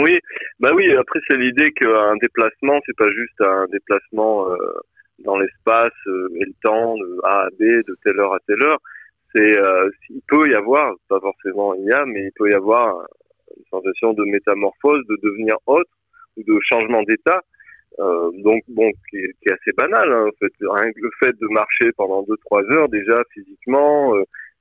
Oui, 0.02 0.20
bah 0.60 0.72
oui, 0.74 0.90
après 0.96 1.20
c'est 1.28 1.38
l'idée 1.38 1.72
qu'un 1.74 2.16
déplacement, 2.18 2.80
c'est 2.86 2.96
pas 2.98 3.12
juste 3.12 3.42
un 3.42 3.66
déplacement 3.68 4.50
euh, 4.52 4.58
dans 5.20 5.38
l'espace 5.38 5.92
euh, 6.08 6.30
et 6.36 6.46
le 6.46 6.54
temps 6.64 6.96
de 6.96 7.20
A 7.24 7.46
à 7.46 7.50
B, 7.50 7.60
de 7.60 7.98
telle 8.04 8.20
heure 8.20 8.34
à 8.34 8.40
telle 8.48 8.62
heure. 8.64 8.80
C'est, 9.36 9.60
euh, 9.60 9.90
il 10.10 10.22
peut 10.28 10.50
y 10.50 10.56
avoir, 10.56 10.94
pas 11.10 11.20
forcément 11.20 11.74
il 11.74 11.84
y 11.84 11.92
a, 11.92 12.06
mais 12.06 12.24
il 12.24 12.32
peut 12.36 12.50
y 12.50 12.54
avoir 12.54 13.06
une 13.58 13.66
sensation 13.70 14.14
de 14.14 14.24
métamorphose, 14.24 15.06
de 15.08 15.18
devenir 15.22 15.56
autre 15.66 15.92
ou 16.38 16.44
de 16.44 16.60
changement 16.62 17.04
d'état. 17.04 17.42
Euh, 18.00 18.32
donc 18.44 18.62
bon, 18.70 18.90
qui 19.10 19.18
est, 19.18 19.34
qui 19.42 19.50
est 19.50 19.54
assez 19.54 19.72
banal. 19.78 20.12
Hein, 20.12 20.28
en 20.28 20.38
fait, 20.40 20.54
le 20.60 21.10
fait 21.20 21.38
de 21.38 21.48
marcher 21.48 21.92
pendant 21.98 22.24
deux 22.24 22.38
trois 22.46 22.64
heures 22.72 22.90
déjà 22.90 23.22
physiquement, 23.34 24.14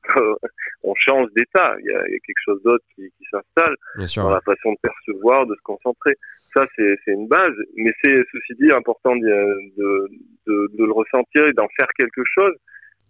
on 0.82 0.94
change 0.96 1.28
d'état. 1.36 1.76
Il 1.80 1.86
y, 1.86 1.94
a, 1.94 2.02
quelque 2.04 2.44
chose 2.44 2.62
d'autre 2.62 2.84
qui, 2.94 3.02
qui 3.18 3.24
s'installe 3.30 3.74
dans 4.16 4.30
la 4.30 4.40
façon 4.40 4.72
de 4.72 4.78
percevoir, 4.82 5.46
de 5.46 5.54
se 5.54 5.62
concentrer. 5.62 6.14
Ça, 6.54 6.66
c'est 6.76 6.96
une 7.08 7.26
base, 7.26 7.54
mais 7.76 7.92
c'est 8.02 8.22
ceci 8.32 8.54
dit 8.60 8.70
important 8.70 9.16
de, 9.16 9.26
de, 9.76 10.08
de, 10.46 10.70
de 10.78 10.84
le 10.84 10.92
ressentir 10.92 11.46
et 11.46 11.52
d'en 11.52 11.66
faire 11.76 11.88
quelque 11.98 12.22
chose, 12.32 12.54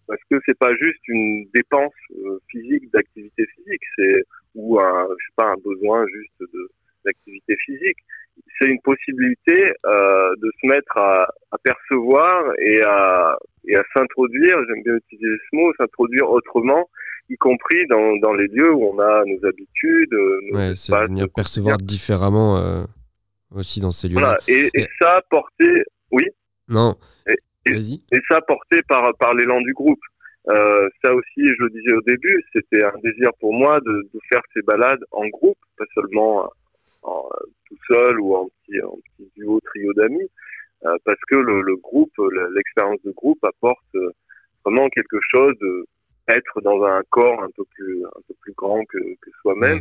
parce 0.06 0.20
que 0.30 0.36
c'est 0.46 0.58
pas 0.58 0.74
juste 0.76 1.06
une 1.08 1.46
dépense 1.52 1.92
euh, 2.24 2.38
physique 2.48 2.90
d'activité 2.90 3.44
physique, 3.54 3.82
c'est 3.96 4.24
ou 4.54 4.80
un, 4.80 5.08
je 5.10 5.24
sais 5.26 5.32
pas, 5.36 5.50
un 5.50 5.56
besoin 5.62 6.06
juste 6.06 6.52
de 6.52 6.70
d'activité 7.04 7.54
physique. 7.56 7.98
C'est 8.58 8.66
une 8.68 8.80
possibilité 8.82 9.72
euh, 9.86 10.30
de 10.36 10.50
se 10.60 10.66
mettre 10.66 10.96
à, 10.96 11.28
à 11.50 11.58
percevoir 11.62 12.44
et 12.58 12.82
à, 12.82 13.36
et 13.66 13.76
à 13.76 13.82
s'introduire, 13.94 14.56
j'aime 14.68 14.82
bien 14.84 14.94
utiliser 14.96 15.36
ce 15.50 15.56
mot, 15.56 15.72
s'introduire 15.78 16.30
autrement, 16.30 16.88
y 17.28 17.36
compris 17.36 17.86
dans, 17.88 18.16
dans 18.18 18.32
les 18.34 18.46
lieux 18.48 18.72
où 18.72 18.84
on 18.94 18.98
a 18.98 19.24
nos 19.24 19.44
habitudes, 19.46 20.12
nos 20.12 20.56
Ouais, 20.58 20.76
c'est 20.76 20.92
venir 21.06 21.26
percevoir 21.34 21.78
différemment 21.78 22.58
euh, 22.58 22.84
aussi 23.54 23.80
dans 23.80 23.90
ces 23.90 24.08
lieux 24.08 24.14
Voilà, 24.14 24.36
et, 24.48 24.66
et 24.74 24.82
Et- 24.82 24.88
ça 25.00 25.20
porté, 25.30 25.84
oui, 26.12 26.24
Non, 26.68 26.96
Et- 27.26 27.32
et- 27.66 27.72
vas-y. 27.72 27.94
et 28.12 28.20
ça 28.28 28.40
porté 28.42 28.80
par 28.88 29.12
par 29.18 29.34
l'élan 29.34 29.60
du 29.60 29.72
groupe. 29.72 30.00
Euh, 30.50 30.88
ça 31.02 31.14
aussi, 31.14 31.40
je 31.40 31.62
le 31.64 31.70
disais 31.70 31.94
au 31.94 32.02
début, 32.02 32.44
c'était 32.52 32.84
un 32.84 32.92
désir 33.02 33.30
pour 33.40 33.54
moi 33.54 33.80
de, 33.80 33.92
de 34.12 34.20
faire 34.30 34.42
ces 34.52 34.60
balades 34.62 35.02
en 35.10 35.26
groupe, 35.28 35.56
pas 35.78 35.86
seulement 35.94 36.50
en, 37.04 37.28
tout 37.68 37.78
seul 37.88 38.20
ou 38.20 38.34
en 38.34 38.48
petit, 38.48 38.80
en 38.82 38.96
petit 39.16 39.30
duo, 39.36 39.60
trio 39.64 39.92
d'amis, 39.94 40.28
euh, 40.86 40.96
parce 41.04 41.20
que 41.28 41.36
le, 41.36 41.62
le 41.62 41.76
groupe, 41.76 42.12
le- 42.18 42.52
l'expérience 42.54 43.00
de 43.04 43.12
groupe 43.12 43.42
apporte 43.44 43.94
euh, 43.94 44.10
vraiment 44.64 44.88
quelque 44.90 45.18
chose 45.30 45.54
de 45.60 45.86
être 46.28 46.60
dans 46.62 46.82
un 46.84 47.02
corps 47.10 47.42
un 47.42 47.50
peu 47.56 47.64
plus 47.74 48.04
un 48.04 48.20
peu 48.26 48.34
plus 48.40 48.54
grand 48.54 48.82
que, 48.86 48.98
que 49.20 49.30
soi-même 49.42 49.80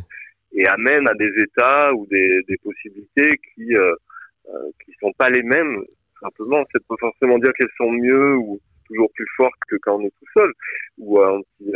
et 0.53 0.67
amène 0.67 1.07
à 1.07 1.13
des 1.13 1.31
états 1.41 1.93
ou 1.93 2.05
des, 2.07 2.41
des 2.49 2.57
possibilités 2.57 3.39
qui 3.55 3.75
euh, 3.75 3.95
euh, 4.49 4.69
qui 4.83 4.91
sont 4.99 5.13
pas 5.17 5.29
les 5.29 5.41
mêmes 5.43 5.83
simplement. 6.21 6.63
C'est 6.71 6.85
pas 6.85 6.95
forcément 6.99 7.37
dire 7.37 7.51
qu'elles 7.57 7.77
sont 7.77 7.91
mieux 7.91 8.35
ou 8.35 8.59
toujours 8.93 9.11
plus 9.13 9.27
fortes 9.35 9.59
que 9.67 9.75
quand 9.81 9.99
on 9.99 10.05
est 10.05 10.13
tout 10.19 10.31
seul 10.33 10.51
ou 10.97 11.19
un 11.19 11.39
petit, 11.59 11.71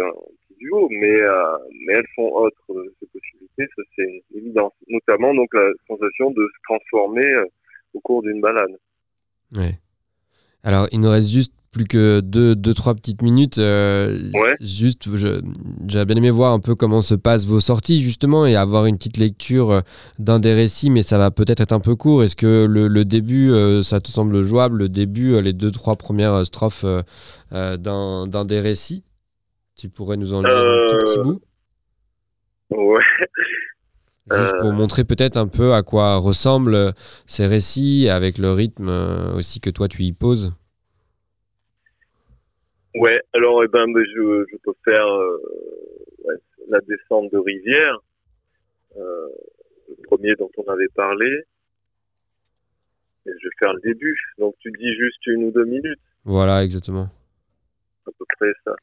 duo 0.60 0.88
mais 0.90 1.22
euh, 1.22 1.58
elles 1.90 2.08
sont 2.16 2.24
autres 2.24 2.72
euh, 2.72 2.96
ces 3.00 3.08
possibilités 3.08 3.68
ça 3.76 3.84
c'est 3.96 4.04
une 4.04 4.22
évidence 4.42 4.74
notamment 4.88 5.34
donc 5.36 5.54
la 5.54 5.70
sensation 5.88 6.32
de 6.32 6.48
se 6.48 6.62
transformer 6.64 7.26
euh, 7.26 7.46
au 7.94 8.00
cours 8.00 8.24
d'une 8.24 8.42
balade 8.42 8.76
Ouais. 9.56 9.80
Alors, 10.64 10.88
il 10.92 11.00
nous 11.00 11.10
reste 11.10 11.30
juste 11.30 11.54
plus 11.78 11.86
que 11.86 12.20
deux, 12.22 12.56
deux 12.56 12.74
trois 12.74 12.96
petites 12.96 13.22
minutes. 13.22 13.60
euh, 13.60 14.32
Ouais. 14.34 14.56
Juste, 14.60 15.08
j'aurais 15.16 16.06
bien 16.06 16.16
aimé 16.16 16.32
voir 16.32 16.52
un 16.54 16.60
peu 16.60 16.74
comment 16.74 17.02
se 17.04 17.14
passent 17.14 17.46
vos 17.46 17.60
sorties, 17.60 18.02
justement, 18.02 18.46
et 18.48 18.56
avoir 18.56 18.88
une 18.88 18.98
petite 18.98 19.18
lecture 19.18 19.70
euh, 19.72 19.82
d'un 20.18 20.40
des 20.40 20.54
récits, 20.54 20.90
mais 20.90 21.04
ça 21.04 21.18
va 21.20 21.30
peut-être 21.30 21.60
être 21.60 21.72
un 21.72 21.80
peu 21.80 21.96
court. 21.96 22.24
Est-ce 22.24 22.36
que 22.36 22.66
le, 22.66 22.88
le 22.88 23.06
début, 23.06 23.52
euh, 23.52 23.84
ça 23.84 24.02
te 24.02 24.10
semble 24.10 24.42
jouable 24.42 24.80
Le 24.80 24.90
début, 24.90 25.40
les 25.42 25.54
deux, 25.54 25.70
trois 25.70 25.96
premières 25.96 26.46
strophes 26.46 26.86
euh, 27.54 27.78
d'un 27.78 28.46
des 28.46 28.60
récits? 28.60 29.04
Tu 29.76 29.90
pourrais 29.90 30.18
nous 30.18 30.34
en 30.34 30.42
lire 30.42 30.58
un 30.58 30.88
tout 30.90 30.98
petit 31.06 31.20
bout? 31.20 31.42
Ouais 32.72 33.04
Juste 34.34 34.56
pour 34.60 34.74
montrer 34.74 35.04
peut-être 35.06 35.38
un 35.38 35.48
peu 35.48 35.74
à 35.74 35.84
quoi 35.84 36.18
ressemblent 36.18 36.92
ces 37.28 37.46
récits, 37.46 38.10
avec 38.10 38.40
le 38.40 38.52
rythme 38.52 38.90
aussi 39.38 39.62
que 39.62 39.70
toi 39.70 39.88
tu 39.88 40.04
y 40.04 40.12
poses. 40.12 40.54
Ouais, 42.96 43.22
alors 43.34 43.64
eh 43.64 43.68
ben, 43.68 43.86
je, 43.96 44.46
je 44.52 44.58
peux 44.64 44.74
faire 44.84 45.06
euh, 45.06 45.38
ouais, 46.26 46.36
la 46.70 46.80
descente 46.82 47.32
de 47.32 47.38
rivière, 47.38 48.00
euh, 48.98 49.28
le 49.90 49.96
premier 50.04 50.36
dont 50.36 50.50
on 50.58 50.72
avait 50.72 50.88
parlé. 50.96 51.44
Et 53.26 53.30
je 53.30 53.48
vais 53.48 53.56
faire 53.60 53.74
le 53.74 53.82
début. 53.82 54.18
Donc 54.38 54.56
tu 54.60 54.72
dis 54.72 54.94
juste 54.96 55.26
une 55.28 55.46
ou 55.46 55.52
deux 55.52 55.66
minutes, 55.66 56.00
Voilà, 56.24 56.64
exactement. 56.64 57.10
à 58.08 58.12
peu 58.18 58.26
près 58.38 58.52
ça. 58.64 58.76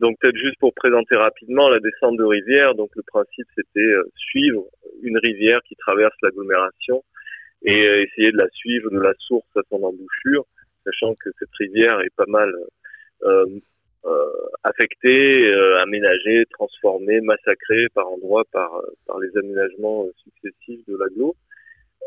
Donc 0.00 0.16
peut-être 0.20 0.36
juste 0.36 0.58
pour 0.58 0.72
présenter 0.74 1.16
rapidement 1.16 1.68
la 1.68 1.80
descente 1.80 2.16
de 2.16 2.24
rivière. 2.24 2.74
Donc 2.74 2.90
le 2.96 3.02
principe 3.02 3.46
c'était 3.54 3.80
euh, 3.80 4.04
suivre 4.16 4.64
une 5.02 5.18
rivière 5.18 5.60
qui 5.68 5.74
traverse 5.76 6.14
l'agglomération 6.22 7.04
et 7.66 7.78
essayer 7.78 8.30
de 8.30 8.36
la 8.36 8.48
suivre 8.50 8.90
de 8.90 9.00
la 9.00 9.14
source 9.18 9.48
à 9.56 9.60
son 9.70 9.82
embouchure, 9.82 10.44
sachant 10.84 11.14
que 11.14 11.30
cette 11.38 11.54
rivière 11.58 11.98
est 12.02 12.14
pas 12.14 12.26
mal 12.28 12.52
affectée, 14.64 15.46
euh, 15.46 15.78
aménagée, 15.80 16.44
transformée, 16.50 17.20
massacrée 17.20 17.86
par 17.94 18.08
endroits 18.08 18.44
par, 18.50 18.74
euh, 18.74 18.94
par 19.06 19.18
les 19.20 19.30
aménagements 19.36 20.04
euh, 20.04 20.12
successifs 20.16 20.84
de 20.86 20.96
l'agglo. 20.96 21.36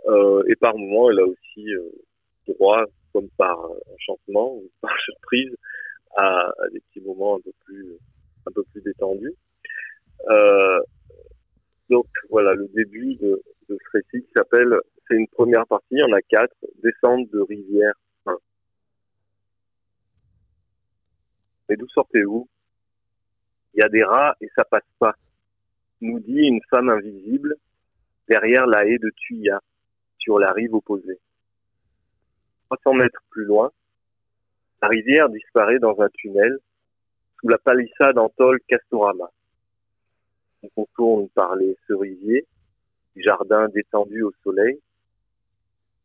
Euh, 0.08 0.44
et 0.48 0.56
par 0.56 0.76
moments, 0.78 1.12
elle 1.12 1.20
a 1.20 1.26
aussi 1.26 1.74
euh, 1.74 1.90
droit, 2.48 2.84
comme 3.14 3.30
par 3.38 3.60
euh, 3.66 3.80
enchantement 3.94 4.56
ou 4.56 4.70
par 4.82 4.98
surprise, 5.00 5.56
à, 6.16 6.48
à 6.48 6.70
des 6.72 6.80
petits 6.80 7.06
moments 7.06 7.38
un 7.38 7.42
peu 7.42 7.52
plus, 7.66 7.98
un 8.48 8.52
peu 8.52 8.64
plus 8.72 8.82
détendus. 8.82 9.36
Euh, 10.30 10.80
donc 11.90 12.08
voilà 12.30 12.54
le 12.54 12.68
début 12.70 13.16
de, 13.16 13.42
de 13.70 13.78
ce 13.78 13.98
récit 13.98 14.26
qui 14.26 14.32
s'appelle, 14.36 14.76
c'est 15.08 15.16
une 15.16 15.28
première 15.28 15.66
partie, 15.68 15.86
il 15.92 16.00
y 16.00 16.04
en 16.04 16.12
a 16.12 16.22
quatre, 16.22 16.56
descente 16.84 17.30
de 17.32 17.40
rivière 17.42 17.94
Mais 21.70 21.76
d'où 21.76 21.88
sortez-vous? 21.90 22.48
Il 23.74 23.82
y 23.82 23.84
a 23.84 23.90
des 23.90 24.04
rats 24.04 24.36
et 24.42 24.50
ça 24.56 24.64
passe 24.64 24.90
pas, 25.00 25.16
nous 26.02 26.20
dit 26.20 26.48
une 26.48 26.62
femme 26.70 26.90
invisible 26.90 27.56
derrière 28.28 28.66
la 28.66 28.86
haie 28.86 28.98
de 28.98 29.12
Tuya, 29.16 29.62
sur 30.18 30.40
la 30.40 30.52
rive 30.52 30.74
opposée. 30.74 31.20
300 32.70 32.94
mètres 32.96 33.22
plus 33.30 33.46
loin, 33.46 33.72
la 34.82 34.90
rivière 34.90 35.30
disparaît 35.30 35.80
dans 35.80 36.00
un 36.02 36.10
tunnel 36.10 36.60
sous 37.40 37.48
la 37.48 37.58
palissade 37.58 38.18
en 38.18 38.30
tôle 38.30 38.60
Castorama. 38.68 39.30
On 40.64 40.70
contourne 40.70 41.30
par 41.30 41.56
les 41.56 41.78
cerisiers, 41.88 42.46
jardin 43.16 43.70
détendu 43.70 44.22
au 44.24 44.32
soleil. 44.44 44.80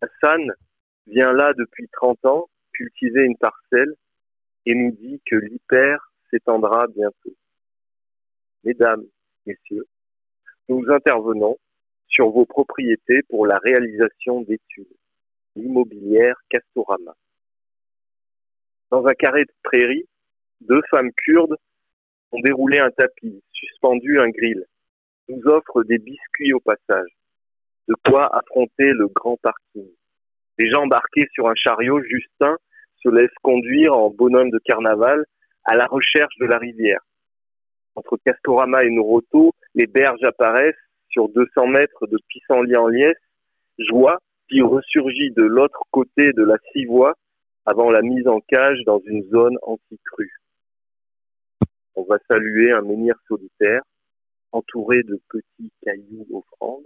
Hassan 0.01 0.53
vient 1.07 1.33
là 1.33 1.53
depuis 1.55 1.89
30 1.89 2.25
ans 2.27 2.49
cultiver 2.73 3.25
une 3.25 3.37
parcelle 3.37 3.95
et 4.67 4.75
nous 4.75 4.93
dit 4.93 5.21
que 5.27 5.37
l'hyper 5.37 6.13
s'étendra 6.31 6.87
bientôt. 6.89 7.35
Mesdames, 8.65 9.05
messieurs, 9.47 9.87
nous 10.69 10.85
intervenons 10.89 11.59
sur 12.09 12.31
vos 12.31 12.47
propriétés 12.47 13.23
pour 13.29 13.47
la 13.47 13.59
réalisation 13.59 14.43
d'études. 14.43 14.87
L'immobilière 15.57 16.37
Castorama. 16.49 17.15
Dans 18.91 19.07
un 19.07 19.15
carré 19.15 19.45
de 19.45 19.53
prairie, 19.63 20.07
deux 20.61 20.83
femmes 20.91 21.13
kurdes 21.25 21.57
ont 22.31 22.41
déroulé 22.41 22.79
un 22.79 22.91
tapis, 22.91 23.43
suspendu 23.53 24.21
un 24.21 24.31
grill, 24.31 24.65
nous 25.29 25.43
offrent 25.47 25.83
des 25.85 25.99
biscuits 25.99 26.53
au 26.53 26.61
passage. 26.61 27.11
De 27.89 27.95
quoi 28.07 28.35
affronter 28.35 28.93
le 28.93 29.09
grand 29.09 29.37
parking. 29.39 29.91
Les 30.59 30.71
gens 30.71 30.83
embarqués 30.83 31.27
sur 31.33 31.49
un 31.49 31.55
chariot, 31.55 32.01
Justin 32.03 32.57
se 33.03 33.09
laisse 33.09 33.35
conduire 33.43 33.97
en 33.97 34.11
bonhomme 34.11 34.51
de 34.51 34.61
carnaval 34.65 35.25
à 35.65 35.77
la 35.77 35.87
recherche 35.87 36.35
de 36.39 36.47
la 36.47 36.59
rivière. 36.59 37.01
Entre 37.95 38.17
Castorama 38.25 38.85
et 38.85 38.91
Noroto, 38.91 39.53
les 39.75 39.87
berges 39.87 40.23
apparaissent 40.25 40.75
sur 41.09 41.29
200 41.29 41.67
mètres 41.67 42.07
de 42.07 42.19
pissenlit 42.29 42.77
en 42.77 42.87
liesse, 42.87 43.17
joie 43.79 44.19
qui 44.49 44.63
ressurgit 44.63 45.31
de 45.33 45.43
l'autre 45.43 45.83
côté 45.91 46.33
de 46.33 46.43
la 46.43 46.57
Civoie 46.73 47.15
avant 47.67 47.91
la 47.91 48.03
mise 48.03 48.27
en 48.27 48.41
cage 48.41 48.79
dans 48.87 49.01
une 49.07 49.23
zone 49.25 49.57
anti-crue. 49.63 50.33
On 51.95 52.05
va 52.05 52.19
saluer 52.31 52.73
un 52.73 52.83
menhir 52.83 53.15
solitaire, 53.29 53.83
entouré 54.53 55.03
de 55.03 55.21
petits 55.29 55.73
cailloux 55.85 56.27
offrandes, 56.33 56.85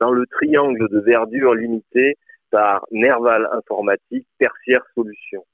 dans 0.00 0.10
le 0.10 0.26
triangle 0.26 0.88
de 0.88 1.00
verdure 1.00 1.54
limité 1.54 2.16
par 2.50 2.86
Nerval 2.90 3.48
Informatique, 3.52 4.26
Tertiaire 4.38 4.84
Solutions. 4.94 5.44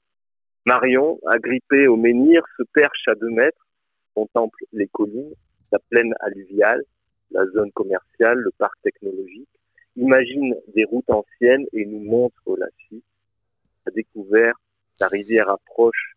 Marion, 0.65 1.19
agrippée 1.27 1.87
au 1.87 1.95
menhir, 1.95 2.43
se 2.57 2.63
perche 2.73 3.07
à 3.07 3.15
deux 3.15 3.29
mètres, 3.29 3.65
contemple 4.13 4.65
les 4.73 4.87
collines, 4.87 5.33
la 5.71 5.79
plaine 5.89 6.13
alluviale, 6.19 6.83
la 7.31 7.45
zone 7.47 7.71
commerciale, 7.71 8.39
le 8.39 8.51
parc 8.57 8.73
technologique, 8.83 9.49
imagine 9.95 10.55
des 10.75 10.85
routes 10.85 11.09
anciennes 11.09 11.65
et 11.73 11.85
nous 11.85 12.03
montre 12.03 12.57
la 12.57 12.67
suite. 12.87 13.03
A 13.85 13.91
découvert, 13.91 14.55
la 14.99 15.07
rivière 15.07 15.49
approche 15.49 16.15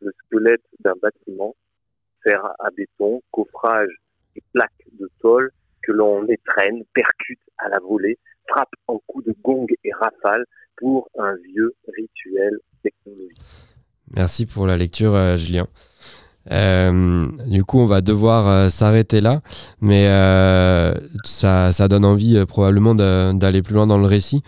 le 0.00 0.12
squelette 0.24 0.64
d'un 0.80 0.94
bâtiment, 1.00 1.54
fer 2.22 2.44
à 2.58 2.70
béton, 2.70 3.22
coffrage 3.30 3.94
et 4.34 4.42
plaques 4.52 4.86
de 4.92 5.10
tôle 5.20 5.50
que 5.86 5.92
l'on 5.92 6.24
étreigne, 6.26 6.82
percute 6.92 7.40
à 7.58 7.68
la 7.68 7.78
volée, 7.78 8.18
frappe 8.48 8.72
en 8.88 8.98
coups 9.06 9.26
de 9.26 9.34
gong 9.42 9.66
et 9.84 9.92
rafale 9.92 10.44
pour 10.76 11.08
un 11.18 11.34
vieux 11.36 11.74
rituel 11.96 12.58
technologique. 12.82 13.42
Merci 14.14 14.46
pour 14.46 14.66
la 14.66 14.76
lecture, 14.76 15.14
euh, 15.14 15.36
Julien. 15.36 15.66
Euh, 16.52 17.26
du 17.46 17.64
coup, 17.64 17.80
on 17.80 17.86
va 17.86 18.00
devoir 18.00 18.46
euh, 18.48 18.68
s'arrêter 18.68 19.20
là, 19.20 19.40
mais 19.80 20.06
ça, 21.24 21.72
ça 21.72 21.88
donne 21.88 22.04
envie 22.04 22.44
probablement 22.46 22.94
d'aller 22.94 23.62
plus 23.62 23.74
loin 23.74 23.86
dans 23.86 23.98
le 23.98 24.06
récit. 24.06 24.42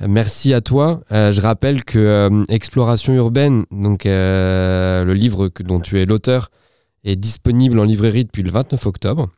Merci 0.00 0.52
à 0.52 0.60
toi. 0.60 1.02
Je 1.10 1.40
rappelle 1.40 1.84
que 1.84 2.28
Exploration 2.48 3.14
urbaine, 3.14 3.64
donc 3.70 4.04
le 4.04 5.12
livre 5.12 5.48
dont 5.60 5.78
tu 5.78 6.00
es 6.00 6.06
l'auteur, 6.06 6.50
est 7.04 7.16
disponible 7.16 7.78
en 7.78 7.84
librairie 7.84 8.24
depuis 8.24 8.42
le 8.42 8.50
29 8.50 8.86
octobre. 8.86 9.28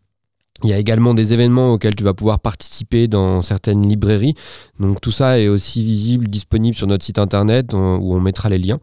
Il 0.63 0.71
y 0.71 0.73
a 0.73 0.79
également 0.79 1.15
des 1.15 1.35
événements 1.35 1.75
auxquels 1.75 1.95
tu 1.95 2.05
vas 2.05 2.15
pouvoir 2.15 2.41
participer 2.41 3.09
dans 3.09 3.43
certaines 3.43 3.87
librairies. 3.87 4.35
Donc 4.81 5.01
tout 5.01 5.11
ça 5.11 5.39
est 5.39 5.49
aussi 5.49 5.85
visible, 5.85 6.29
disponible 6.29 6.77
sur 6.77 6.87
notre 6.87 7.05
site 7.05 7.19
internet 7.19 7.75
où 7.75 7.77
on 8.15 8.21
mettra 8.21 8.49
les 8.49 8.59
liens. 8.59 8.81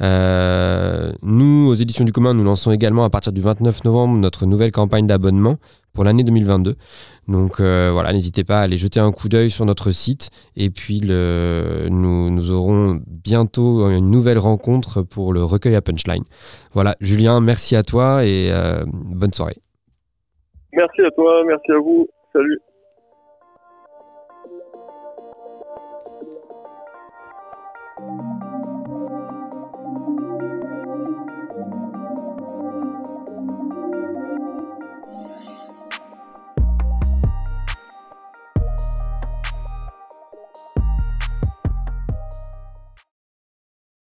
Euh, 0.00 1.12
nous, 1.22 1.68
aux 1.68 1.74
éditions 1.74 2.04
du 2.04 2.12
commun, 2.12 2.34
nous 2.34 2.44
lançons 2.44 2.70
également 2.70 3.04
à 3.04 3.10
partir 3.10 3.32
du 3.32 3.40
29 3.40 3.84
novembre 3.84 4.16
notre 4.18 4.46
nouvelle 4.46 4.72
campagne 4.72 5.06
d'abonnement 5.06 5.56
pour 5.92 6.04
l'année 6.04 6.22
2022. 6.22 6.76
Donc 7.26 7.60
euh, 7.60 7.90
voilà, 7.92 8.12
n'hésitez 8.12 8.44
pas 8.44 8.60
à 8.60 8.62
aller 8.62 8.78
jeter 8.78 9.00
un 9.00 9.10
coup 9.10 9.28
d'œil 9.28 9.50
sur 9.50 9.64
notre 9.66 9.90
site. 9.90 10.30
Et 10.56 10.70
puis 10.70 11.00
nous, 11.00 12.30
nous, 12.30 12.50
aurons 12.50 13.00
bientôt 13.06 13.88
une 13.90 14.10
nouvelle 14.10 14.38
rencontre 14.38 15.02
pour 15.02 15.32
le 15.32 15.42
recueil 15.44 15.74
à 15.74 15.82
punchline. 15.82 16.24
Voilà, 16.74 16.96
Julien, 17.00 17.40
merci 17.40 17.76
à 17.76 17.82
toi 17.82 18.24
et 18.24 18.52
bonne 18.86 19.32
soirée. 19.32 19.56
Merci 20.72 21.02
à 21.02 21.10
toi, 21.10 21.44
merci 21.44 21.72
à 21.72 21.78
vous. 21.78 22.08
Salut. 22.32 22.60